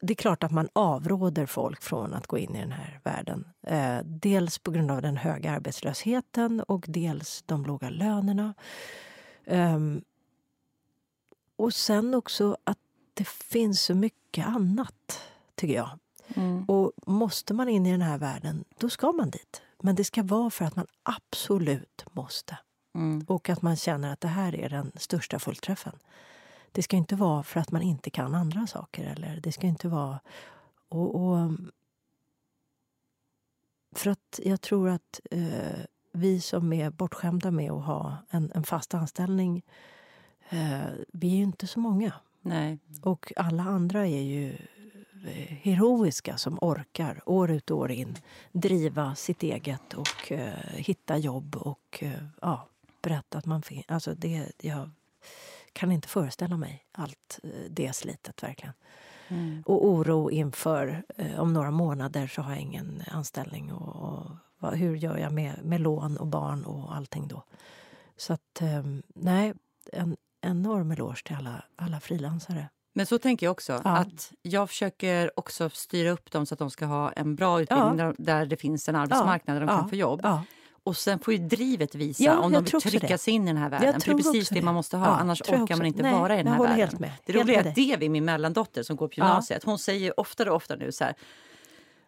Det 0.00 0.12
är 0.12 0.14
klart 0.14 0.44
att 0.44 0.52
man 0.52 0.68
avråder 0.72 1.46
folk 1.46 1.82
från 1.82 2.14
att 2.14 2.26
gå 2.26 2.38
in 2.38 2.56
i 2.56 2.60
den 2.60 2.72
här 2.72 3.00
världen. 3.04 3.44
Eh, 3.62 3.98
dels 4.04 4.58
på 4.58 4.70
grund 4.70 4.90
av 4.90 5.02
den 5.02 5.16
höga 5.16 5.50
arbetslösheten 5.52 6.60
och 6.60 6.84
dels 6.88 7.42
de 7.46 7.66
låga 7.66 7.90
lönerna. 7.90 8.54
Ehm, 9.44 10.02
och 11.56 11.74
sen 11.74 12.14
också 12.14 12.56
att 12.64 12.78
det 13.14 13.28
finns 13.28 13.82
så 13.82 13.94
mycket 13.94 14.46
annat, 14.46 15.20
tycker 15.54 15.74
jag. 15.74 15.98
Mm. 16.34 16.64
Och 16.64 16.92
måste 17.06 17.54
man 17.54 17.68
in 17.68 17.86
i 17.86 17.92
den 17.92 18.02
här 18.02 18.18
världen, 18.18 18.64
då 18.78 18.88
ska 18.88 19.12
man 19.12 19.30
dit. 19.30 19.62
Men 19.82 19.94
det 19.94 20.04
ska 20.04 20.22
vara 20.22 20.50
för 20.50 20.64
att 20.64 20.76
man 20.76 20.86
absolut 21.02 22.04
måste. 22.12 22.58
Mm. 22.94 23.24
Och 23.28 23.48
att 23.48 23.62
man 23.62 23.76
känner 23.76 24.12
att 24.12 24.20
det 24.20 24.28
här 24.28 24.54
är 24.54 24.68
den 24.68 24.92
största 24.94 25.38
fullträffen. 25.38 25.98
Det 26.72 26.82
ska 26.82 26.96
inte 26.96 27.16
vara 27.16 27.42
för 27.42 27.60
att 27.60 27.70
man 27.70 27.82
inte 27.82 28.10
kan 28.10 28.34
andra 28.34 28.66
saker. 28.66 29.04
Eller 29.04 29.40
det 29.40 29.52
ska 29.52 29.66
inte 29.66 29.88
vara... 29.88 30.20
Och, 30.88 31.14
och, 31.14 31.50
för 33.92 34.10
att 34.10 34.40
jag 34.44 34.60
tror 34.60 34.88
att 34.88 35.20
eh, 35.30 35.80
vi 36.12 36.40
som 36.40 36.72
är 36.72 36.90
bortskämda 36.90 37.50
med 37.50 37.70
att 37.72 37.84
ha 37.84 38.16
en, 38.30 38.52
en 38.54 38.64
fast 38.64 38.94
anställning, 38.94 39.62
eh, 40.48 40.86
vi 41.12 41.32
är 41.32 41.36
ju 41.36 41.42
inte 41.42 41.66
så 41.66 41.80
många. 41.80 42.12
Nej. 42.40 42.78
Och 43.02 43.32
alla 43.36 43.62
andra 43.62 44.06
är 44.06 44.22
ju 44.22 44.56
heroiska 45.62 46.36
som 46.36 46.58
orkar 46.60 47.22
år 47.26 47.50
ut 47.50 47.70
och 47.70 47.78
år 47.78 47.90
in 47.90 48.18
driva 48.52 49.14
sitt 49.14 49.42
eget 49.42 49.94
och 49.94 50.32
eh, 50.32 50.52
hitta 50.70 51.16
jobb 51.16 51.56
och 51.56 51.98
eh, 52.00 52.24
ja, 52.40 52.68
berätta 53.02 53.38
att 53.38 53.46
man 53.46 53.62
finns. 53.62 53.84
Alltså 53.88 54.14
det, 54.14 54.52
jag 54.62 54.90
kan 55.72 55.92
inte 55.92 56.08
föreställa 56.08 56.56
mig 56.56 56.84
allt 56.92 57.40
eh, 57.42 57.50
det 57.70 57.92
slitet 57.92 58.42
verkligen. 58.42 58.74
Mm. 59.28 59.62
Och 59.66 59.86
oro 59.86 60.30
inför 60.30 61.04
eh, 61.16 61.40
om 61.40 61.52
några 61.52 61.70
månader 61.70 62.26
så 62.26 62.42
har 62.42 62.50
jag 62.50 62.60
ingen 62.60 63.02
anställning. 63.06 63.72
Och, 63.72 63.96
och 63.96 64.30
vad, 64.58 64.74
hur 64.74 64.96
gör 64.96 65.16
jag 65.18 65.32
med, 65.32 65.64
med 65.64 65.80
lån 65.80 66.16
och 66.16 66.26
barn 66.26 66.64
och 66.64 66.96
allting 66.96 67.28
då? 67.28 67.42
Så 68.16 68.32
att 68.32 68.62
eh, 68.62 68.82
nej, 69.14 69.54
en 69.92 70.16
enorm 70.40 70.90
eloge 70.90 71.22
till 71.24 71.36
alla, 71.36 71.64
alla 71.76 72.00
frilansare. 72.00 72.68
Men 72.98 73.06
så 73.06 73.18
tänker 73.18 73.46
jag 73.46 73.50
också. 73.50 73.72
Ja. 73.84 73.90
att 73.90 74.32
Jag 74.42 74.68
försöker 74.68 75.30
också 75.38 75.70
styra 75.70 76.10
upp 76.10 76.30
dem 76.30 76.46
så 76.46 76.54
att 76.54 76.58
de 76.58 76.70
ska 76.70 76.86
ha 76.86 77.12
en 77.12 77.34
bra 77.36 77.60
utbildning 77.60 77.96
där, 77.96 78.14
där 78.18 78.46
det 78.46 78.56
finns 78.56 78.88
en 78.88 78.96
arbetsmarknad 78.96 79.56
där 79.56 79.60
de 79.60 79.68
Ja. 79.70 79.78
kan 79.78 79.88
få 79.88 79.96
jobb. 79.96 80.20
Ja. 80.22 80.42
Och 80.84 80.96
sen 80.96 81.18
får 81.18 81.34
ju 81.34 81.38
drivet 81.38 81.94
visa 81.94 82.24
Ja, 82.24 82.38
om 82.38 82.52
de 82.52 82.64
vill 82.64 82.80
trycka 82.80 83.18
sig 83.18 83.34
in 83.34 83.42
i 83.44 83.46
den 83.46 83.56
här 83.56 83.68
världen. 83.70 83.92
Jag 83.94 84.02
För 84.02 84.14
det 84.14 84.20
är 84.20 84.22
precis 84.32 84.48
det 84.48 84.62
man 84.62 84.74
måste 84.74 84.96
ha, 84.96 85.06
Ja, 85.06 85.12
annars 85.16 85.42
orkar 85.42 85.76
man 85.76 85.86
inte 85.86 86.02
Nej, 86.02 86.12
vara 86.12 86.34
i 86.34 86.36
den 86.36 86.46
jag 86.46 86.52
här 86.52 86.58
håller 86.58 86.70
världen. 86.70 86.88
helt 86.88 87.00
med. 87.00 87.10
Det 87.24 87.32
roliga 87.32 87.60
är 87.62 87.68
att. 87.68 87.74
Devi, 87.74 88.08
min 88.08 88.24
mellandotter 88.24 88.82
som 88.82 88.96
går 88.96 89.08
på 89.08 89.14
gymnasiet, 89.14 89.64
hon 89.64 89.78
säger 89.78 90.20
oftare 90.20 90.50
och 90.50 90.56
oftare 90.56 90.78
nu 90.78 90.92
så 90.92 91.04
här 91.04 91.14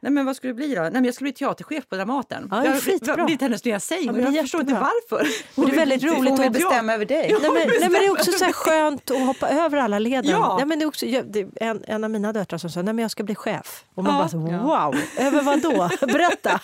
Nej 0.02 0.12
men 0.12 0.26
vad 0.26 0.36
ska 0.36 0.48
du 0.48 0.54
bli 0.54 0.74
då? 0.74 0.80
Nej 0.82 0.90
men 0.92 1.04
jag 1.04 1.14
ska 1.14 1.22
bli 1.22 1.32
teaterchef 1.32 1.88
på 1.88 1.96
Dramaten. 1.96 2.48
Ja, 2.50 2.56
det 2.56 2.66
är 2.68 2.72
jag, 2.72 2.82
skitbra. 2.82 3.16
det 3.16 3.22
är 3.22 3.30
inte 3.30 3.44
hennes 3.44 3.64
nya 3.64 3.80
sägning, 3.80 4.06
Ja, 4.06 4.12
men 4.12 4.22
men 4.22 4.32
det 4.32 4.36
jag 4.36 4.44
förstår 4.44 4.60
inte 4.60 4.72
varför. 4.74 5.26
Och 5.54 5.66
det 5.66 5.72
är 5.72 5.76
väldigt 5.76 6.02
roligt 6.02 6.30
Hon 6.30 6.38
vill 6.40 6.50
bestämma 6.50 6.94
över 6.94 7.04
dig. 7.04 7.28
Ja. 7.30 7.38
Nej, 7.42 7.50
men, 7.50 7.68
nej, 7.68 7.80
men 7.80 7.92
det 7.92 8.06
är 8.06 8.12
också 8.12 8.32
så 8.32 8.44
här 8.44 8.52
skönt 8.52 9.10
att 9.10 9.26
hoppa 9.26 9.48
över 9.48 9.78
alla 9.78 9.98
leden. 9.98 10.30
Ja. 10.30 10.56
Nej, 10.56 10.66
men 10.66 10.78
det 10.78 10.84
är 10.84 10.86
också, 10.86 11.06
jag, 11.06 11.32
det 11.32 11.46
en, 11.60 11.84
en 11.86 12.04
av 12.04 12.10
mina 12.10 12.32
döttrar 12.32 12.58
som 12.58 12.70
sa 12.70 12.82
nej, 12.82 12.94
men 12.94 13.02
jag 13.02 13.10
ska 13.10 13.22
bli 13.24 13.34
chef. 13.34 13.84
Och 13.94 14.04
man 14.04 14.12
Ja. 14.12 14.18
bara 14.18 14.28
så, 14.28 14.48
Ja. 14.50 14.62
wow, 14.90 14.96
över 15.18 15.42
vad 15.42 15.62
då? 15.62 16.06
Berätta! 16.06 16.60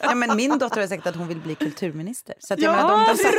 Ja, 0.00 0.14
men 0.14 0.36
min 0.36 0.58
dotter 0.58 0.80
har 0.80 0.86
sagt 0.88 1.06
att 1.06 1.16
hon 1.16 1.28
vill 1.28 1.38
bli 1.40 1.54
kulturminister. 1.54 2.34
Så 2.38 2.54
att 2.54 2.60
jag 2.60 2.72
Ja, 2.72 2.76
menar, 2.76 2.90
de, 2.90 3.16
de 3.16 3.22
bra! 3.22 3.32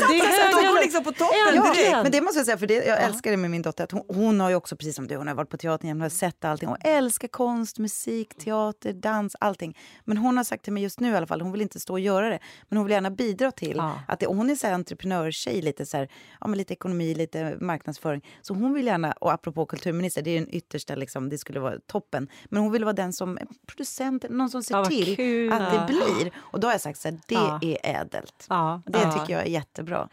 satsar- 0.00 0.08
Det 0.08 0.18
är 0.18 0.32
så 0.36 0.42
att 0.44 0.50
de 0.50 0.56
högre- 0.56 0.68
går 0.68 0.80
liksom 0.82 1.04
på 1.04 1.12
toppen 1.12 1.36
Äntligen! 1.48 1.72
direkt. 1.74 2.02
Men 2.02 2.12
det 2.12 2.20
måste 2.20 2.38
jag 2.38 2.46
säga, 2.46 2.58
för 2.58 2.66
det, 2.66 2.74
jag 2.74 3.02
älskar 3.02 3.30
det 3.30 3.36
med 3.36 3.50
min 3.50 3.62
dotter. 3.62 3.84
Att 3.84 3.90
hon, 3.92 4.02
hon 4.08 4.40
har 4.40 4.48
ju 4.50 4.54
också, 4.54 4.76
precis 4.76 4.96
som 4.96 5.06
du, 5.08 5.16
hon 5.16 5.26
har 5.28 5.34
varit 5.34 5.50
på 5.50 5.56
teatern, 5.56 5.88
hon 5.90 6.00
har 6.00 6.08
sett 6.08 6.44
allting. 6.44 6.68
Hon 6.68 6.78
älskar 6.84 7.28
konst, 7.28 7.78
musik, 7.78 8.38
teater, 8.38 8.71
dans, 8.80 9.36
allting. 9.40 9.78
Men 10.04 10.16
hon 10.16 10.36
har 10.36 10.44
sagt 10.44 10.64
till 10.64 10.72
mig 10.72 10.82
just 10.82 11.00
nu 11.00 11.12
i 11.12 11.16
alla 11.16 11.26
fall, 11.26 11.40
hon 11.40 11.52
vill 11.52 11.60
inte 11.62 11.80
stå 11.80 11.92
och 11.92 12.00
göra 12.00 12.28
det. 12.30 12.38
Men 12.68 12.76
hon 12.76 12.86
vill 12.86 12.92
gärna 12.92 13.10
bidra 13.10 13.50
till 13.50 13.76
Ja. 13.76 14.00
att 14.08 14.20
det, 14.20 14.26
hon 14.26 14.50
är 14.50 14.54
så 14.54 14.66
här 14.66 14.74
entreprenörstjej, 14.74 15.62
lite, 15.62 15.86
så 15.86 15.96
här, 15.96 16.08
ja, 16.40 16.46
men 16.48 16.58
lite 16.58 16.72
ekonomi, 16.72 17.14
lite 17.14 17.56
marknadsföring. 17.60 18.24
Så 18.42 18.54
hon 18.54 18.74
vill 18.74 18.86
gärna, 18.86 19.12
och 19.12 19.32
apropå 19.32 19.66
kulturminister, 19.66 20.22
det 20.22 20.30
är 20.30 20.40
den 20.40 20.54
yttersta, 20.54 20.94
liksom, 20.94 21.28
det 21.28 21.38
skulle 21.38 21.60
vara 21.60 21.78
toppen. 21.86 22.28
Men 22.44 22.62
hon 22.62 22.72
vill 22.72 22.84
vara 22.84 22.92
den 22.92 23.12
som 23.12 23.38
producent, 23.66 24.24
någon 24.30 24.50
som 24.50 24.62
ser 24.62 24.74
Ja, 24.76 24.84
till 24.84 25.16
kul. 25.16 25.52
att 25.52 25.72
det 25.72 25.94
blir. 25.94 26.32
Och 26.36 26.60
då 26.60 26.66
har 26.68 26.72
jag 26.72 26.80
sagt 26.80 26.98
så 27.00 27.08
här, 27.08 27.18
det 27.26 27.78
är 27.82 28.00
ädelt. 28.00 28.46
Det 28.86 29.12
tycker 29.12 29.32
jag 29.32 29.42
är 29.42 29.50
jättebra. 29.50 30.08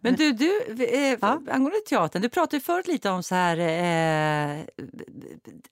Men 0.00 0.14
du, 0.16 0.32
du 0.32 0.62
eh, 0.84 1.18
Ja. 1.20 1.40
angående 1.50 1.78
teatern, 1.88 2.22
du 2.22 2.28
pratade 2.28 2.56
ju 2.56 2.60
förut 2.60 2.86
lite 2.86 3.10
om 3.10 3.22
så 3.22 3.34
här, 3.34 3.56
eh, 3.58 4.64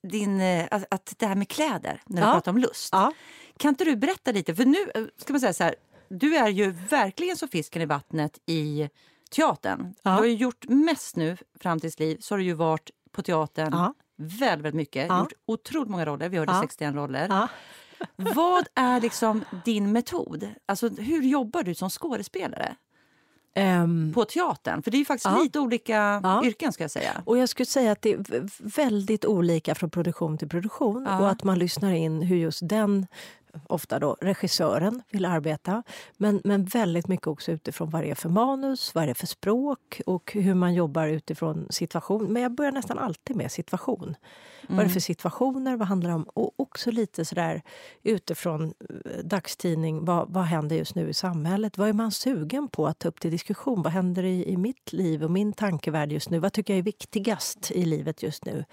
din, 0.02 0.40
eh, 0.40 0.68
att, 0.70 0.84
att 0.94 1.14
det 1.18 1.26
här 1.26 1.34
med 1.34 1.48
kläder, 1.48 2.02
när 2.06 2.22
du 2.22 2.28
Ja. 2.28 2.32
pratar 2.32 2.52
om 2.52 2.58
lust. 2.58 2.88
Ja. 2.92 3.12
Kan 3.56 3.68
inte 3.68 3.84
du 3.84 3.96
berätta 3.96 4.32
lite? 4.32 4.54
För 4.54 4.64
nu 4.64 4.78
eh, 4.94 5.04
ska 5.16 5.32
man 5.32 5.40
säga 5.40 5.52
så 5.52 5.64
här, 5.64 5.74
du 6.08 6.36
är 6.36 6.48
ju 6.48 6.70
verkligen 6.70 7.36
som 7.36 7.48
fisken 7.48 7.82
i 7.82 7.86
vattnet 7.86 8.38
i 8.46 8.88
teatern. 9.30 9.94
Du 10.02 10.10
har 10.10 10.24
ju 10.24 10.34
gjort 10.34 10.64
mest 10.68 11.16
nu 11.16 11.36
fram 11.60 11.80
till 11.80 11.90
ditt 11.90 12.00
liv, 12.00 12.16
så 12.20 12.34
har 12.34 12.38
du 12.38 12.44
ju 12.44 12.52
varit 12.52 12.90
på 13.12 13.22
teatern 13.22 13.94
väldigt, 14.16 14.40
väldigt 14.64 14.74
mycket. 14.74 15.06
Ja. 15.08 15.18
Gjort 15.20 15.32
otroligt 15.46 15.88
många 15.90 16.04
roller, 16.06 16.28
vi 16.28 16.38
hörde 16.38 16.52
Ja. 16.52 16.60
61 16.62 16.94
roller. 16.94 17.26
Ja. 17.30 17.48
Vad 18.16 18.66
är 18.74 19.00
liksom 19.00 19.44
din 19.64 19.92
metod? 19.92 20.48
Alltså, 20.66 20.88
hur 20.88 21.22
jobbar 21.22 21.62
du 21.62 21.74
som 21.74 21.90
skådespelare 21.90 22.76
Ehm, 23.54 24.12
på 24.14 24.24
teatern? 24.24 24.82
För 24.82 24.90
det 24.90 24.96
är 24.96 24.98
ju 24.98 25.04
faktiskt 25.04 25.26
Ja. 25.36 25.42
lite 25.42 25.60
olika 25.60 26.20
Ja. 26.22 26.44
yrken 26.44 26.72
ska 26.72 26.84
jag 26.84 26.90
säga. 26.90 27.22
Och 27.24 27.38
jag 27.38 27.48
skulle 27.48 27.66
säga 27.66 27.92
att 27.92 28.02
det 28.02 28.12
är 28.12 28.48
väldigt 28.76 29.24
olika 29.24 29.74
från 29.74 29.90
produktion 29.90 30.38
till 30.38 30.48
produktion. 30.48 31.06
Ja. 31.08 31.18
Och 31.20 31.30
att 31.30 31.44
man 31.44 31.58
lyssnar 31.58 31.92
in 31.92 32.22
hur 32.22 32.36
just 32.36 32.68
den 32.68 33.06
ofta 33.66 33.98
då 33.98 34.16
regissören 34.20 35.02
vill 35.10 35.24
arbeta. 35.24 35.82
Men, 36.16 36.40
men 36.44 36.64
väldigt 36.64 37.08
mycket 37.08 37.26
också 37.26 37.52
utifrån 37.52 37.90
vad 37.90 38.02
det 38.02 38.10
är 38.10 38.14
för 38.14 38.28
manus, 38.28 38.94
vad 38.94 39.04
det 39.06 39.10
är 39.10 39.14
för 39.14 39.26
språk 39.26 40.00
och 40.06 40.32
hur 40.32 40.54
man 40.54 40.74
jobbar 40.74 41.06
utifrån 41.06 41.66
situation. 41.70 42.32
Men 42.32 42.42
jag 42.42 42.52
börjar 42.52 42.72
nästan 42.72 42.98
alltid 42.98 43.36
med 43.36 43.52
situation. 43.52 44.02
Mm. 44.02 44.16
Vad 44.68 44.78
är 44.78 44.84
det 44.84 44.92
för 44.92 45.00
situationer? 45.00 45.76
Vad 45.76 45.88
handlar 45.88 46.10
det 46.10 46.16
om? 46.16 46.22
Och 46.22 46.60
också 46.60 46.90
lite 46.90 47.24
sådär 47.24 47.62
utifrån 48.02 48.62
eh, 48.64 49.24
dagstidning. 49.24 50.04
Vad, 50.04 50.32
vad 50.32 50.44
händer 50.44 50.76
just 50.76 50.94
nu 50.94 51.08
i 51.08 51.14
samhället? 51.14 51.78
Vad 51.78 51.88
är 51.88 51.92
man 51.92 52.12
sugen 52.12 52.68
på 52.68 52.86
att 52.86 52.98
ta 52.98 53.08
upp 53.08 53.20
till 53.20 53.30
diskussion? 53.30 53.82
Vad 53.82 53.92
händer 53.92 54.22
i, 54.22 54.48
i 54.48 54.56
mitt 54.56 54.92
liv 54.92 55.24
och 55.24 55.30
min 55.30 55.52
tankevärld 55.52 56.12
just 56.12 56.30
nu? 56.30 56.38
Vad 56.38 56.52
tycker 56.52 56.72
jag 56.72 56.78
är 56.78 56.82
viktigast 56.82 57.70
i 57.70 57.84
livet 57.84 58.22
just 58.22 58.44
nu? 58.44 58.64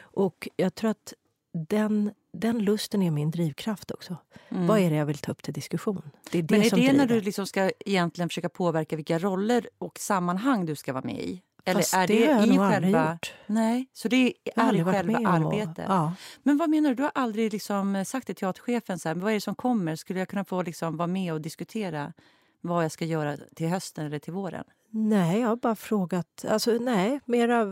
Och 0.00 0.48
jag 0.56 0.74
tror 0.74 0.90
att 0.90 1.12
den, 1.54 2.10
den 2.34 2.58
lusten 2.58 3.02
är 3.02 3.10
min 3.10 3.30
drivkraft 3.30 3.90
också. 3.90 4.16
Mm. 4.48 4.66
Vad 4.66 4.78
är 4.78 4.90
det 4.90 4.96
jag 4.96 5.06
vill 5.06 5.18
ta 5.18 5.32
upp 5.32 5.42
till 5.42 5.54
diskussion? 5.54 6.02
Det 6.30 6.38
är 6.38 6.42
det 6.42 6.54
Men 6.56 6.66
är 6.66 6.70
det 6.70 6.76
driver. 6.76 6.92
när 6.92 7.06
du 7.06 7.20
liksom 7.20 7.46
ska 7.46 7.70
egentligen 7.86 8.28
försöka 8.28 8.48
påverka 8.48 8.96
vilka 8.96 9.18
roller 9.18 9.68
och 9.78 9.98
sammanhang 9.98 10.66
du 10.66 10.76
ska 10.76 10.92
vara 10.92 11.04
med 11.04 11.20
i? 11.20 11.42
Eller 11.64 11.80
Fast 11.80 11.94
är 11.94 12.06
det, 12.06 12.26
det 12.26 12.32
har 12.32 12.40
jag 12.40 12.46
i 12.46 12.56
nog 12.56 12.70
själva... 12.70 13.12
gjort. 13.12 13.34
Nej, 13.46 13.86
så 13.92 14.08
det 14.08 14.16
är 14.16 14.74
i 14.74 14.84
själva 14.84 15.28
arbetet? 15.28 15.84
Ja. 15.88 16.14
Men 16.42 16.56
vad 16.56 16.70
menar 16.70 16.88
du? 16.88 16.94
Du 16.94 17.02
har 17.02 17.12
aldrig 17.14 17.52
liksom 17.52 18.04
sagt 18.04 18.26
till 18.26 18.34
teaterchefen 18.34 18.98
så 18.98 19.08
här, 19.08 19.16
vad 19.16 19.30
är 19.30 19.34
det 19.34 19.40
som 19.40 19.54
kommer? 19.54 19.96
Skulle 19.96 20.18
jag 20.18 20.28
kunna 20.28 20.44
få 20.44 20.62
liksom 20.62 20.96
vara 20.96 21.06
med 21.06 21.32
och 21.32 21.40
diskutera 21.40 22.12
vad 22.60 22.84
jag 22.84 22.92
ska 22.92 23.04
göra 23.04 23.36
till 23.56 23.68
hösten 23.68 24.06
eller 24.06 24.18
till 24.18 24.32
våren? 24.32 24.64
Nej, 24.90 25.40
jag 25.40 25.48
har 25.48 25.56
bara 25.56 25.76
frågat. 25.76 26.44
Alltså, 26.48 26.70
nej, 26.70 27.20
mera 27.24 27.64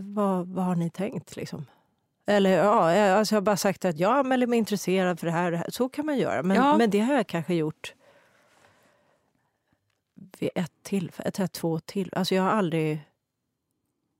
vad, 0.00 0.46
vad 0.46 0.64
har 0.64 0.74
ni 0.76 0.90
tänkt? 0.90 1.36
Liksom? 1.36 1.66
Eller 2.26 2.50
ja, 2.50 3.12
alltså 3.16 3.34
jag 3.34 3.40
har 3.40 3.44
bara 3.44 3.56
sagt 3.56 3.84
att 3.84 3.98
jag 3.98 4.18
anmäler 4.18 4.46
mig 4.46 4.58
intresserad 4.58 5.20
för 5.20 5.26
det 5.26 5.32
här, 5.32 5.50
det 5.50 5.56
här. 5.56 5.70
Så 5.70 5.88
kan 5.88 6.06
man 6.06 6.18
göra. 6.18 6.42
Men, 6.42 6.56
ja. 6.56 6.76
men 6.76 6.90
det 6.90 7.00
har 7.00 7.14
jag 7.14 7.26
kanske 7.26 7.54
gjort 7.54 7.94
vid 10.38 10.50
ett 10.54 10.72
tillfälle, 10.82 11.28
ett, 11.28 11.52
två 11.52 11.80
till. 11.80 12.10
Alltså 12.12 12.34
jag 12.34 12.42
har 12.42 12.50
aldrig... 12.50 13.00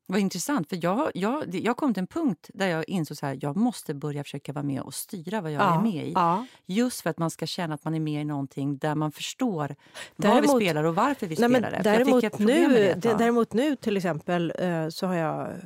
Vad 0.09 0.21
intressant, 0.21 0.69
för 0.69 0.79
jag, 0.83 1.11
jag, 1.15 1.55
jag 1.55 1.77
kom 1.77 1.95
till 1.95 2.01
en 2.01 2.07
punkt 2.07 2.51
där 2.55 2.67
jag 2.67 2.89
insåg 2.89 3.17
att 3.21 3.43
jag 3.43 3.57
måste 3.57 3.95
börja 3.95 4.25
försöka 4.25 4.53
vara 4.53 4.63
med 4.63 4.83
och 4.83 4.95
styra 4.95 5.41
vad 5.41 5.53
jag 5.53 5.63
ja, 5.63 5.79
är 5.79 5.83
med 5.83 6.07
i. 6.07 6.13
Ja. 6.13 6.47
Just 6.67 7.01
för 7.01 7.11
att 7.11 7.19
man 7.19 7.31
ska 7.31 7.47
känna 7.47 7.75
att 7.75 7.85
man 7.85 7.95
är 7.95 8.01
med 8.01 8.21
i 8.21 8.25
någonting 8.25 8.79
där 8.79 8.95
man 8.95 9.13
förstår 9.13 9.77
däremot, 10.17 10.47
vad 10.49 10.59
vi 10.61 10.67
spelar 10.67 10.85
och 10.85 10.95
varför 10.95 11.27
vi 11.27 11.37
nej, 11.39 11.51
spelar 11.51 11.71
det. 11.71 11.81
Däremot 11.83 12.39
nu, 12.39 12.95
däremot 13.01 13.53
nu 13.53 13.77
till 13.77 13.97
exempel 13.97 14.53
eh, 14.59 14.89
så 14.89 15.07
har 15.07 15.15
jag 15.15 15.41
eh, 15.41 15.57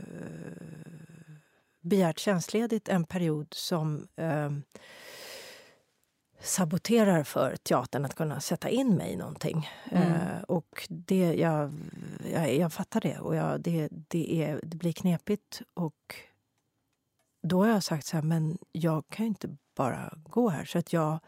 begärt 1.80 2.18
tjänstledigt 2.18 2.88
en 2.88 3.04
period 3.04 3.46
som 3.50 4.08
eh, 4.16 4.50
saboterar 6.40 7.24
för 7.24 7.56
teatern 7.56 8.04
att 8.04 8.14
kunna 8.14 8.40
sätta 8.40 8.68
in 8.68 8.96
mig 8.96 9.12
i 9.12 9.16
någonting. 9.16 9.68
Mm. 9.90 10.12
Eh, 10.12 10.42
och 10.42 10.86
det, 10.88 11.34
jag, 11.34 11.72
jag, 12.32 12.56
jag 12.56 12.72
fattar 12.72 13.00
det. 13.00 13.18
Och 13.18 13.36
jag, 13.36 13.60
det, 13.60 13.88
det, 13.90 14.42
är, 14.42 14.60
det 14.62 14.76
blir 14.76 14.92
knepigt. 14.92 15.62
Och 15.74 16.14
då 17.42 17.64
har 17.64 17.68
jag 17.68 17.82
sagt 17.82 18.06
så 18.06 18.16
här, 18.16 18.22
men 18.22 18.58
jag 18.72 19.04
kan 19.08 19.26
inte 19.26 19.56
bara 19.76 20.14
gå 20.22 20.48
här. 20.48 20.64
Så 20.64 20.78
att 20.78 20.92
jag, 20.92 21.18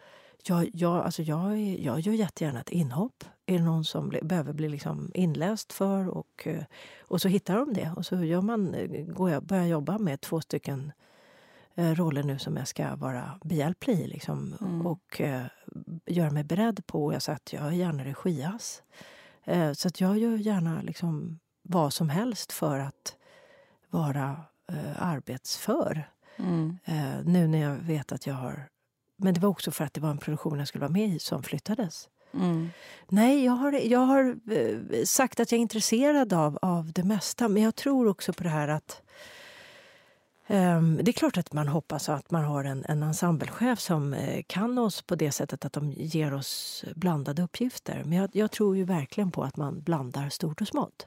jag, 0.48 0.70
jag, 0.72 0.96
alltså 0.96 1.22
jag, 1.22 1.58
jag 1.60 2.00
gör 2.00 2.12
jättegärna 2.12 2.60
ett 2.60 2.70
inhopp. 2.70 3.24
Är 3.46 3.58
det 3.58 3.64
någon 3.64 3.84
som 3.84 4.12
behöver 4.22 4.52
bli 4.52 4.68
liksom 4.68 5.10
inläst 5.14 5.72
för? 5.72 6.08
Och, 6.08 6.46
eh, 6.46 6.64
och 7.00 7.20
så 7.20 7.28
hittar 7.28 7.56
de 7.56 7.72
det. 7.72 7.92
Och 7.96 8.06
så 8.06 8.24
gör 8.24 8.40
man, 8.40 8.74
eh, 8.74 9.04
går 9.04 9.30
jag, 9.30 9.42
börjar 9.44 9.66
jobba 9.66 9.98
med 9.98 10.20
två 10.20 10.40
stycken 10.40 10.92
eh, 11.74 11.94
roller 11.94 12.22
nu 12.22 12.38
som 12.38 12.56
jag 12.56 12.68
ska 12.68 12.96
vara 12.96 13.38
behjälplig 13.44 14.00
i. 14.00 14.06
Liksom, 14.06 14.56
mm. 14.60 14.86
Och 14.86 15.20
eh, 15.20 15.44
göra 16.06 16.30
mig 16.30 16.44
beredd 16.44 16.86
på. 16.86 17.12
Jag 17.12 17.14
har 17.14 17.20
sagt 17.20 17.52
jag 17.52 17.66
är 17.66 17.70
gärna 17.70 18.04
regias. 18.04 18.82
Eh, 19.44 19.72
så 19.72 19.88
att 19.88 20.00
jag 20.00 20.18
gör 20.18 20.36
gärna 20.36 20.82
liksom 20.82 21.38
vad 21.62 21.92
som 21.92 22.08
helst 22.08 22.52
för 22.52 22.78
att 22.78 23.16
vara 23.90 24.36
eh, 24.68 25.02
arbetsför. 25.02 26.08
Mm. 26.36 26.78
Eh, 26.84 27.24
nu 27.24 27.46
när 27.46 27.58
jag 27.58 27.74
vet 27.74 28.12
att 28.12 28.26
jag 28.26 28.34
har... 28.34 28.68
Men 29.22 29.34
det 29.34 29.40
var 29.40 29.48
också 29.48 29.70
för 29.70 29.84
att 29.84 29.94
det 29.94 30.00
var 30.00 30.10
en 30.10 30.18
produktion 30.18 30.58
jag 30.58 30.68
skulle 30.68 30.82
vara 30.82 30.92
med 30.92 31.08
i 31.08 31.18
som 31.18 31.42
flyttades. 31.42 32.08
Mm. 32.34 32.70
Nej, 33.08 33.44
jag 33.44 33.52
har, 33.52 33.72
jag 33.72 33.98
har 33.98 34.36
eh, 34.50 35.04
sagt 35.04 35.40
att 35.40 35.52
jag 35.52 35.58
är 35.58 35.62
intresserad 35.62 36.32
av, 36.32 36.58
av 36.62 36.92
det 36.92 37.04
mesta. 37.04 37.48
Men 37.48 37.62
jag 37.62 37.74
tror 37.74 38.08
också 38.08 38.32
på 38.32 38.42
det 38.42 38.48
här 38.48 38.68
att 38.68 39.02
um, 40.48 41.00
det 41.02 41.10
är 41.10 41.12
klart 41.12 41.38
att 41.38 41.52
man 41.52 41.68
hoppas 41.68 42.08
att 42.08 42.30
man 42.30 42.44
har 42.44 42.64
en, 42.64 42.84
en 42.88 43.02
ensemblechef 43.02 43.80
som 43.80 44.14
uh, 44.14 44.42
kan 44.46 44.78
oss 44.78 45.02
på 45.02 45.14
det 45.14 45.32
sättet 45.32 45.64
att 45.64 45.72
de 45.72 45.92
ger 45.92 46.34
oss 46.34 46.84
blandade 46.94 47.42
uppgifter. 47.42 48.02
Men 48.04 48.18
jag, 48.18 48.30
jag 48.32 48.50
tror 48.50 48.76
ju 48.76 48.84
verkligen 48.84 49.30
på 49.30 49.44
att 49.44 49.56
man 49.56 49.80
blandar 49.80 50.28
stort 50.28 50.60
och 50.60 50.68
smått. 50.68 51.06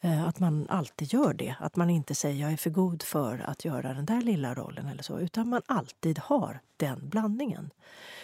Eh, 0.00 0.28
att 0.28 0.40
man 0.40 0.66
alltid 0.68 1.12
gör 1.12 1.34
det. 1.34 1.54
Att 1.60 1.76
man 1.76 1.90
inte 1.90 2.14
säger 2.14 2.40
jag 2.42 2.52
är 2.52 2.56
för 2.56 2.70
god 2.70 3.02
för 3.02 3.44
att 3.46 3.64
göra 3.64 3.94
den 3.94 4.06
där 4.06 4.20
lilla 4.20 4.54
rollen 4.54 4.86
eller 4.86 5.02
så. 5.02 5.18
Utan 5.18 5.48
man 5.48 5.62
alltid 5.66 6.18
har 6.18 6.60
den 6.76 7.08
blandningen. 7.08 7.70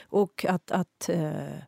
Och 0.09 0.45
att, 0.49 0.70
att 0.70 1.09
eh, 1.09 1.59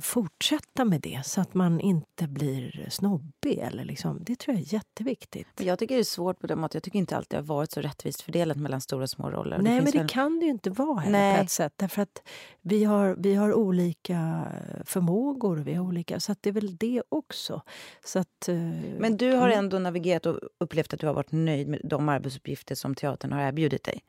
fortsätta 0.00 0.84
med 0.84 1.00
det 1.00 1.20
så 1.24 1.40
att 1.40 1.54
man 1.54 1.80
inte 1.80 2.28
blir 2.28 2.86
snobbig. 2.90 3.58
Eller 3.58 3.84
liksom, 3.84 4.18
det 4.20 4.36
tror 4.36 4.56
jag 4.56 4.62
är 4.62 4.74
jätteviktigt. 4.74 5.46
Jag 5.56 5.78
tycker 5.78 5.94
det 5.94 6.00
är 6.00 6.04
svårt 6.04 6.38
på 6.40 6.46
det 6.46 6.68
Jag 6.72 6.82
tycker 6.82 6.98
inte 6.98 7.16
alltid 7.16 7.30
det 7.30 7.36
har 7.36 7.42
varit 7.42 7.72
så 7.72 7.80
rättvist 7.80 8.22
fördelat 8.22 8.56
mellan 8.56 8.80
stora 8.80 9.02
och 9.02 9.10
små 9.10 9.30
roller. 9.30 9.58
Nej, 9.58 9.76
det 9.76 9.82
men 9.82 9.92
det 9.92 9.98
väl... 9.98 10.08
kan 10.08 10.40
det 10.40 10.44
ju 10.44 10.50
inte 10.50 10.70
vara 10.70 11.00
heller 11.00 11.36
på 11.36 11.42
ett 11.42 11.50
sätt. 11.50 11.72
Därför 11.76 12.02
att 12.02 12.22
vi 12.60 12.84
har, 12.84 13.16
vi 13.18 13.34
har 13.34 13.54
olika 13.54 14.46
förmågor. 14.84 15.56
Vi 15.56 15.74
har 15.74 15.84
olika, 15.86 16.20
så 16.20 16.34
det 16.40 16.48
är 16.48 16.52
väl 16.52 16.76
det 16.76 17.02
också. 17.08 17.62
Så 18.04 18.18
att, 18.18 18.48
uh... 18.48 18.72
Men 18.98 19.16
du 19.16 19.32
har 19.32 19.48
mm. 19.48 19.58
ändå 19.58 19.78
navigerat 19.78 20.26
och 20.26 20.38
upplevt 20.58 20.94
att 20.94 21.00
du 21.00 21.06
har 21.06 21.14
varit 21.14 21.32
nöjd 21.32 21.68
med 21.68 21.80
de 21.84 22.08
arbetsuppgifter 22.08 22.74
som 22.74 22.94
teatern 22.94 23.32
har 23.32 23.40
erbjudit 23.40 23.84
dig? 23.84 24.00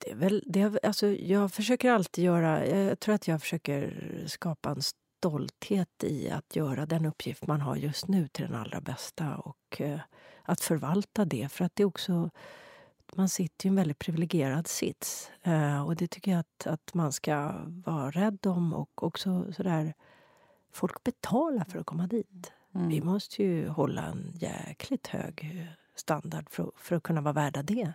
Det 0.00 0.10
är 0.10 0.14
väl, 0.14 0.44
det, 0.46 0.84
alltså, 0.84 1.06
jag 1.06 1.52
försöker 1.52 1.90
alltid 1.90 2.24
göra... 2.24 2.66
Jag 2.66 3.00
tror 3.00 3.14
att 3.14 3.28
jag 3.28 3.40
försöker 3.40 3.94
skapa 4.26 4.70
en 4.70 4.82
stolthet 4.82 6.04
i 6.04 6.30
att 6.30 6.56
göra 6.56 6.86
den 6.86 7.06
uppgift 7.06 7.46
man 7.46 7.60
har 7.60 7.76
just 7.76 8.08
nu 8.08 8.28
till 8.28 8.44
den 8.44 8.54
allra 8.54 8.80
bästa 8.80 9.36
och 9.36 9.80
eh, 9.80 10.00
att 10.42 10.60
förvalta 10.60 11.24
det. 11.24 11.52
För 11.52 11.64
att 11.64 11.76
det 11.76 11.82
är 11.82 11.86
också... 11.86 12.30
Man 13.14 13.28
sitter 13.28 13.66
i 13.66 13.68
en 13.68 13.76
väldigt 13.76 13.98
privilegierad 13.98 14.66
sits. 14.66 15.30
Eh, 15.42 15.86
och 15.86 15.96
det 15.96 16.06
tycker 16.06 16.30
jag 16.30 16.40
att, 16.40 16.66
att 16.66 16.94
man 16.94 17.12
ska 17.12 17.52
vara 17.66 18.10
rädd 18.10 18.46
om. 18.46 18.74
Och 18.74 19.02
också 19.02 19.52
sådär... 19.52 19.94
Folk 20.72 21.04
betalar 21.04 21.64
för 21.64 21.78
att 21.78 21.86
komma 21.86 22.06
dit. 22.06 22.52
Mm. 22.74 22.88
Vi 22.88 23.00
måste 23.00 23.42
ju 23.42 23.68
hålla 23.68 24.02
en 24.02 24.32
jäkligt 24.34 25.06
hög 25.06 25.68
standard 26.00 26.50
för, 26.50 26.70
för 26.76 26.96
att 26.96 27.02
kunna 27.02 27.20
vara 27.20 27.32
värda 27.32 27.62
det. 27.62 27.92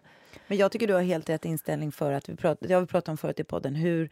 Men 0.48 0.58
jag 0.58 0.72
tycker 0.72 0.88
du 0.88 0.94
har 0.94 1.02
helt 1.02 1.30
rätt 1.30 1.46
inställning 1.46 1.92
för 1.92 2.12
att 2.12 2.30
vi 2.30 2.36
pratar, 2.36 2.68
det 2.68 2.74
har 2.74 2.82
vi 2.82 2.88
pratat 2.88 3.10
om 3.10 3.18
förut 3.18 3.40
i 3.40 3.44
podden, 3.44 3.76
hur 3.76 4.10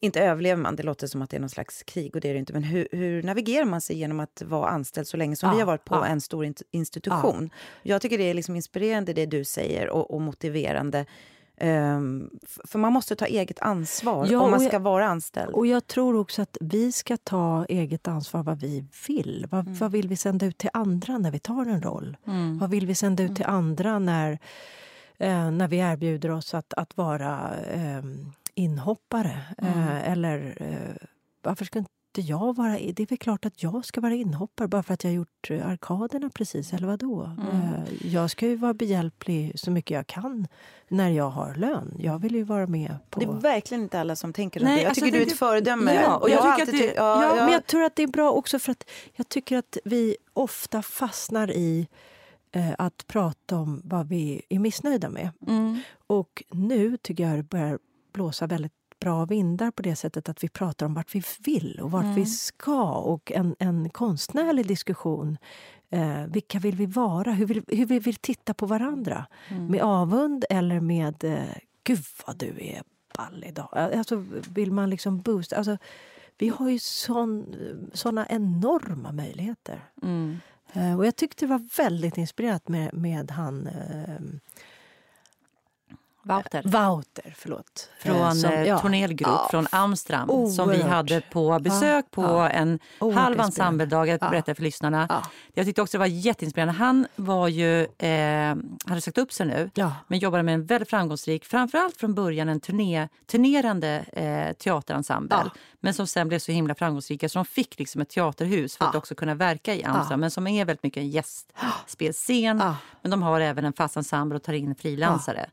inte 0.00 0.20
överlever 0.20 0.62
man, 0.62 0.76
det 0.76 0.82
låter 0.82 1.06
som 1.06 1.22
att 1.22 1.30
det 1.30 1.36
är 1.36 1.40
någon 1.40 1.50
slags 1.50 1.82
krig 1.82 2.14
och 2.14 2.20
det 2.20 2.28
är 2.28 2.32
det 2.32 2.38
inte, 2.38 2.52
men 2.52 2.62
hur, 2.62 2.88
hur 2.92 3.22
navigerar 3.22 3.64
man 3.64 3.80
sig 3.80 3.96
genom 3.96 4.20
att 4.20 4.42
vara 4.46 4.68
anställd 4.68 5.06
så 5.06 5.16
länge 5.16 5.36
som 5.36 5.48
ja, 5.48 5.54
vi 5.54 5.60
har 5.60 5.66
varit 5.66 5.84
på 5.84 5.94
ja. 5.94 6.06
en 6.06 6.20
stor 6.20 6.52
institution? 6.70 7.50
Ja. 7.52 7.58
Jag 7.82 8.02
tycker 8.02 8.18
det 8.18 8.30
är 8.30 8.34
liksom 8.34 8.56
inspirerande 8.56 9.12
det 9.12 9.26
du 9.26 9.44
säger 9.44 9.88
och, 9.88 10.10
och 10.14 10.20
motiverande. 10.20 11.06
Um, 11.60 12.30
för 12.64 12.78
man 12.78 12.92
måste 12.92 13.16
ta 13.16 13.26
eget 13.26 13.60
ansvar 13.60 14.26
ja, 14.30 14.40
om 14.40 14.50
man 14.50 14.60
ska 14.60 14.72
jag, 14.72 14.80
vara 14.80 15.06
anställd. 15.06 15.54
Och 15.54 15.66
jag 15.66 15.86
tror 15.86 16.16
också 16.16 16.42
att 16.42 16.56
vi 16.60 16.92
ska 16.92 17.16
ta 17.16 17.66
eget 17.68 18.08
ansvar 18.08 18.42
vad 18.42 18.60
vi 18.60 18.84
vill. 19.08 19.46
Vad, 19.50 19.60
mm. 19.60 19.78
vad 19.78 19.92
vill 19.92 20.08
vi 20.08 20.16
sända 20.16 20.46
ut 20.46 20.58
till 20.58 20.70
andra 20.72 21.18
när 21.18 21.30
vi 21.30 21.38
tar 21.38 21.66
en 21.66 21.82
roll? 21.82 22.16
Mm. 22.26 22.58
Vad 22.58 22.70
vill 22.70 22.86
vi 22.86 22.94
sända 22.94 23.22
ut 23.22 23.36
till 23.36 23.44
mm. 23.44 23.56
andra 23.56 23.98
när, 23.98 24.38
eh, 25.18 25.50
när 25.50 25.68
vi 25.68 25.76
erbjuder 25.76 26.30
oss 26.30 26.54
att, 26.54 26.74
att 26.74 26.96
vara 26.96 27.50
eh, 27.72 28.02
inhoppare? 28.54 29.38
Mm. 29.58 29.78
Eh, 29.78 30.10
eller 30.10 30.56
eh, 30.60 31.06
varför 31.42 31.64
ska 31.64 31.78
inte 31.78 31.97
jag 32.22 32.56
vara... 32.56 32.72
Det 32.72 33.00
är 33.02 33.06
väl 33.06 33.18
klart 33.18 33.44
att 33.44 33.62
jag 33.62 33.84
ska 33.84 34.00
vara 34.00 34.14
inhoppare 34.14 34.68
bara 34.68 34.82
för 34.82 34.94
att 34.94 35.04
jag 35.04 35.10
har 35.10 35.16
gjort 35.16 35.50
eh, 35.50 35.68
arkaderna 35.68 36.30
precis, 36.30 36.72
eller 36.72 36.86
vadå? 36.86 37.22
Mm. 37.24 37.74
Eh, 37.74 38.12
jag 38.12 38.30
ska 38.30 38.46
ju 38.46 38.56
vara 38.56 38.74
behjälplig 38.74 39.60
så 39.60 39.70
mycket 39.70 39.94
jag 39.94 40.06
kan 40.06 40.46
när 40.88 41.10
jag 41.10 41.30
har 41.30 41.54
lön. 41.54 41.94
Jag 41.98 42.18
vill 42.18 42.34
ju 42.34 42.42
vara 42.42 42.66
med 42.66 42.96
på... 43.10 43.20
Det 43.20 43.26
är 43.26 43.32
verkligen 43.32 43.82
inte 43.82 44.00
alla 44.00 44.16
som 44.16 44.32
tänker 44.32 44.60
Nej, 44.60 44.82
Jag 44.82 44.88
alltså, 44.88 45.04
tycker 45.04 45.18
du 45.18 45.24
är 45.24 45.26
ett 45.26 45.38
föredöme. 45.38 45.94
Ja, 45.94 46.16
och 46.16 46.30
jag, 46.30 46.36
jag, 46.38 46.60
alltid, 46.60 46.74
det, 46.74 46.94
ja, 46.96 47.36
ja, 47.36 47.44
Men 47.44 47.52
jag 47.52 47.66
tror 47.66 47.82
att 47.82 47.96
det 47.96 48.02
är 48.02 48.06
bra 48.06 48.30
också 48.30 48.58
för 48.58 48.72
att 48.72 48.84
jag 49.16 49.28
tycker 49.28 49.58
att 49.58 49.78
vi 49.84 50.16
ofta 50.32 50.82
fastnar 50.82 51.50
i 51.50 51.88
eh, 52.52 52.70
att 52.78 53.06
prata 53.06 53.56
om 53.56 53.82
vad 53.84 54.08
vi 54.08 54.42
är 54.48 54.58
missnöjda 54.58 55.08
med. 55.08 55.30
Mm. 55.46 55.80
Och 56.06 56.42
nu 56.50 56.96
tycker 56.96 57.28
jag 57.28 57.38
det 57.38 57.42
börjar 57.42 57.78
blåsa 58.12 58.46
väldigt 58.46 58.77
bra 59.00 59.24
vindar 59.24 59.70
på 59.70 59.82
det 59.82 59.96
sättet 59.96 60.28
att 60.28 60.44
vi 60.44 60.48
pratar 60.48 60.86
om 60.86 60.94
vart 60.94 61.14
vi 61.14 61.22
vill 61.38 61.80
och 61.82 61.90
vart 61.90 62.04
mm. 62.04 62.14
vi 62.14 62.26
ska. 62.26 62.92
Och 62.92 63.32
en, 63.32 63.56
en 63.58 63.90
konstnärlig 63.90 64.66
diskussion. 64.66 65.38
Eh, 65.90 66.24
vilka 66.26 66.58
vill 66.58 66.76
vi 66.76 66.86
vara? 66.86 67.32
Hur 67.32 67.46
vill, 67.46 67.62
hur 67.68 67.86
vi 67.86 67.98
vill 67.98 68.16
titta 68.16 68.54
på 68.54 68.66
varandra? 68.66 69.26
Mm. 69.48 69.66
Med 69.66 69.82
avund 69.82 70.44
eller 70.50 70.80
med 70.80 71.24
eh, 71.24 71.56
Gud 71.84 72.04
vad 72.26 72.36
du 72.36 72.46
är 72.46 72.82
pall 73.14 73.44
idag. 73.48 73.68
Alltså, 73.72 74.24
vill 74.54 74.72
man 74.72 74.90
liksom 74.90 75.20
boosta... 75.20 75.56
Alltså, 75.56 75.78
vi 76.38 76.48
har 76.48 76.70
ju 76.70 76.78
sån, 76.78 77.54
såna 77.92 78.26
enorma 78.28 79.12
möjligheter. 79.12 79.84
Mm. 80.02 80.38
Eh, 80.72 80.96
och 80.96 81.06
jag 81.06 81.16
tyckte 81.16 81.46
det 81.46 81.50
var 81.50 81.76
väldigt 81.76 82.16
inspirerat 82.16 82.68
med, 82.68 82.94
med 82.94 83.30
han... 83.30 83.68
Eh, 86.28 86.36
Wouter. 86.36 86.62
Wouter, 86.62 87.34
förlåt. 87.38 87.90
Från 88.00 88.16
Eh, 88.16 88.32
som- 88.32 88.50
eh, 88.50 88.62
ja, 88.64 88.78
Tornelgrupp 88.78 89.28
ja, 89.28 89.48
från 89.50 89.66
Amsterdam 89.72 90.28
som 90.50 90.68
vi 90.68 90.76
oerhört. 90.76 90.90
hade 90.92 91.20
på 91.20 91.58
besök 91.58 92.10
på 92.10 92.22
Ja, 92.22 92.48
en 92.50 92.78
oerhört 92.98 93.22
halv 93.22 93.40
ensembledag. 93.40 94.08
Jag 94.08 94.18
Ja. 94.22 94.30
berättar 94.30 94.54
för 94.54 94.62
lyssnarna. 94.62 95.06
Ja. 95.08 95.22
Jag 95.54 95.66
tyckte 95.66 95.82
också 95.82 95.96
det 95.96 95.98
var 95.98 96.06
jätteinspirerande. 96.06 96.72
Han 96.74 97.06
var 97.16 97.48
ju, 97.48 97.82
eh, 97.84 98.56
hade 98.86 99.00
sagt 99.00 99.18
upp 99.18 99.32
sig 99.32 99.46
nu 99.46 99.70
men 100.06 100.18
jobbade 100.18 100.42
med 100.42 100.54
en 100.54 100.66
väldigt 100.66 100.90
framgångsrik, 100.90 101.44
framförallt 101.44 101.96
från 101.96 102.14
början 102.14 102.48
en 102.48 102.60
turné, 102.60 103.08
turnerande 103.26 104.04
eh, 104.12 104.52
teaterensemble. 104.56 105.50
Men 105.80 105.94
som 105.94 106.06
sen 106.06 106.28
blev 106.28 106.38
så 106.38 106.52
himla 106.52 106.74
framgångsrika 106.74 107.28
så 107.28 107.38
de 107.38 107.44
fick 107.44 107.78
liksom 107.78 108.00
ett 108.00 108.08
teaterhus 108.10 108.76
för 108.76 108.84
att 108.86 108.94
också 108.94 109.14
kunna 109.14 109.34
verka 109.34 109.74
i 109.74 109.84
Amsterdam. 109.84 110.20
Men 110.20 110.30
som 110.30 110.46
är 110.46 110.64
väldigt 110.64 110.82
mycket 110.82 111.00
en 111.00 111.10
gästspelscen. 111.10 112.62
Men 113.02 113.10
de 113.10 113.22
har 113.22 113.40
även 113.40 113.64
en 113.64 113.72
fast 113.72 113.96
ensemble 113.96 114.36
och 114.36 114.42
tar 114.42 114.52
in 114.52 114.74
frilansare. 114.74 115.46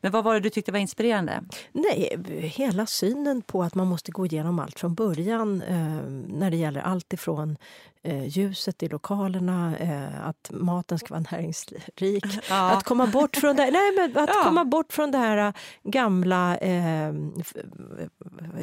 Men 0.00 0.12
vad 0.12 0.24
var 0.24 0.34
det 0.34 0.40
du 0.40 0.50
tyckte 0.50 0.72
var 0.72 0.78
inspirerande? 0.78 1.42
Nej, 1.72 2.16
hela 2.56 2.86
synen 2.86 3.42
på 3.42 3.62
att 3.62 3.74
man 3.74 3.86
måste 3.86 4.12
gå 4.12 4.26
igenom 4.26 4.58
allt 4.58 4.78
från 4.78 4.94
början 4.94 5.62
eh, 5.62 5.76
när 6.28 6.50
det 6.50 6.56
gäller 6.56 6.80
allt 6.80 7.12
ifrån 7.12 7.56
eh, 8.02 8.26
ljuset 8.26 8.82
i 8.82 8.88
lokalerna, 8.88 9.76
eh, 9.78 10.28
att 10.28 10.50
maten 10.52 10.98
ska 10.98 11.14
vara 11.14 11.24
näringsrik. 11.32 12.24
Ja. 12.48 12.70
Att 12.70 12.84
komma 12.84 13.06
bort 13.06 13.36
från 13.36 13.56
det, 13.56 13.70
nej, 13.70 13.92
men 13.96 14.22
att 14.22 14.30
Ja. 14.34 14.44
komma 14.44 14.64
bort 14.64 14.92
från 14.92 15.10
det 15.10 15.18
här 15.18 15.36
eh, 15.46 15.52
gamla 15.82 16.56
eh, 16.56 17.08
eh, 17.08 17.12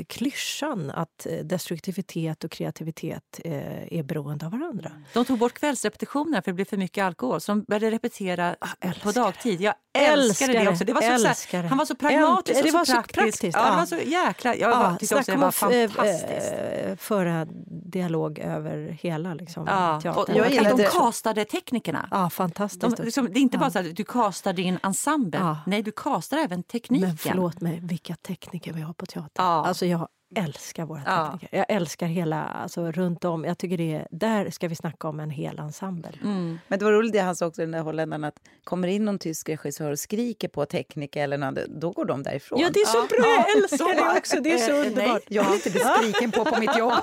klyschan 0.07 0.91
att 0.91 1.25
eh, 1.25 1.37
destruktivitet 1.45 2.43
och 2.43 2.51
kreativitet 2.51 3.39
är 3.43 4.03
beroende 4.03 4.45
av 4.45 4.51
varandra. 4.51 4.91
De 5.13 5.25
tog 5.25 5.39
bort 5.39 5.53
kvällsrepetitioner 5.53 6.41
för 6.41 6.51
det 6.51 6.55
blev 6.55 6.65
för 6.65 6.77
mycket 6.77 7.03
alkohol. 7.03 7.41
Så 7.41 7.51
de 7.51 7.63
började 7.63 7.91
repetera 7.91 8.55
älskar 8.79 9.03
på 9.03 9.11
dagtid. 9.11 9.61
Jag 9.61 9.73
älskade 9.97 10.53
det 10.53 10.69
också. 10.69 10.85
Det 10.85 10.93
var 10.93 11.01
så, 11.01 11.07
älskar 11.11 11.33
så 11.33 11.57
här, 11.57 11.63
han 11.63 11.77
var 11.77 11.85
så 11.85 11.95
pragmatisk 11.95 12.63
det 12.63 12.69
och 12.69 12.73
var 12.73 12.85
så 12.85 12.91
praktisk. 12.93 13.15
praktiskt, 13.19 13.43
Ja, 13.57 13.61
det 13.63 13.67
ja. 13.69 13.75
var 13.75 13.85
så 13.85 13.95
jäkla... 13.95 14.55
Jag 14.55 14.69
var, 14.77 14.95
tyckte 14.95 15.15
också 15.15 15.31
det 15.31 15.37
var 15.37 15.47
att, 15.47 15.61
eh, 15.63 15.87
fantastiskt. 15.89 16.53
eh, 16.85 16.95
föra 16.97 17.45
dialog 17.85 18.39
över 18.39 18.97
hela 19.01 19.33
liksom, 19.33 19.65
Ja, 19.67 19.95
och, 19.95 20.01
teatern. 20.03 20.23
och 20.23 20.37
Jag 20.39 20.45
att 20.47 20.53
gillade- 20.53 20.83
de 20.83 20.89
castade 20.89 21.45
teknikerna. 21.45 22.07
Ja, 22.11 22.29
fantastiskt. 22.29 22.97
De, 22.97 23.03
liksom, 23.03 23.25
det 23.33 23.39
är 23.39 23.41
inte 23.41 23.57
bara 23.57 23.65
Ja. 23.65 23.71
så 23.71 23.79
att 23.79 23.95
du 23.95 24.03
castar 24.03 24.53
din 24.53 24.79
ensemble. 24.83 25.39
Ja. 25.39 25.57
Nej, 25.65 25.81
du 25.83 25.91
castar 25.91 26.37
även 26.37 26.63
tekniken. 26.63 27.07
Men 27.07 27.17
förlåt 27.17 27.61
mig, 27.61 27.79
vilka 27.83 28.15
tekniker 28.15 28.73
vi 28.73 28.81
har 28.81 28.93
på 28.93 29.05
teatern. 29.05 29.29
Ja. 29.35 29.65
Alltså 29.67 29.85
jag 29.85 30.07
älskar 30.35 30.85
våra 30.85 31.01
Ja. 31.05 31.31
tekniker. 31.31 31.57
Jag 31.57 31.65
älskar 31.69 32.07
hela, 32.07 32.43
alltså 32.43 32.91
runt 32.91 33.25
om. 33.25 33.45
Jag 33.45 33.57
tycker 33.57 33.77
det 33.77 33.93
är, 33.93 34.07
där 34.11 34.49
ska 34.49 34.67
vi 34.67 34.75
snacka 34.75 35.07
om 35.07 35.19
en 35.19 35.29
hel 35.29 35.59
ensemble. 35.59 36.11
Mm. 36.23 36.59
Men 36.67 36.79
det 36.79 36.85
var 36.85 36.91
roligt 36.91 37.13
det 37.13 37.19
han 37.19 37.35
sa 37.35 37.45
också, 37.45 37.61
den 37.61 37.71
där 37.71 37.79
holländaren, 37.79 38.23
att 38.23 38.35
kommer 38.63 38.87
in 38.87 39.05
någon 39.05 39.19
tysk 39.19 39.49
regissör 39.49 39.91
och 39.91 39.99
skriker 39.99 40.47
på 40.47 40.65
tekniker 40.65 41.23
eller 41.23 41.37
något, 41.37 41.57
då 41.67 41.91
går 41.91 42.05
de 42.05 42.23
därifrån. 42.23 42.59
Ja, 42.59 42.69
det 42.73 42.79
är 42.79 42.85
så 42.85 42.97
Ja. 42.97 43.07
bra! 43.09 43.25
Jag 43.29 43.37
Ja, 43.39 43.45
älskar 43.57 43.95
det 44.13 44.17
också. 44.19 44.39
Det 44.41 44.51
är 44.53 44.57
så 44.57 44.71
eh, 44.71 44.77
nej. 44.79 44.87
underbart. 44.87 45.21
Jag 45.27 45.43
vill 45.43 45.53
inte 45.53 45.69
bli 45.69 45.79
skriken 45.79 46.31
på 46.31 46.45
på 46.45 46.59
mitt 46.59 46.77
jobb. 46.77 46.93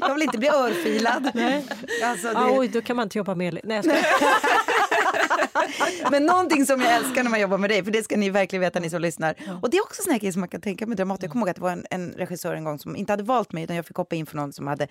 Jag 0.00 0.14
vill 0.14 0.22
inte 0.22 0.38
bli 0.38 0.48
örfilad. 0.48 1.26
Alltså, 2.04 2.28
Ah, 2.34 2.46
det, 2.46 2.58
oj, 2.58 2.68
då 2.68 2.80
kan 2.82 2.96
man 2.96 3.02
inte 3.02 3.18
jobba 3.18 3.34
med... 3.34 3.60
Nej, 3.64 3.76
jag 3.76 3.84
skojar. 3.84 4.04
men 6.10 6.26
någonting 6.26 6.66
som 6.66 6.80
jag 6.80 6.94
älskar 6.94 7.22
när 7.22 7.30
man 7.30 7.40
jobbar 7.40 7.58
med 7.58 7.70
dig, 7.70 7.84
för 7.84 7.90
det 7.90 8.02
ska 8.02 8.16
ni 8.16 8.30
verkligen 8.30 8.60
veta 8.60 8.80
ni 8.80 8.90
som 8.90 9.00
lyssnar. 9.00 9.34
Och 9.62 9.70
det 9.70 9.76
är 9.76 9.82
också 9.82 10.10
här 10.10 10.18
grejer 10.18 10.32
som 10.32 10.40
man 10.40 10.48
kan 10.48 10.60
tänka 10.60 10.86
med 10.86 10.96
Dramaten. 10.96 11.22
Jag 11.26 11.32
kommer 11.32 11.42
ihåg 11.46 11.50
att 11.50 11.56
det 11.56 11.62
var 11.62 11.70
en, 11.70 11.86
en 11.90 12.12
regissör 12.12 12.54
en 12.54 12.64
gång 12.64 12.78
som 12.78 12.96
inte 12.96 13.12
hade 13.12 13.22
valt 13.22 13.52
mig 13.52 13.64
utan 13.64 13.76
jag 13.76 13.86
fick 13.86 13.96
hoppa 13.96 14.16
in 14.16 14.26
för 14.26 14.36
någon 14.36 14.52
som 14.52 14.66
hade, 14.66 14.86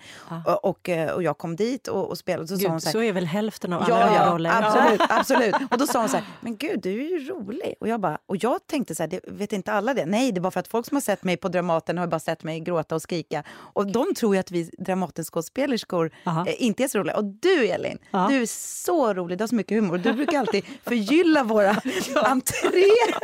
och, 0.46 0.64
och, 0.64 0.88
eh, 0.88 1.10
och 1.10 1.22
jag 1.22 1.38
kom 1.38 1.56
dit 1.56 1.88
och, 1.88 2.08
och 2.10 2.18
spelade. 2.18 2.48
Så 2.48 2.56
sa 2.58 2.68
hon 2.68 2.74
Gud, 2.76 2.82
så 2.82 2.88
här, 2.88 2.92
så 2.92 3.02
är 3.02 3.12
väl 3.12 3.26
hälften 3.26 3.72
av 3.72 3.82
alla 3.82 4.14
Ja, 4.16 4.32
roller. 4.32 4.50
absolut, 4.62 5.00
absolut. 5.08 5.54
Och 5.70 5.78
då 5.78 5.86
sa 5.86 5.98
hon 6.00 6.08
så 6.08 6.16
här, 6.16 6.26
men 6.40 6.56
gud 6.56 6.80
du 6.82 6.90
är 6.90 7.18
ju 7.20 7.28
rolig. 7.28 7.74
Och 7.80 7.88
jag, 7.88 8.00
bara, 8.00 8.18
och 8.26 8.36
jag 8.44 8.66
tänkte 8.66 8.94
så 8.94 9.02
här, 9.02 9.08
det, 9.08 9.20
vet 9.28 9.52
inte 9.52 9.72
alla 9.72 9.94
det? 9.94 10.06
Nej, 10.06 10.32
det 10.32 10.38
är 10.38 10.40
bara 10.42 10.50
för 10.50 10.60
att 10.60 10.68
folk 10.68 10.86
som 10.86 10.96
har 10.96 11.00
sett 11.02 11.24
mig 11.24 11.36
på 11.36 11.48
Dramaten 11.48 11.98
har 11.98 12.06
bara 12.06 12.20
sett 12.20 12.44
mig 12.44 12.60
gråta 12.60 12.94
och 12.94 13.02
skrika. 13.02 13.42
Och 13.50 13.86
de 13.92 14.14
tror 14.14 14.34
ju 14.34 14.40
att 14.40 14.50
vi 14.50 14.70
Dramatenskådespelerskor 14.78 16.10
Aha. 16.24 16.46
eh, 16.46 16.54
inte 16.62 16.84
är 16.84 16.88
så 16.88 16.98
roliga. 16.98 17.16
Och 17.16 17.24
du 17.24 17.66
Elin, 17.66 17.98
Ja. 18.10 18.26
du 18.30 18.42
är 18.42 18.46
så 18.84 19.14
rolig, 19.14 19.38
du 19.38 19.42
har 19.42 19.48
så 19.48 19.54
mycket 19.54 19.76
humor. 19.78 19.98
Du 20.06 20.12
brukar 20.12 20.38
alltid 20.38 20.64
förgylla 20.84 21.44
våra 21.44 21.76
entréer. 22.14 23.14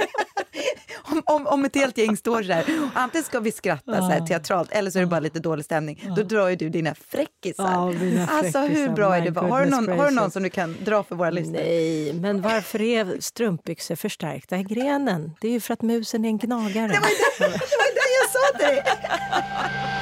om, 1.03 1.23
om, 1.27 1.47
om 1.47 1.65
ett 1.65 1.75
helt 1.75 1.99
gäng 1.99 2.17
står 2.17 2.43
så 2.43 2.53
här, 2.53 2.65
antingen 2.95 3.25
ska 3.25 3.41
vi 3.41 3.53
skratta 3.53 3.99
så 3.99 4.09
här, 4.09 4.27
teatralt 4.27 4.73
eller 4.73 4.91
så 4.91 4.99
är 4.99 5.01
det 5.01 5.07
bara 5.07 5.21
lite 5.21 5.39
dålig 5.41 5.65
stämning. 5.65 6.05
Då 6.17 6.23
drar 6.23 6.49
ju 6.49 6.57
du 6.57 6.69
dina 6.69 6.95
fräckisar. 6.95 7.73
Ja, 7.73 7.91
mina 7.91 8.27
alltså 8.27 8.59
hur 8.59 8.69
fräckisar, 8.69 8.93
bra 8.93 9.17
är 9.17 9.31
det? 9.31 9.41
Har 9.41 9.65
du, 9.65 9.71
någon, 9.71 9.99
har 9.99 10.09
du 10.09 10.15
någon 10.15 10.31
som 10.31 10.43
du 10.43 10.51
kan 10.51 10.77
dra 10.85 11.03
för 11.03 11.15
våra 11.15 11.31
lyssnare? 11.31 11.63
Nej, 11.63 12.13
men 12.13 12.43
varför 12.43 12.81
är 12.81 13.17
strumpbyxor 13.21 13.97
förstärkta 13.97 14.57
i 14.57 14.63
grenen? 14.63 15.33
Det 15.41 15.49
är 15.49 15.53
ju 15.53 15.61
för 15.61 15.75
att 15.75 15.83
musen 15.83 16.25
är 16.25 16.29
en 16.29 16.39
gnagare. 16.39 16.89
Det 16.89 17.01
var 17.41 17.95
det 17.95 18.13
jag 18.21 18.31
sa 18.33 18.59
till 18.59 18.67
dig! 18.67 20.02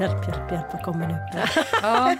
Hjälp, 0.00 0.28
hjälp, 0.28 0.50
hjälp, 0.52 0.66
vad 0.72 0.82
kommer 0.82 1.06
nu? 1.08 1.16
Ja. 1.82 2.16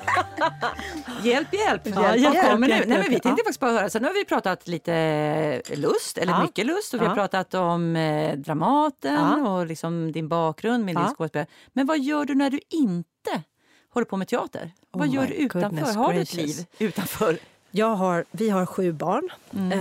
Hjälp, 1.23 1.49
hjälp! 1.55 1.83
Ja, 1.85 1.93
Vad 1.95 2.19
hjälp, 2.19 2.51
kommer 2.51 2.69
hjälp, 2.69 2.87
nu? 2.87 2.89
Nej, 2.89 2.99
men 2.99 3.07
vi 3.07 3.13
hjälp. 3.13 3.23
tänkte 3.23 3.41
faktiskt 3.45 3.61
bara 3.61 3.73
höra. 3.73 3.91
Så 3.91 3.99
nu 3.99 4.07
har 4.07 4.15
vi 4.15 4.25
pratat 4.25 4.69
lite 4.69 5.63
lust, 5.77 6.19
eller 6.19 6.33
Ja. 6.33 6.43
mycket 6.43 6.67
lust. 6.67 6.95
Och 6.95 7.01
vi 7.01 7.05
har 7.05 7.13
Ja. 7.13 7.15
pratat 7.15 7.55
om 7.55 7.97
eh, 7.97 8.37
Dramaten 8.37 9.15
Ja. 9.15 9.51
och 9.51 9.67
liksom 9.67 10.13
din 10.13 10.29
bakgrund 10.29 10.85
med 10.85 10.95
Ja. 10.95 11.01
din 11.01 11.15
skådespelare. 11.15 11.47
Men 11.73 11.87
vad 11.87 11.99
gör 11.99 12.25
du 12.25 12.35
när 12.35 12.51
du 12.51 12.61
inte 12.69 13.43
håller 13.91 14.05
på 14.05 14.17
med 14.17 14.29
teater? 14.29 14.71
vad 14.91 15.09
Oh 15.09 15.15
gör 15.15 15.23
my 15.23 15.29
du 15.29 15.35
utanför? 15.35 15.95
Har 15.95 16.13
du 16.13 16.21
ett 16.21 16.33
gracious. 16.33 16.59
liv 16.59 16.67
utanför? 16.79 17.39
Jag 17.71 17.95
har, 17.95 18.25
vi 18.31 18.51
har 18.51 18.67
sju 18.67 18.93
barn, 18.93 19.29
Mm. 19.57 19.73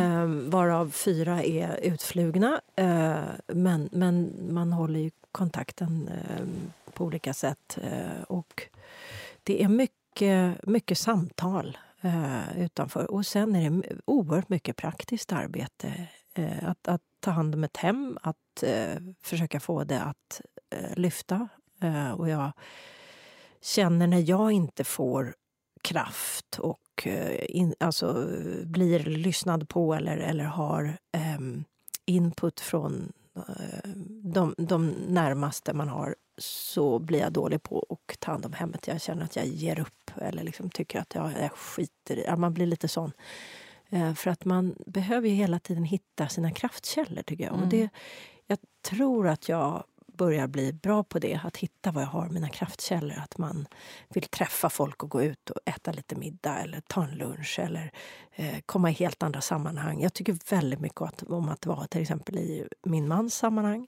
eh, 0.45 0.49
varav 0.51 0.91
fyra 0.91 1.43
är 1.43 1.79
utflugna. 1.83 2.61
Eh, 2.75 3.15
men, 3.47 3.89
men 3.91 4.33
man 4.49 4.73
håller 4.73 4.99
ju 4.99 5.11
kontakten 5.31 6.09
eh, 6.11 6.43
på 6.97 7.03
olika 7.03 7.33
sätt. 7.33 7.77
Eh, 7.81 8.21
och 8.29 8.63
det 9.43 9.63
är 9.63 9.67
mycket, 9.67 10.65
mycket 10.67 10.97
samtal 10.97 11.77
eh, 12.01 12.61
utanför. 12.61 13.11
Och 13.11 13.25
sen 13.25 13.55
är 13.55 13.69
det 13.69 13.97
oerhört 14.05 14.49
mycket 14.49 14.75
praktiskt 14.75 15.31
arbete. 15.31 16.07
Eh, 16.33 16.69
att, 16.69 16.87
att 16.87 17.01
ta 17.19 17.31
hand 17.31 17.55
om 17.55 17.63
ett 17.63 17.77
hem, 17.77 18.17
att 18.21 18.63
eh, 18.63 18.95
försöka 19.21 19.59
få 19.59 19.83
det 19.83 20.01
att 20.01 20.41
eh, 20.69 20.95
lyfta. 20.95 21.47
Eh, 21.81 22.11
och 22.11 22.29
jag 22.29 22.51
känner 23.61 24.07
när 24.07 24.29
jag 24.29 24.51
inte 24.51 24.83
får 24.83 25.35
kraft 25.81 26.59
och 26.59 27.07
eh, 27.07 27.45
in, 27.49 27.75
alltså, 27.79 28.27
blir 28.65 28.99
lyssnad 28.99 29.69
på 29.69 29.93
eller, 29.93 30.17
eller 30.17 30.43
har 30.43 30.97
ehm, 31.11 31.63
input 32.05 32.59
från 32.59 33.13
de, 34.23 34.55
de 34.57 34.87
närmaste 35.07 35.73
man 35.73 35.89
har 35.89 36.15
så 36.37 36.99
blir 36.99 37.19
jag 37.19 37.31
dålig 37.31 37.63
på 37.63 37.85
att 37.89 38.19
ta 38.19 38.31
hand 38.31 38.45
om 38.45 38.53
hemmet. 38.53 38.87
Jag 38.87 39.01
känner 39.01 39.23
att 39.25 39.35
jag 39.35 39.45
ger 39.45 39.79
upp 39.79 40.11
eller 40.21 40.43
liksom 40.43 40.69
tycker 40.69 40.99
att 40.99 41.15
jag, 41.15 41.31
jag 41.41 41.51
skiter 41.51 42.17
i 42.17 42.23
ja, 42.25 42.35
Man 42.35 42.53
blir 42.53 42.65
lite 42.65 42.87
sån. 42.87 43.11
Eh, 43.89 44.13
för 44.13 44.31
att 44.31 44.45
man 44.45 44.75
behöver 44.85 45.29
ju 45.29 45.35
hela 45.35 45.59
tiden 45.59 45.83
hitta 45.83 46.27
sina 46.27 46.51
kraftkällor, 46.51 47.21
tycker 47.21 47.43
jag. 47.43 47.53
Och 47.53 47.57
Mm. 47.59 47.69
det, 47.69 47.89
jag 48.47 48.59
tror 48.81 49.27
att 49.27 49.49
jag 49.49 49.83
börjar 50.17 50.47
bli 50.47 50.73
bra 50.73 51.03
på 51.03 51.19
det, 51.19 51.39
att 51.43 51.57
hitta 51.57 51.91
var 51.91 52.01
jag 52.01 52.09
har 52.09 52.29
mina 52.29 52.49
kraftkällor. 52.49 53.17
Att 53.17 53.37
man 53.37 53.67
vill 54.09 54.23
träffa 54.23 54.69
folk 54.69 55.03
och 55.03 55.09
gå 55.09 55.21
ut 55.21 55.49
och 55.49 55.59
äta 55.65 55.91
lite 55.91 56.15
middag 56.15 56.57
eller 56.57 56.81
ta 56.81 57.03
en 57.03 57.15
lunch 57.15 57.59
eller 57.59 57.91
eh, 58.35 58.59
komma 58.65 58.89
i 58.89 58.93
helt 58.93 59.23
andra 59.23 59.41
sammanhang. 59.41 60.01
Jag 60.01 60.13
tycker 60.13 60.37
väldigt 60.49 60.79
mycket 60.79 61.01
att, 61.01 61.23
om 61.23 61.49
att 61.49 61.65
vara 61.65 61.87
till 61.87 62.01
exempel 62.01 62.37
i 62.37 62.67
min 62.83 63.07
mans 63.07 63.35
sammanhang. 63.35 63.87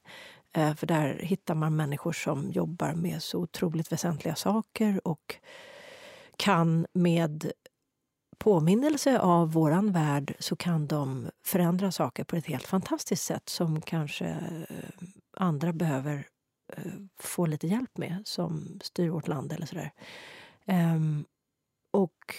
Eh, 0.54 0.76
för 0.76 0.88
där 0.88 1.20
hittar 1.24 1.56
man 1.56 1.76
människor 1.76 2.12
som 2.12 2.52
jobbar 2.52 2.94
med 2.94 3.24
så 3.24 3.40
otroligt 3.40 3.92
väsentliga 3.92 4.36
saker 4.36 5.08
och 5.08 5.36
kan 6.38 6.88
med 6.94 7.52
påminnelse 8.40 9.20
av 9.20 9.52
våran 9.52 9.92
värld 9.92 10.36
så 10.40 10.56
kan 10.56 10.88
de 10.88 11.30
förändra 11.46 11.92
saker 11.92 12.24
på 12.24 12.36
ett 12.36 12.46
helt 12.46 12.68
fantastiskt 12.68 13.24
sätt 13.24 13.50
som 13.50 13.82
kanske 13.82 14.26
eh, 14.26 15.08
andra 15.40 15.74
behöver 15.74 16.28
eh, 16.78 16.84
få 17.20 17.46
lite 17.46 17.68
hjälp 17.68 17.98
med 17.98 18.22
som 18.26 18.80
styr 18.84 19.10
vårt 19.10 19.28
land 19.28 19.52
eller 19.54 19.66
sådär. 19.66 19.92
Ehm, 20.66 21.26
och 21.94 22.36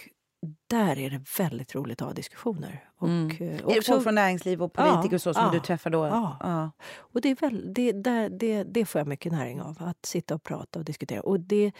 där 0.69 0.99
är 0.99 1.09
det 1.09 1.21
väldigt 1.39 1.75
roligt 1.75 2.01
att 2.01 2.07
ha 2.07 2.13
diskussioner. 2.13 2.89
Och, 2.97 3.07
Mm. 3.07 3.29
eh, 3.31 3.41
Är 3.71 3.75
det 3.75 3.85
folk 3.85 4.03
från 4.03 4.15
näringsliv 4.15 4.63
och 4.63 4.73
politiker 4.73 5.09
Ja, 5.11 5.15
och 5.15 5.21
så 5.21 5.33
som 5.33 5.43
ja, 5.43 5.51
du 5.51 5.59
träffar 5.59 5.89
då? 5.89 6.05
ja. 6.05 6.37
Ja. 6.39 6.71
Och 6.97 7.21
det, 7.21 7.29
är 7.29 7.35
väl, 7.35 7.73
det, 7.73 7.91
där, 7.91 8.29
det, 8.29 8.63
det 8.63 8.85
får 8.85 8.99
jag 8.99 9.07
mycket 9.07 9.31
näring 9.31 9.61
av, 9.61 9.77
att 9.79 10.05
sitta 10.05 10.35
och 10.35 10.43
prata 10.43 10.79
och 10.79 10.85
diskutera. 10.85 11.21
Och 11.21 11.39
det, 11.39 11.71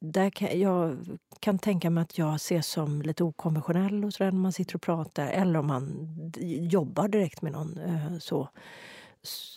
där 0.00 0.30
kan, 0.30 0.60
jag 0.60 0.98
kan 1.40 1.58
tänka 1.58 1.90
mig 1.90 2.02
att 2.02 2.18
jag 2.18 2.34
ses 2.34 2.66
som 2.66 3.02
lite 3.02 3.24
okonventionell 3.24 4.04
och 4.04 4.14
så 4.14 4.24
där 4.24 4.32
när 4.32 4.38
man 4.40 4.52
sitter 4.52 4.74
och 4.74 4.82
pratar. 4.82 5.26
Eller 5.26 5.58
om 5.58 5.66
man 5.66 6.08
jobbar 6.70 7.08
direkt 7.08 7.42
med 7.42 7.52
någon. 7.52 7.78
eh, 7.78 8.18
så. 8.18 8.48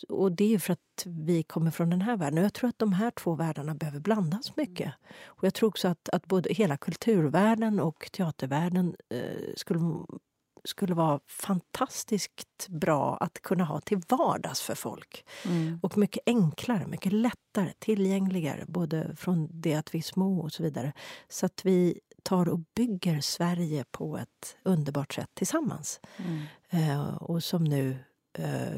Och 0.09 0.31
det 0.31 0.53
är 0.53 0.59
för 0.59 0.73
att 0.73 1.05
vi 1.05 1.43
kommer 1.43 1.71
från 1.71 1.89
den 1.89 2.01
här 2.01 2.17
världen. 2.17 2.39
Och 2.39 2.45
jag 2.45 2.53
tror 2.53 2.69
att 2.69 2.79
de 2.79 2.93
här 2.93 3.11
två 3.11 3.35
världarna 3.35 3.75
behöver 3.75 3.99
blandas 3.99 4.55
mycket. 4.55 4.93
Och 5.25 5.43
jag 5.43 5.53
tror 5.53 5.69
också 5.69 5.87
att, 5.87 6.09
att 6.09 6.25
både 6.25 6.53
hela 6.53 6.77
kulturvärlden 6.77 7.79
och 7.79 8.09
teatervärlden 8.11 8.95
eh, 9.09 9.53
skulle 9.55 9.79
skulle 10.65 10.93
vara 10.93 11.19
fantastiskt 11.27 12.67
bra 12.67 13.17
att 13.17 13.41
kunna 13.41 13.63
ha 13.63 13.81
till 13.81 14.01
vardags 14.07 14.61
för 14.61 14.75
folk. 14.75 15.25
Mm. 15.45 15.79
Och 15.83 15.97
mycket 15.97 16.23
enklare, 16.25 16.87
mycket 16.87 17.13
lättare, 17.13 17.73
tillgängligare. 17.79 18.65
Både 18.67 19.15
från 19.15 19.47
det 19.51 19.75
att 19.75 19.95
vi 19.95 19.99
är 19.99 20.03
små 20.03 20.39
och 20.39 20.51
så 20.51 20.63
vidare. 20.63 20.93
Så 21.29 21.45
att 21.45 21.65
vi 21.65 21.99
tar 22.23 22.49
och 22.49 22.59
bygger 22.75 23.21
Sverige 23.21 23.85
på 23.91 24.17
ett 24.17 24.57
underbart 24.63 25.13
sätt 25.13 25.29
tillsammans. 25.33 25.99
Mm. 26.17 26.41
Eh, 26.69 27.15
och 27.15 27.43
som 27.43 27.63
nu, 27.63 27.97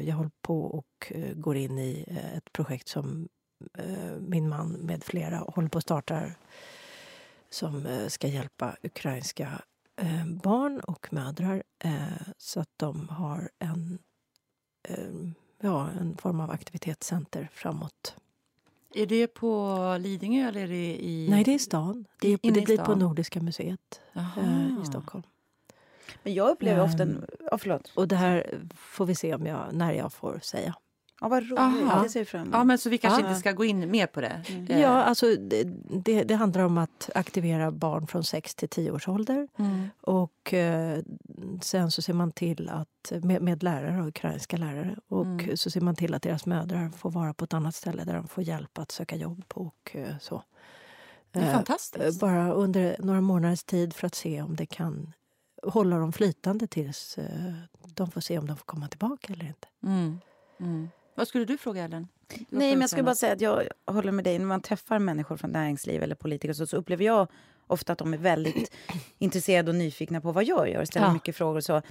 jag 0.00 0.16
håller 0.16 0.30
på 0.42 0.64
och 0.64 1.12
eh, 1.14 1.34
går 1.34 1.56
in 1.56 1.78
i 1.78 2.04
eh, 2.08 2.36
ett 2.36 2.52
projekt 2.52 2.88
som 2.88 3.28
eh, 3.78 4.16
min 4.20 4.48
man 4.48 4.72
med 4.72 5.04
flera 5.04 5.36
håller 5.38 5.68
på 5.68 5.78
att 5.78 5.84
starta 5.84 6.22
som 7.50 7.86
eh, 7.86 8.06
ska 8.08 8.28
hjälpa 8.28 8.76
ukrainska 8.82 9.62
eh, 9.96 10.26
barn 10.26 10.80
och 10.80 11.12
mödrar 11.12 11.62
eh, 11.84 12.26
så 12.38 12.60
att 12.60 12.70
de 12.76 13.08
har 13.08 13.50
en, 13.58 13.98
eh, 14.88 14.96
ja, 15.60 15.88
en 16.00 16.16
form 16.16 16.40
av 16.40 16.50
aktivitetscenter 16.50 17.48
framåt. 17.52 18.16
Är 18.94 19.06
det 19.06 19.26
på 19.26 19.76
Lidingö 20.00 20.48
eller 20.48 20.60
är 20.60 20.68
det 20.68 21.04
i... 21.04 21.26
Nej, 21.30 21.44
det 21.44 21.50
är 21.50 21.54
i 21.54 21.58
stan. 21.58 22.04
Det, 22.20 22.28
är, 22.28 22.38
det 22.42 22.52
blir 22.52 22.76
på 22.76 22.84
stan? 22.84 22.98
Nordiska 22.98 23.42
museet 23.42 24.00
Jaha. 24.12 24.42
eh, 24.42 24.82
i 24.82 24.86
Stockholm. 24.86 25.22
Men 26.22 26.34
jag 26.34 26.48
upplever 26.50 26.82
ofta... 26.84 27.02
En, 27.02 27.26
ja, 27.50 27.58
förlåt. 27.58 27.92
Och 27.94 28.08
det 28.08 28.16
här 28.16 28.60
får 28.76 29.06
vi 29.06 29.14
se 29.14 29.34
om 29.34 29.46
jag, 29.46 29.60
när 29.72 29.92
jag 29.92 30.12
får 30.12 30.38
säga. 30.42 30.74
Ja, 31.20 31.28
vad 31.28 31.42
roligt. 31.42 31.58
Aha. 31.58 32.02
Det 32.02 32.08
ser 32.08 32.24
fram. 32.24 32.50
Ja, 32.52 32.64
men 32.64 32.78
så 32.78 32.90
vi 32.90 32.98
kanske 32.98 33.20
Ja. 33.22 33.28
inte 33.28 33.40
ska 33.40 33.52
gå 33.52 33.64
in 33.64 33.90
mer 33.90 34.06
på 34.06 34.20
det? 34.20 34.42
Eh, 34.68 34.80
Ja, 34.80 34.88
alltså 35.02 35.26
det, 35.36 35.64
det, 36.04 36.24
det 36.24 36.34
handlar 36.34 36.62
om 36.64 36.78
att 36.78 37.10
aktivera 37.14 37.70
barn 37.70 38.06
från 38.06 38.24
6 38.24 38.54
till 38.54 38.68
10 38.68 38.90
års 38.90 39.08
ålder. 39.08 39.48
Mm. 39.58 39.88
Och 40.00 40.54
eh, 40.54 40.98
sen 41.62 41.90
så 41.90 42.02
ser 42.02 42.12
man 42.12 42.32
till 42.32 42.68
att, 42.68 43.24
med, 43.24 43.42
med 43.42 43.62
lärare, 43.62 44.08
ukrainska 44.08 44.56
lärare, 44.56 44.96
och 45.08 45.24
Mm. 45.26 45.56
så 45.56 45.70
ser 45.70 45.80
man 45.80 45.94
till 45.96 46.14
att 46.14 46.22
deras 46.22 46.46
mödrar 46.46 46.88
får 46.88 47.10
vara 47.10 47.34
på 47.34 47.44
ett 47.44 47.54
annat 47.54 47.74
ställe 47.74 48.04
där 48.04 48.14
de 48.14 48.28
får 48.28 48.44
hjälp 48.44 48.78
att 48.78 48.90
söka 48.92 49.16
jobb 49.16 49.44
och 49.54 49.90
eh, 49.96 50.18
så. 50.20 50.42
Det 51.30 51.38
är 51.40 51.46
Eh, 51.48 51.52
fantastiskt. 51.54 52.20
Bara 52.20 52.52
under 52.52 52.96
några 52.98 53.20
månaders 53.20 53.64
tid 53.64 53.94
för 53.94 54.06
att 54.06 54.14
se 54.14 54.42
om 54.42 54.56
det 54.56 54.66
kan 54.66 55.12
hålla 55.62 55.98
dem 55.98 56.12
flytande 56.12 56.66
tills 56.66 57.18
eh, 57.18 57.52
de 57.94 58.10
får 58.10 58.20
se 58.20 58.38
om 58.38 58.46
de 58.46 58.56
får 58.56 58.64
komma 58.64 58.88
tillbaka 58.88 59.32
eller 59.32 59.46
inte. 59.46 59.68
Mm. 59.82 60.18
Mm. 60.60 60.88
Vad 61.14 61.28
skulle 61.28 61.44
du 61.44 61.58
fråga, 61.58 61.84
Ellen? 61.84 62.08
Nej, 62.48 62.70
men 62.72 62.80
jag 62.80 62.90
skulle 62.90 63.02
bara 63.02 63.14
säga 63.14 63.32
att 63.32 63.40
jag 63.40 63.62
håller 63.86 64.12
med 64.12 64.24
dig. 64.24 64.38
När 64.38 64.46
man 64.46 64.60
träffar 64.60 64.98
människor 64.98 65.36
från 65.36 65.50
näringsliv 65.50 66.02
eller 66.02 66.14
politiker 66.14 66.52
så, 66.54 66.66
så 66.66 66.76
upplever 66.76 67.04
jag 67.04 67.28
ofta 67.66 67.92
att 67.92 67.98
de 67.98 68.14
är 68.14 68.18
väldigt 68.18 68.70
intresserade 69.18 69.70
och 69.70 69.74
nyfikna 69.74 70.20
på 70.20 70.32
vad 70.32 70.44
jag 70.44 70.70
gör. 70.70 70.84
Ställer 70.84 71.06
Ja. 71.06 71.12
mycket 71.12 71.36
frågor 71.36 71.56
och 71.56 71.64
så. 71.64 71.82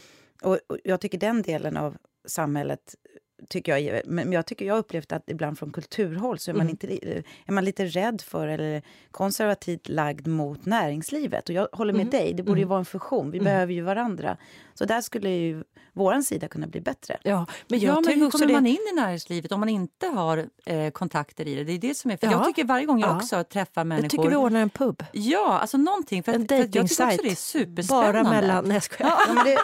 Och, 0.42 0.60
och 0.68 0.78
jag 0.84 1.02
tycker 1.02 1.18
den 1.18 1.42
delen 1.42 1.78
av 1.78 1.98
samhället 2.26 2.96
tycker 3.50 3.72
jag, 3.72 3.82
är- 3.82 4.02
men 4.06 4.32
jag 4.32 4.46
tycker 4.46 4.66
jag 4.66 4.78
upplevt 4.78 5.12
att 5.12 5.24
ibland 5.30 5.60
från 5.60 5.72
kulturhåll 5.72 6.40
så 6.40 6.52
är 6.52 6.56
man, 6.56 6.62
Mm. 6.62 6.70
inte, 6.82 7.08
är 7.46 7.52
man 7.52 7.66
lite 7.66 7.86
rädd 7.86 8.22
för 8.22 8.48
eller 8.48 8.82
konservativt 9.12 9.90
lagd 9.90 10.28
mot 10.28 10.66
näringslivet. 10.66 11.50
Och 11.50 11.56
jag 11.56 11.68
håller 11.72 11.94
med 11.94 12.02
Mm. 12.02 12.12
dig, 12.12 12.34
det 12.34 12.44
borde 12.44 12.60
ju 12.60 12.64
Mm. 12.64 12.70
vara 12.70 12.80
en 12.80 12.86
fusion. 12.86 13.32
Vi 13.32 13.40
behöver 13.40 13.74
ju 13.74 13.82
varandra. 13.82 14.38
Så 14.78 14.86
där 14.86 15.02
skulle 15.02 15.30
ju 15.30 15.64
våran 15.94 16.24
sida 16.24 16.48
kunna 16.48 16.68
bli 16.68 16.82
bättre. 16.82 17.18
Ja, 17.24 17.46
men 17.68 17.80
jag 17.80 17.96
Ja, 17.98 18.02
men 18.06 18.20
hur 18.20 18.30
kommer 18.30 18.46
det... 18.46 18.54
man 18.54 18.68
in 18.68 18.78
i 18.94 18.96
näringslivet 18.96 19.52
om 19.52 19.60
man 19.60 19.70
inte 19.70 20.08
har 20.08 20.46
eh, 20.66 20.92
kontakter 20.92 21.48
i 21.48 21.56
det? 21.56 21.64
Det 21.64 21.72
är 21.72 21.78
det 21.78 21.98
som 21.98 22.12
är... 22.12 22.18
För 22.18 22.28
Ja. 22.28 22.32
Jag 22.34 22.46
tycker 22.46 22.64
varje 22.64 22.86
gång 22.86 23.00
jag 23.00 23.10
Ja. 23.10 23.16
också 23.18 23.44
träffar 23.44 23.84
människor... 23.84 24.04
Jag 24.04 24.12
tycker 24.12 24.30
vi 24.30 24.36
ordnar 24.36 24.60
en 24.60 24.70
pub. 24.70 25.04
Ja, 25.12 25.60
alltså 25.60 25.78
någonting. 25.78 26.24
För, 26.24 26.34
En 26.34 26.42
att 26.42 26.52
jag 26.52 26.66
tycker 26.66 26.84
också 26.84 27.06
dejtingsajt. 27.06 27.22
det 27.24 27.32
är 27.32 27.36
superspännande. 27.66 28.24
Bara 28.24 28.32
mellan... 28.32 28.66
Nej, 28.66 28.82
jag. 29.00 29.10
Ja, 29.28 29.44
det, 29.44 29.60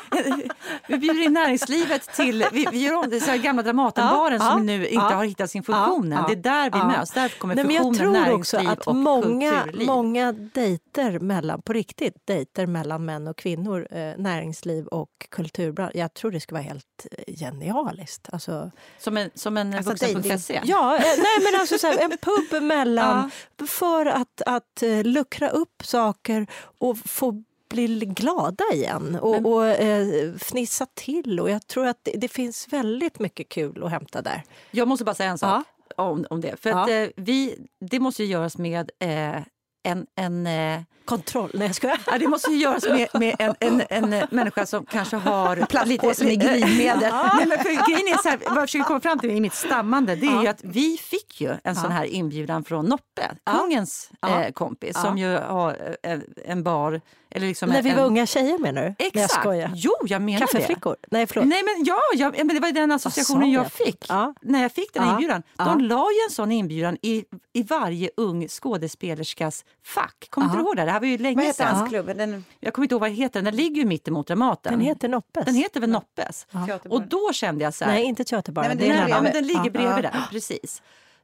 vi 0.87 0.97
bjuder 0.97 1.23
in 1.23 1.33
näringslivet 1.33 2.13
till... 2.15 2.45
Vi, 2.51 2.67
vi 2.71 2.85
gör 2.85 2.95
om 2.95 3.09
det 3.09 3.19
så 3.19 3.37
gamla 3.37 3.63
Dramatenbaren 3.63 4.39
som 4.39 4.65
nu 4.65 4.87
inte 4.87 5.05
har 5.05 5.25
hittat 5.25 5.51
sin 5.51 5.63
funktion 5.63 6.13
än. 6.13 6.23
Det 6.27 6.33
är 6.33 6.35
där 6.35 6.71
vi 6.71 6.77
ja. 6.77 6.87
möts. 6.87 7.11
Där 7.11 7.29
kommer 7.29 7.55
Nej, 7.55 7.75
jag 7.75 7.95
tror 7.97 8.31
också 8.33 8.57
att 8.57 8.95
många, 8.95 9.61
kulturliv. 9.63 9.87
många 9.87 10.31
dejter 10.31 11.19
mellan, 11.19 11.61
på 11.61 11.73
riktigt, 11.73 12.15
dejter 12.27 12.65
mellan 12.65 13.05
män 13.05 13.27
och 13.27 13.37
kvinnor, 13.37 13.87
eh, 13.91 13.97
näringsliv 14.17 14.85
och 14.87 15.00
kulturbransch. 15.29 15.91
Jag 15.95 16.13
tror 16.13 16.31
det 16.31 16.39
skulle 16.39 16.55
vara 16.59 16.67
helt 16.67 17.07
eh, 17.11 17.33
genialiskt. 17.35 18.29
Alltså, 18.31 18.71
Som 18.99 19.17
en, 19.17 19.29
som 19.35 19.57
en 19.57 19.73
Alltså 19.73 19.89
vuxen.se. 19.91 20.61
ja, 20.63 20.95
eh, 20.97 21.01
nej 21.17 21.51
men 21.51 21.61
alltså 21.61 21.77
så 21.77 21.87
här, 21.87 21.97
en 21.99 22.17
pub 22.17 22.63
mellan 22.63 23.31
för 23.67 24.05
att, 24.05 24.41
att 24.45 24.83
eh, 24.83 25.03
luckra 25.03 25.49
upp 25.49 25.83
saker 25.85 26.47
och 26.77 26.97
få 26.97 27.43
bli 27.69 27.87
glada 28.05 28.63
igen 28.73 29.15
och, 29.21 29.31
Men- 29.31 29.45
och 29.45 29.67
eh, 29.67 30.33
fnissa 30.33 30.85
till. 30.93 31.39
Och 31.39 31.49
jag 31.49 31.67
tror 31.67 31.87
att 31.87 31.99
det, 32.03 32.11
det 32.11 32.27
finns 32.27 32.67
väldigt 32.69 33.19
mycket 33.19 33.49
kul 33.49 33.83
att 33.83 33.91
hämta 33.91 34.21
där. 34.21 34.43
Jag 34.71 34.87
måste 34.87 35.05
bara 35.05 35.15
säga 35.15 35.29
en 35.29 35.37
sak 35.37 35.65
om, 35.95 36.25
om 36.29 36.41
det. 36.41 36.55
För 36.61 36.69
att, 36.69 36.89
Ja. 36.89 36.95
eh, 36.95 37.09
vi, 37.15 37.57
det 37.79 37.99
måste 37.99 38.23
ju 38.23 38.29
göras 38.29 38.57
med 38.57 38.91
eh, 38.99 39.41
en... 39.83 40.05
en 40.15 40.47
eh, 40.47 40.81
Kontroll. 41.05 41.51
Nej, 41.53 41.67
jag 41.67 41.75
skojar. 41.75 41.99
ja, 42.07 42.17
det 42.17 42.27
måste 42.27 42.51
ju 42.51 42.57
göras 42.57 42.83
med, 42.89 43.07
med 43.13 43.35
en, 43.39 43.55
en, 43.59 43.81
en 43.89 44.13
eh, 44.13 44.25
människa 44.31 44.65
som 44.65 44.85
kanske 44.85 45.15
har... 45.15 45.55
Plastpåse 45.55 46.23
med 46.25 46.39
glidmedel. 46.41 46.99
Nej, 47.13 47.45
men 47.47 47.57
för 47.57 47.69
grejen 47.87 48.07
är 48.13 48.23
så 48.23 48.29
här, 48.29 48.39
vad 48.47 48.57
jag 48.57 48.61
försöker 48.63 48.85
komma 48.85 48.99
fram 48.99 49.19
till 49.19 49.29
i 49.31 49.41
mitt 49.41 49.53
stammande 49.53 50.15
det 50.15 50.25
är 50.25 50.31
Ja. 50.31 50.41
ju 50.41 50.47
att 50.47 50.63
vi 50.63 50.97
fick 50.97 51.41
ju 51.41 51.55
en 51.63 51.75
sån 51.75 51.91
här 51.91 52.05
inbjudan 52.05 52.63
från 52.63 52.85
Noppe, 52.85 53.31
Ja. 53.43 53.51
kungens 53.59 54.11
Ja. 54.21 54.43
eh, 54.43 54.51
kompis, 54.51 54.91
Ja. 54.95 55.01
som 55.01 55.17
ju 55.17 55.37
har 55.37 55.95
eh, 56.03 56.19
en 56.45 56.63
bar... 56.63 57.01
Eller 57.35 57.47
liksom 57.47 57.69
När 57.69 57.77
en, 57.77 57.83
vi 57.83 57.89
var 57.91 57.97
en, 57.99 58.05
unga 58.05 58.25
tjejer 58.25 58.57
menar 58.57 58.81
du? 58.81 58.87
Nej, 58.87 58.95
jag 59.13 59.23
Exakt! 59.23 59.41
skojar. 59.41 59.71
Jo, 59.75 59.91
jag 60.05 60.21
menar 60.21 60.39
det. 60.39 60.45
Kaffeflickor? 60.47 60.95
Nej, 61.11 61.27
förlåt. 61.27 61.45
Nej, 61.47 61.63
men 61.63 61.83
ja, 61.85 61.99
ja, 62.15 62.31
men 62.37 62.47
det 62.47 62.59
var 62.59 62.71
den 62.71 62.91
associationen 62.91 63.51
jag 63.51 63.65
jag? 63.65 63.71
fick 63.71 64.05
Ja. 64.09 64.33
när 64.41 64.61
jag 64.61 64.71
fick 64.71 64.93
den 64.93 65.03
Ja. 65.03 65.11
inbjudan. 65.11 65.43
Ja. 65.57 65.63
De 65.65 65.79
la 65.81 66.07
ju 66.11 66.17
en 66.29 66.31
sån 66.31 66.51
inbjudan 66.51 66.97
i, 67.01 67.23
i 67.53 67.63
varje 67.63 68.09
ung 68.17 68.47
skådespelerskas 68.47 69.65
fack. 69.85 70.27
Kommer 70.29 70.47
Ja. 70.47 70.51
inte 70.51 70.57
du 70.57 70.61
ihåg 70.65 70.75
det? 70.75 70.85
Det 70.85 70.91
här 70.91 70.99
var 70.99 71.07
ju 71.07 71.13
vad 71.13 71.21
länge 71.21 71.41
heter 71.41 71.53
sedan. 71.65 71.75
hans 71.75 71.89
klubb? 71.89 72.05
Den, 72.17 72.45
Jag 72.59 72.73
kommer 72.73 72.83
inte 72.85 72.93
ihåg 72.95 73.01
vad 73.01 73.09
den 73.09 73.17
heter. 73.17 73.41
Den 73.41 73.55
ligger 73.55 73.75
ju 73.81 73.85
mitt 73.87 74.07
emot 74.07 74.27
Dramaten. 74.27 74.71
Den 74.73 74.81
heter 74.81 75.09
Noppes. 75.09 75.45
Den 75.45 75.55
heter 75.55 75.79
väl 75.79 75.89
Noppes? 75.89 76.47
Ja. 76.51 76.79
Och 76.89 77.07
då 77.07 77.33
kände 77.33 77.63
jag 77.63 77.73
så 77.73 77.85
här... 77.85 77.91
Nej, 77.91 78.03
inte 78.03 78.23
Teaterbaren. 78.23 78.77
Nej, 78.77 78.89
men 78.89 79.09
den 79.09 79.23
men 79.23 79.33
den 79.33 79.47
ligger 79.47 79.63
Ja. 79.65 79.69
bredvid 79.71 80.05
Ja. 80.05 80.09
där. 80.11 80.23
Precis. 80.31 80.81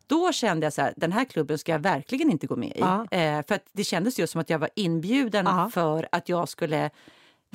Då 0.07 0.31
kände 0.31 0.65
jag 0.65 0.73
så 0.73 0.81
här, 0.81 0.93
den 0.97 1.11
här 1.11 1.25
klubben 1.25 1.57
ska 1.57 1.71
jag 1.71 1.79
verkligen 1.79 2.31
inte 2.31 2.47
gå 2.47 2.55
med 2.55 2.69
i. 2.69 2.79
Ja. 2.79 3.07
Eh, 3.11 3.45
för 3.47 3.59
det 3.73 3.83
kändes 3.83 4.19
ju 4.19 4.27
som 4.27 4.41
att 4.41 4.49
jag 4.49 4.59
var 4.59 4.69
inbjuden 4.75 5.45
Ja. 5.45 5.69
för 5.73 6.07
att 6.11 6.29
jag 6.29 6.49
skulle 6.49 6.89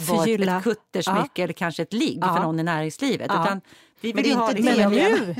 vara 0.08 0.56
ett, 0.58 0.62
kuttersmycke 0.64 1.42
eller 1.42 1.52
kanske 1.52 1.82
ett 1.82 1.92
ligg 1.92 2.18
Ja. 2.22 2.34
för 2.36 2.42
någon 2.42 2.60
i 2.60 2.62
näringslivet. 2.62 3.26
Ja. 3.34 3.42
Utan 3.44 3.60
vi 4.02 4.14
Men 4.14 4.22
vill 4.22 4.22
det 4.22 4.28
är 4.28 4.32
ju 4.32 4.36
ha 4.40 4.52
det. 4.52 4.62
Men 4.62 4.74
trevliga. 4.74 5.08
nu, 5.08 5.34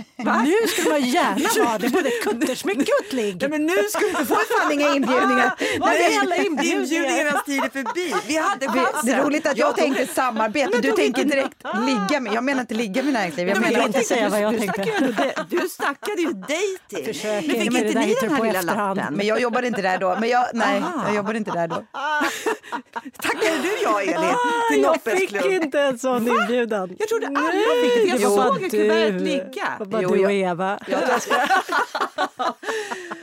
nu 0.45 0.69
skulle 0.69 0.91
man 0.91 1.01
gärna 1.09 1.65
vara 1.65 1.79
det. 1.79 1.89
Både 1.89 2.11
kuttersmycke 2.11 2.93
och 3.09 3.15
ligg. 3.15 3.43
Ja, 3.43 3.49
men 3.49 3.67
nu 3.67 3.77
ska 3.91 4.01
vi 4.19 4.25
få 4.25 4.35
fan 4.35 4.73
inga 4.73 4.89
inbjudningar. 4.95 5.55
Vad 5.81 5.89
är 5.93 6.21
alla 6.21 6.37
inbjudningar? 6.37 6.81
Inbjudningarnas 6.83 7.45
tid 7.45 7.63
är 7.65 7.69
förbi. 7.69 8.15
Vi 8.27 8.37
hade 8.37 8.67
chansen. 8.67 9.01
Det 9.07 9.13
är 9.13 9.23
roligt 9.25 9.47
att 9.47 9.57
jag 9.57 9.77
tänkte 9.77 10.07
samarbete. 10.07 10.79
Du 10.81 10.93
tänker 10.93 11.25
direkt 11.25 11.57
ligga 11.87 12.21
med. 12.21 12.33
Jag 12.35 12.45
menar 12.45 12.61
inte 12.61 12.75
ligga 12.75 13.03
med 13.03 13.13
näringsliv. 13.13 13.49
Jag 13.49 13.55
Nej, 13.55 13.63
men 13.63 13.73
menar 13.73 13.87
inte 13.87 14.01
säga 14.05 14.29
vad 14.29 14.41
jag 14.41 14.53
du, 14.53 14.59
tänkte. 14.59 14.83
Du 14.83 14.89
snackade, 14.89 15.45
ju- 15.51 15.61
du 15.61 15.69
snackade 15.69 16.23
ju 16.23 16.33
dejting. 16.33 17.15
Försök 17.15 17.47
Men 17.47 17.57
fick 17.57 17.65
inte, 17.65 17.79
ni 18.01 18.15
den 18.21 18.31
här 18.33 18.43
lilla 18.45 18.63
lappen? 18.63 19.15
Men 19.15 19.27
jag 19.27 19.41
jobbade 19.41 19.67
inte 19.67 19.83
där 19.83 19.99
då. 19.99 20.17
Men 20.21 20.29
jag, 20.29 20.45
nej, 20.55 20.83
jag 21.07 21.15
jobbade 21.17 21.39
inte 21.39 21.51
där 21.51 21.69
då. 21.69 21.75
Tackade 23.23 23.59
du 23.63 23.69
ja, 23.83 24.01
Elin? 24.01 24.17
Ah, 24.17 24.37
Till 24.73 24.83
jag 24.83 25.03
fick 25.19 25.45
inte 25.45 25.81
en 25.81 25.99
sån 25.99 26.29
inbjudan. 26.29 26.97
Jag 26.99 27.09
trodde 27.09 27.27
alla 27.27 27.51
fick 27.83 28.13
det. 28.13 28.23
Jag 28.61 28.71
såg 28.71 28.81
ju 28.81 28.85
kuvertet 28.85 29.19
du. 29.19 29.25
ligga. 29.25 29.77
Var 29.79 29.87
bara 29.87 30.03
Jo, 30.03 30.09
du 30.09 30.15
och 30.27 30.33
jag- 30.33 30.51
Eva. 30.51 30.79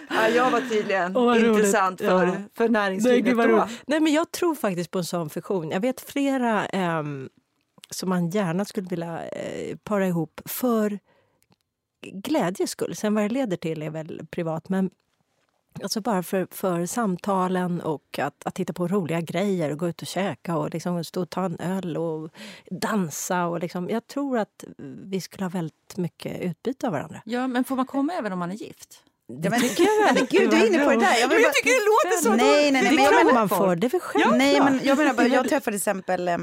Ja, 0.10 0.28
jag 0.36 0.52
var 0.52 0.62
tydligen 0.70 1.14
vad 1.26 1.38
roligt. 1.38 1.48
intressant 1.48 2.02
för, 2.02 2.26
Ja. 2.28 2.32
för 2.54 2.64
Nej, 2.64 2.70
näringslivet 2.70 3.36
vad 3.38 3.50
då. 3.50 3.68
Nej, 3.88 4.00
men 4.00 4.14
jag 4.14 4.32
tror 4.32 4.56
faktiskt 4.56 4.92
på 4.92 4.98
en 4.98 5.06
sån 5.06 5.30
fusion. 5.30 5.70
Jag 5.72 5.80
vet 5.80 6.02
flera 6.02 6.66
ehm, 6.66 7.30
som 7.90 8.10
man 8.10 8.30
gärna 8.30 8.66
skulle 8.66 8.88
vilja 8.88 9.28
eh, 9.30 9.78
para 9.78 10.08
ihop 10.08 10.42
för 10.46 11.00
glädjes 12.02 12.70
skull. 12.70 12.96
Sen 12.96 13.14
vad 13.16 13.24
det 13.24 13.30
leder 13.30 13.58
till 13.58 13.82
är 13.84 13.90
väl 13.90 14.22
privat. 14.32 14.70
Men 14.70 14.90
Alltså 15.84 16.02
bara 16.02 16.24
för, 16.24 16.48
för 16.52 16.86
samtalen 16.86 17.82
och 17.82 18.20
att, 18.20 18.46
att 18.46 18.56
titta 18.56 18.74
på 18.74 18.88
roliga 18.88 19.22
grejer 19.22 19.72
och 19.72 19.78
gå 19.78 19.88
ut 19.88 20.02
och 20.02 20.08
käka 20.08 20.58
och 20.58 20.74
liksom 20.74 21.04
stå 21.04 21.22
och 21.22 21.30
ta 21.30 21.46
en 21.46 21.60
öl 21.60 21.98
och 21.98 22.30
dansa. 22.72 23.46
Och 23.46 23.60
liksom, 23.60 23.90
jag 23.90 24.08
tror 24.08 24.38
att 24.38 24.64
vi 25.04 25.22
skulle 25.22 25.46
ha 25.46 25.50
väldigt 25.50 25.98
mycket 25.98 26.42
utbyte 26.42 26.88
av 26.88 26.94
varandra. 26.94 27.22
Ja, 27.26 27.48
men 27.48 27.64
får 27.64 27.76
man 27.76 27.86
komma 27.86 28.14
även 28.14 28.34
om 28.34 28.40
man 28.40 28.52
är 28.52 28.56
gift? 28.56 29.04
Det 29.30 29.50
tycker 29.60 29.84
jag 29.84 30.14
väl. 30.14 30.28
Gud, 30.30 30.50
du 30.50 30.58
är 30.58 30.68
inne 30.68 30.84
på 30.84 30.90
det 30.90 30.96
där. 30.98 31.20
Jag, 31.20 31.30
men 31.30 31.42
jag 31.42 31.54
tycker 31.54 31.70
det 31.70 31.86
låter 31.86 32.24
så. 32.24 32.30
Nej, 32.30 32.72
nej, 32.72 32.84
nej. 32.84 32.96
Men 32.96 33.04
jag 33.04 33.14
menar, 33.14 33.34
man 33.34 33.50
får. 33.50 33.76
Det 33.76 33.88
är 33.88 33.90
väl 33.90 34.02
självklart. 34.02 34.38
Nej, 34.38 34.60
men 34.60 34.80
jag 34.84 34.98
menar 34.98 35.14
bara, 35.14 35.28
jag 35.28 35.44
träffade 35.50 35.62
till 35.64 35.76
exempel 35.76 36.28
eh, 36.28 36.38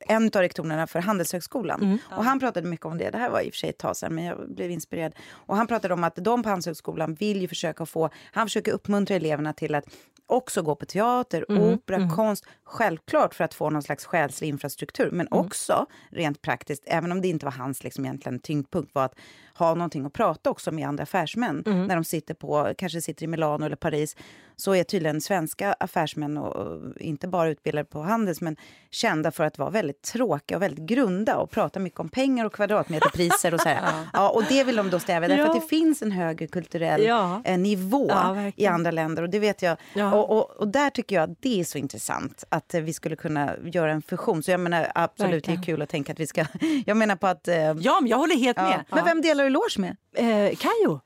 en 0.00 0.24
av 0.34 0.42
rektorerna 0.42 0.86
för 0.86 1.00
Handelshögskolan. 1.00 1.82
Mm. 1.82 1.98
Och 2.10 2.24
han 2.24 2.40
pratade 2.40 2.68
mycket 2.68 2.86
om 2.86 2.98
det. 2.98 3.10
Det 3.10 3.18
här 3.18 3.30
var 3.30 3.40
i 3.40 3.48
och 3.48 3.52
för 3.52 3.58
sig 3.58 3.70
ett 3.70 3.78
tag 3.78 3.96
sedan, 3.96 4.14
men 4.14 4.24
jag 4.24 4.54
blev 4.54 4.70
inspirerad. 4.70 5.12
Och 5.30 5.56
han 5.56 5.66
pratade 5.66 5.94
om 5.94 6.04
att 6.04 6.16
de 6.16 6.42
på 6.42 6.48
Handelshögskolan 6.48 7.14
vill 7.14 7.40
ju 7.40 7.48
försöka 7.48 7.86
få... 7.86 8.10
Han 8.32 8.46
försöker 8.46 8.72
uppmuntra 8.72 9.16
eleverna 9.16 9.52
till 9.52 9.74
att 9.74 9.84
också 10.28 10.62
gå 10.62 10.74
på 10.74 10.86
teater, 10.86 11.44
mm, 11.48 11.62
opera, 11.62 11.96
mm. 11.96 12.10
konst. 12.10 12.46
Självklart 12.64 13.34
för 13.34 13.44
att 13.44 13.54
få 13.54 13.70
någon 13.70 13.82
slags 13.82 14.04
själslig 14.04 14.48
infrastruktur, 14.48 15.10
men 15.10 15.26
mm. 15.26 15.46
också 15.46 15.86
rent 16.10 16.42
praktiskt, 16.42 16.82
även 16.86 17.12
om 17.12 17.20
det 17.20 17.28
inte 17.28 17.46
var 17.46 17.52
hans 17.52 17.84
liksom 17.84 18.04
egentligen 18.04 18.38
tyngdpunkt, 18.38 18.94
var 18.94 19.04
att 19.04 19.14
ha 19.54 19.74
någonting 19.74 20.06
att 20.06 20.12
prata 20.12 20.50
också 20.50 20.72
med 20.72 20.88
andra 20.88 21.02
affärsmän. 21.02 21.62
Mm. 21.66 21.86
När 21.86 21.94
de 21.94 22.04
sitter 22.04 22.34
på, 22.34 22.72
kanske 22.78 23.00
sitter 23.00 23.24
i 23.24 23.26
Milano 23.26 23.66
eller 23.66 23.76
Paris, 23.76 24.16
så 24.60 24.74
är 24.74 24.84
tydligen 24.84 25.20
svenska 25.20 25.72
affärsmän, 25.80 26.38
och, 26.38 26.56
och 26.56 27.00
inte 27.00 27.28
bara 27.28 27.48
utbildade 27.48 27.84
på 27.84 28.02
Handels, 28.02 28.40
men 28.40 28.56
kända 28.90 29.30
för 29.30 29.44
att 29.44 29.58
vara 29.58 29.70
väldigt 29.70 30.02
tråkiga 30.02 30.58
och 30.58 30.62
väldigt 30.62 30.84
grunda 30.84 31.36
och 31.36 31.50
prata 31.50 31.80
mycket 31.80 32.00
om 32.00 32.08
pengar 32.08 32.44
och 32.44 32.52
kvadratmeterpriser 32.52 33.54
och 33.54 33.60
så 33.60 33.68
ja. 33.82 34.04
ja. 34.12 34.28
och 34.28 34.44
det 34.48 34.64
vill 34.64 34.76
de 34.76 34.90
då 34.90 35.00
stävja, 35.00 35.28
därför 35.28 35.44
ja. 35.44 35.54
att 35.54 35.62
det 35.62 35.68
finns 35.68 36.02
en 36.02 36.12
högre 36.12 36.46
kulturell 36.46 37.02
ja. 37.02 37.42
Eh, 37.44 37.58
nivå 37.58 38.10
i 38.56 38.66
andra 38.66 38.90
länder 38.90 39.22
och 39.22 39.30
det 39.30 39.38
vet 39.38 39.62
jag. 39.62 39.76
Och, 40.12 40.30
och, 40.30 40.50
och, 40.50 40.68
där 40.68 40.90
tycker 40.90 41.16
jag 41.16 41.30
att 41.30 41.42
det 41.42 41.60
är 41.60 41.64
så 41.64 41.78
intressant 41.78 42.44
att 42.48 42.74
vi 42.74 42.92
skulle 42.92 43.16
kunna 43.16 43.52
göra 43.62 43.92
en 43.92 44.02
fusion. 44.02 44.42
Så 44.42 44.50
jag 44.50 44.60
menar 44.60 44.92
absolut, 44.94 45.34
verkligen. 45.34 45.60
det 45.60 45.64
är 45.64 45.66
kul 45.66 45.82
att 45.82 45.88
tänka 45.88 46.12
att 46.12 46.20
vi 46.20 46.26
ska... 46.26 46.44
Jag 46.86 46.96
menar 46.96 47.16
på 47.16 47.26
att... 47.26 47.48
Eh, 47.48 47.56
ja, 47.56 47.98
men 48.00 48.06
jag 48.06 48.16
håller 48.16 48.36
helt 48.36 48.56
med. 48.56 48.84
Men 48.90 49.04
vem 49.04 49.22
delar 49.22 49.44
du 49.44 49.50
loge 49.50 49.78
med? 49.78 49.96
Eh, 50.16 50.56
Kajo. 50.56 51.00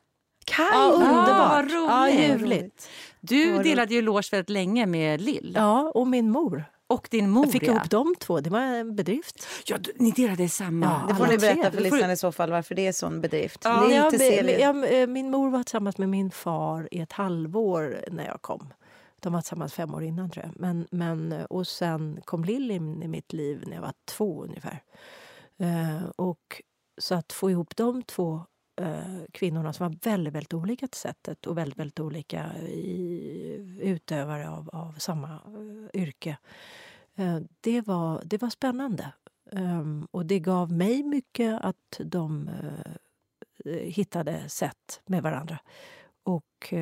Kajo! 0.44 0.68
Ja, 0.72 0.92
underbart. 0.94 1.70
Ja, 1.70 2.10
ljuvligt. 2.10 2.88
Du 3.24 3.62
delade 3.62 3.94
ju 3.94 4.02
loge 4.02 4.28
väldigt 4.32 4.50
länge 4.50 4.86
med 4.86 5.20
Lill. 5.20 5.52
Ja, 5.56 5.92
och 5.94 6.06
min 6.06 6.30
mor. 6.30 6.64
Och 6.86 7.08
din 7.10 7.30
mor, 7.30 7.44
Jag 7.44 7.52
fick 7.52 7.62
ja. 7.62 7.72
ihop 7.72 7.90
de 7.90 8.14
två. 8.18 8.40
Det 8.40 8.50
var 8.50 8.60
en 8.60 8.96
bedrift. 8.96 9.48
Ja, 9.66 9.76
ni 9.96 10.10
delade 10.10 10.48
samma. 10.48 10.86
Ja, 10.86 11.06
det 11.08 11.14
får 11.14 11.26
ni 11.26 11.38
berätta 11.38 11.70
för 11.70 11.80
lyssnarna 11.80 12.12
i 12.12 12.16
så 12.16 12.32
fall 12.32 12.50
varför 12.50 12.74
det 12.74 12.86
är 12.86 12.92
sån 12.92 13.20
bedrift. 13.20 13.60
Ja. 13.64 13.90
Ja, 13.90 14.12
ja, 14.58 14.86
eh, 14.86 15.06
min 15.06 15.30
mor 15.30 15.50
var 15.50 15.62
tillsammans 15.62 15.98
med 15.98 16.08
min 16.08 16.30
far 16.30 16.88
i 16.90 17.00
ett 17.00 17.12
halvår 17.12 18.04
när 18.10 18.26
jag 18.26 18.42
kom. 18.42 18.72
De 19.20 19.32
var 19.32 19.40
tillsammans 19.40 19.74
fem 19.74 19.94
år 19.94 20.02
innan, 20.02 20.30
tror 20.30 20.44
jag. 20.44 20.60
Men, 20.60 20.86
men, 20.90 21.32
och 21.50 21.66
sen 21.66 22.20
kom 22.24 22.44
Lill 22.44 22.70
in 22.70 23.02
i 23.02 23.08
mitt 23.08 23.32
liv 23.32 23.64
när 23.66 23.74
jag 23.74 23.82
var 23.82 23.94
två 24.04 24.44
ungefär. 24.44 24.82
Uh, 25.60 26.04
och 26.16 26.62
så 26.98 27.14
att 27.14 27.32
få 27.32 27.50
ihop 27.50 27.76
de 27.76 28.02
två 28.02 28.42
kvinnorna 29.32 29.72
som 29.72 29.86
var 29.88 29.96
väldigt, 30.02 30.34
väldigt 30.34 30.54
olika 30.54 30.88
till 30.88 31.00
sättet 31.00 31.46
och 31.46 31.58
väldigt, 31.58 31.78
väldigt 31.78 32.00
olika 32.00 32.58
i, 32.58 33.78
utövare 33.82 34.50
av, 34.50 34.70
av 34.72 34.92
samma 34.98 35.28
uh, 35.28 35.88
yrke. 35.94 36.36
det, 37.60 37.80
var, 37.80 38.22
det 38.24 38.42
var 38.42 38.50
spännande. 38.50 39.12
Um, 39.50 40.08
och 40.10 40.26
det 40.26 40.38
gav 40.38 40.72
mig 40.72 41.02
mycket 41.02 41.60
att 41.60 42.00
de 42.04 42.50
hittade 43.64 44.48
sätt 44.48 45.00
med 45.06 45.22
varandra. 45.22 45.58
Och 46.22 46.74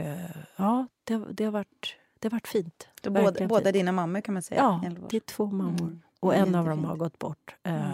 ja, 0.57 0.87
det, 1.05 1.25
det 1.33 1.45
har 1.45 1.53
varit 1.53 1.97
det 2.21 2.29
har 2.29 2.31
varit 2.31 2.49
fint. 2.49 2.89
båda, 3.03 3.47
båda 3.47 3.73
dina 3.73 3.93
mammor 3.93 4.21
kan 4.21 4.35
man 4.35 4.43
säga? 4.43 4.61
Ja, 4.61 4.91
det 5.11 5.17
är 5.17 5.21
två 5.21 5.47
mammor. 5.47 5.81
Mm. 5.81 6.03
Och 6.21 6.35
en 6.35 6.55
av 6.55 6.67
dem 6.67 6.85
har 6.85 6.97
gått 6.97 7.19
bort. 7.19 7.57
Mm. 7.63 7.91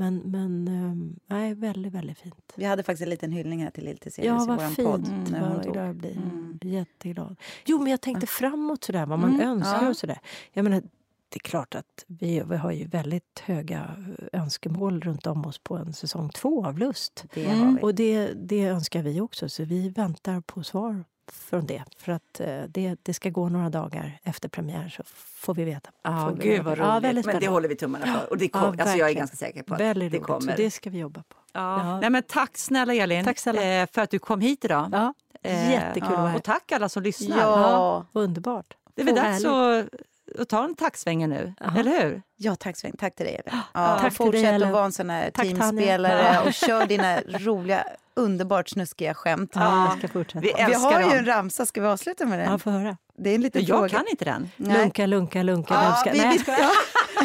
Men, 0.00 0.16
men 0.16 0.68
ehm, 0.68 1.16
nej, 1.26 1.54
väldigt, 1.54 1.92
väldigt 1.92 2.18
fint. 2.18 2.52
Vi 2.56 2.64
hade 2.64 2.82
faktiskt 2.82 3.02
en 3.02 3.10
liten 3.10 3.32
hyllning 3.32 3.62
här 3.62 3.70
till 3.70 3.84
Lill 3.84 3.98
Ja, 4.16 4.44
vad 4.48 4.74
fint 4.74 4.88
podd, 4.88 5.12
när 5.30 5.40
hon 5.40 5.74
vad 5.74 5.88
jag 5.88 5.96
blir. 5.96 6.16
Mm. 6.16 6.58
Jätteglad. 6.62 7.36
Jo, 7.64 7.78
men 7.78 7.90
jag 7.90 8.00
tänkte 8.00 8.26
framåt 8.26 8.84
sådär, 8.84 9.06
vad 9.06 9.18
man 9.18 9.34
mm. 9.34 9.48
önskar 9.48 9.82
ja. 9.82 9.88
och 9.88 9.96
sådär. 9.96 10.18
Jag 10.52 10.62
menar, 10.62 10.80
det 11.28 11.36
är 11.36 11.38
klart 11.38 11.74
att 11.74 12.04
vi, 12.06 12.42
vi 12.46 12.56
har 12.56 12.72
ju 12.72 12.86
väldigt 12.86 13.42
höga 13.44 13.96
önskemål 14.32 15.00
runt 15.00 15.26
om 15.26 15.46
oss 15.46 15.58
på 15.58 15.76
en 15.76 15.92
säsong 15.92 16.30
två 16.30 16.66
av 16.66 16.78
Lust. 16.78 17.24
Det 17.34 17.46
mm. 17.46 17.78
Och 17.82 17.94
det, 17.94 18.32
det 18.34 18.64
önskar 18.64 19.02
vi 19.02 19.20
också, 19.20 19.48
så 19.48 19.64
vi 19.64 19.88
väntar 19.88 20.40
på 20.40 20.62
svar 20.62 21.04
från 21.32 21.66
det. 21.66 21.82
För 21.96 22.12
att 22.12 22.40
eh, 22.40 22.62
det, 22.68 22.96
det 23.02 23.14
ska 23.14 23.30
gå 23.30 23.48
några 23.48 23.70
dagar 23.70 24.18
efter 24.22 24.48
premiär 24.48 24.88
så 24.88 25.02
får 25.16 25.54
vi 25.54 25.64
veta. 25.64 25.90
Ah, 26.02 26.28
får 26.28 26.36
vi 26.36 26.42
gud 26.42 26.64
vad 26.64 26.78
roligt. 26.78 27.26
Ja, 27.26 27.32
Men 27.32 27.40
det 27.40 27.48
håller 27.48 27.68
vi 27.68 27.76
tummarna 27.76 28.06
för. 28.06 28.30
Och 28.30 28.38
det 28.38 28.48
kom, 28.48 28.74
ja, 28.78 28.82
alltså 28.82 28.98
jag 28.98 29.10
är 29.10 29.14
ganska 29.14 29.36
säker 29.36 29.62
på 29.62 29.74
att 29.74 29.80
väldigt 29.80 30.12
det 30.12 30.18
kommer. 30.18 30.52
Så 30.52 30.62
det 30.62 30.70
ska 30.70 30.90
vi 30.90 30.98
jobba 30.98 31.22
på. 31.22 31.36
Ja. 31.52 31.84
ja. 31.84 32.00
Nej, 32.00 32.10
men 32.10 32.22
tack 32.22 32.58
snälla 32.58 32.94
Elin 32.94 33.24
tack 33.24 33.38
snälla. 33.38 33.62
Eh, 33.62 33.88
för 33.92 34.02
att 34.02 34.10
du 34.10 34.18
kom 34.18 34.40
hit 34.40 34.64
idag. 34.64 34.88
Ja. 34.92 35.14
Eh, 35.42 35.70
Jättekul 35.70 36.08
att 36.08 36.18
vara 36.18 36.28
här. 36.28 36.36
Och 36.36 36.44
tack 36.44 36.72
alla 36.72 36.88
som 36.88 37.02
lyssnar. 37.02 37.38
Ja. 37.38 38.06
Underbart. 38.12 38.76
Det 38.94 39.02
är 39.02 39.06
väl 39.06 39.14
dags 39.14 39.44
att 39.44 40.00
att 40.38 40.48
ta 40.48 40.64
en 40.64 40.74
tacksvängen 40.76 41.30
nu, 41.30 41.54
Aha. 41.60 41.80
eller 41.80 42.02
hur? 42.02 42.22
Ja, 42.36 42.56
tacksväng. 42.56 42.92
Tack 42.98 43.14
till 43.16 43.26
dig, 43.26 43.40
Ja, 43.44 43.98
tack 44.00 44.14
fortsätt 44.14 44.62
att 44.62 44.72
vara 44.72 44.84
en 44.84 44.92
sån 44.92 45.10
här 45.10 45.30
teamspelare 45.30 46.40
och 46.46 46.54
kör 46.54 46.86
dina 46.86 47.20
roliga, 47.20 47.84
underbart 48.14 48.68
snuskiga 48.68 49.14
skämt. 49.14 49.50
Ja, 49.54 49.94
ska 49.98 50.08
fortsätta. 50.08 50.40
Vi, 50.40 50.52
vi 50.66 50.74
har 50.74 51.00
dem. 51.00 51.10
ju 51.10 51.16
en 51.16 51.24
ramsa, 51.26 51.66
ska 51.66 51.80
vi 51.80 51.86
avsluta 51.86 52.26
med 52.26 52.38
den? 52.38 52.50
Ja, 52.52 52.58
få 52.58 52.70
höra. 52.70 52.96
Det 53.18 53.30
är 53.30 53.34
en 53.34 53.40
liten 53.40 53.64
jag 53.64 53.78
fråga. 53.78 53.88
kan 53.88 54.08
inte 54.10 54.24
den. 54.24 54.50
Nej. 54.56 54.78
Lunka, 54.78 55.06
lunka, 55.06 55.42
lunka. 55.42 55.74
Ja, 55.74 56.12
vi, 56.12 56.18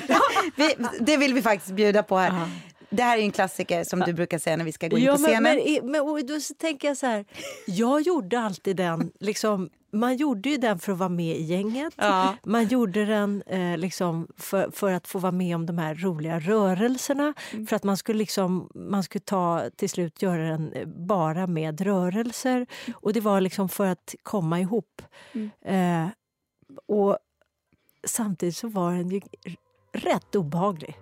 ja. 0.07 0.19
vi, 0.55 0.75
det 0.99 1.17
vill 1.17 1.33
vi 1.33 1.41
faktiskt 1.41 1.71
bjuda 1.71 2.03
på 2.03 2.17
här. 2.17 2.49
Det 2.95 3.03
här 3.03 3.17
är 3.17 3.21
en 3.21 3.31
klassiker 3.31 3.83
som 3.83 3.99
du 3.99 4.13
brukar 4.13 4.39
säga 4.39 4.57
när 4.57 4.65
vi 4.65 4.71
ska 4.71 4.87
gå 4.87 4.97
in 4.97 5.03
ja, 5.03 5.11
på 5.11 5.17
scenen. 5.17 5.43
Men, 5.43 5.91
men, 5.91 6.05
men 6.05 6.27
då 6.27 6.39
tänker 6.59 6.87
jag 6.87 6.97
så 6.97 7.05
här, 7.05 7.25
jag 7.67 8.01
gjorde 8.01 8.39
alltid 8.39 8.75
den 8.75 9.11
liksom 9.19 9.69
man 9.95 10.17
gjorde 10.17 10.49
ju 10.49 10.57
den 10.57 10.79
för 10.79 10.91
att 10.91 10.97
vara 10.97 11.09
med 11.09 11.37
i 11.37 11.43
gänget. 11.43 11.93
Ja. 11.97 12.35
Man 12.43 12.67
gjorde 12.67 13.05
den 13.05 13.41
eh, 13.41 13.77
liksom 13.77 14.27
för, 14.37 14.71
för 14.71 14.91
att 14.91 15.07
få 15.07 15.19
vara 15.19 15.31
med 15.31 15.55
om 15.55 15.65
de 15.65 15.77
här 15.77 15.95
roliga 15.95 16.39
rörelserna. 16.39 17.33
Mm. 17.53 17.67
För 17.67 17.75
att 17.75 17.83
man 17.83 17.97
skulle, 17.97 18.19
liksom, 18.19 18.69
man 18.75 19.03
skulle 19.03 19.21
ta, 19.21 19.69
till 19.75 19.89
slut 19.89 20.21
göra 20.21 20.49
den 20.49 20.73
eh, 20.73 20.87
bara 20.87 21.47
med 21.47 21.81
rörelser. 21.81 22.55
Mm. 22.55 22.67
Och 22.95 23.13
det 23.13 23.21
var 23.21 23.41
liksom 23.41 23.69
för 23.69 23.87
att 23.87 24.15
komma 24.23 24.59
ihop. 24.59 25.01
Mm. 25.33 25.49
Eh, 25.65 26.11
och 26.85 27.17
samtidigt 28.07 28.57
så 28.57 28.67
var 28.67 28.93
den 28.93 29.09
ju 29.09 29.21
rätt 29.93 30.35
obehaglig. 30.35 30.97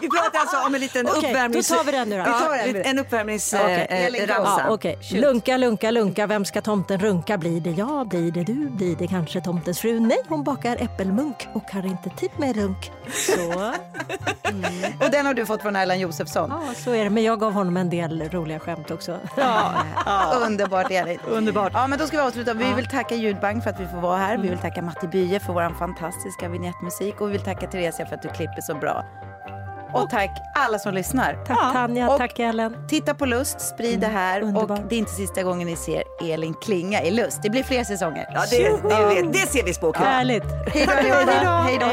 Vi 0.00 0.08
pratar 0.08 0.38
alltså 0.38 0.56
om 0.66 0.74
en 0.74 0.80
liten 0.80 1.06
okay, 1.06 1.30
uppvärmnings... 1.30 1.68
Då 1.68 1.74
tar 1.74 1.84
vi 1.84 1.92
den 1.92 2.08
nu 2.08 2.16
då. 2.16 2.22
Ja, 2.26 2.56
en 2.56 2.98
uppvärmningsramsa. 2.98 3.66
Okay. 3.66 4.06
Eh, 4.14 4.26
ja, 4.28 4.70
okay. 4.70 4.96
Lunka, 5.20 5.56
lunka, 5.56 5.90
lunka, 5.90 6.26
vem 6.26 6.44
ska 6.44 6.60
tomten 6.62 7.00
runka? 7.00 7.38
Blir 7.38 7.60
det 7.60 7.70
jag? 7.70 8.08
Blir 8.08 8.32
det 8.32 8.44
du? 8.44 8.54
Blir 8.54 8.96
det 8.96 9.06
kanske 9.06 9.40
tomtens 9.40 9.80
fru? 9.80 10.00
Nej, 10.00 10.18
hon 10.28 10.44
bakar 10.44 10.76
äppelmunk 10.80 11.48
och 11.54 11.70
har 11.70 11.86
inte 11.86 12.10
tid 12.10 12.30
med 12.36 12.56
runk. 12.56 12.92
Så. 13.12 13.72
Mm. 14.50 14.92
Och 15.00 15.10
den 15.10 15.26
har 15.26 15.34
du 15.34 15.46
fått 15.46 15.62
från 15.62 15.76
Erland 15.76 16.00
Josefsson? 16.00 16.50
Ja, 16.50 16.74
så 16.74 16.90
är 16.90 17.04
det. 17.04 17.10
Men 17.10 17.22
jag 17.22 17.40
gav 17.40 17.52
honom 17.52 17.76
en 17.76 17.90
del 17.90 18.28
roliga 18.28 18.58
skämt 18.58 18.90
också. 18.90 19.18
Ja, 19.36 19.72
ja. 20.06 20.32
Underbart, 20.46 20.90
Elin. 20.90 21.18
Underbart. 21.28 21.72
Ja, 21.74 21.86
men 21.86 21.98
då 21.98 22.06
ska 22.06 22.16
vi 22.16 22.22
avsluta. 22.22 22.54
Vi 22.54 22.74
vill 22.74 22.86
tacka 22.86 23.14
Ljudbank 23.14 23.62
för 23.62 23.70
att 23.70 23.80
vi 23.80 23.86
får 23.86 24.00
vara 24.00 24.16
här. 24.16 24.38
Vi 24.38 24.48
vill 24.48 24.58
tacka 24.58 24.82
Matti 24.82 25.06
Bye 25.06 25.40
för 25.40 25.52
vår 25.52 25.78
fantastiska 25.78 26.48
vignettmusik 26.48 27.20
och 27.20 27.28
vi 27.28 27.32
vill 27.32 27.44
tacka 27.44 27.66
Theresia 27.66 28.06
för 28.06 28.14
att 28.14 28.22
du 28.22 28.28
klipper 28.40 28.62
så 28.62 28.74
bra. 28.74 29.04
Och 29.92 30.10
tack 30.10 30.30
alla 30.54 30.78
som 30.78 30.94
lyssnar. 30.94 31.44
Tack 31.46 31.58
ja. 31.60 31.70
Tanja, 31.72 32.10
och 32.10 32.18
tack 32.18 32.38
Ellen. 32.38 32.76
Titta 32.88 33.14
på 33.14 33.26
Lust, 33.26 33.60
sprid 33.60 34.00
det 34.00 34.06
här. 34.06 34.42
Underbar. 34.42 34.76
Och 34.76 34.88
det 34.88 34.94
är 34.94 34.98
inte 34.98 35.10
sista 35.10 35.42
gången 35.42 35.68
ni 35.68 35.76
ser 35.76 36.02
Elin 36.22 36.54
Klinga 36.54 37.02
i 37.02 37.10
Lust. 37.10 37.42
Det 37.42 37.50
blir 37.50 37.62
fler 37.62 37.84
säsonger. 37.84 38.28
Ja, 38.34 38.42
det, 38.50 38.68
det, 38.68 39.22
det, 39.22 39.28
det 39.32 39.46
ser 39.46 39.64
vi 39.64 39.74
spåkula. 39.74 40.06
Härligt. 40.06 40.44
Hej 40.74 40.86
då 40.86 41.14
allihopa. 41.14 41.50
Hej 41.50 41.78
då. 41.80 41.86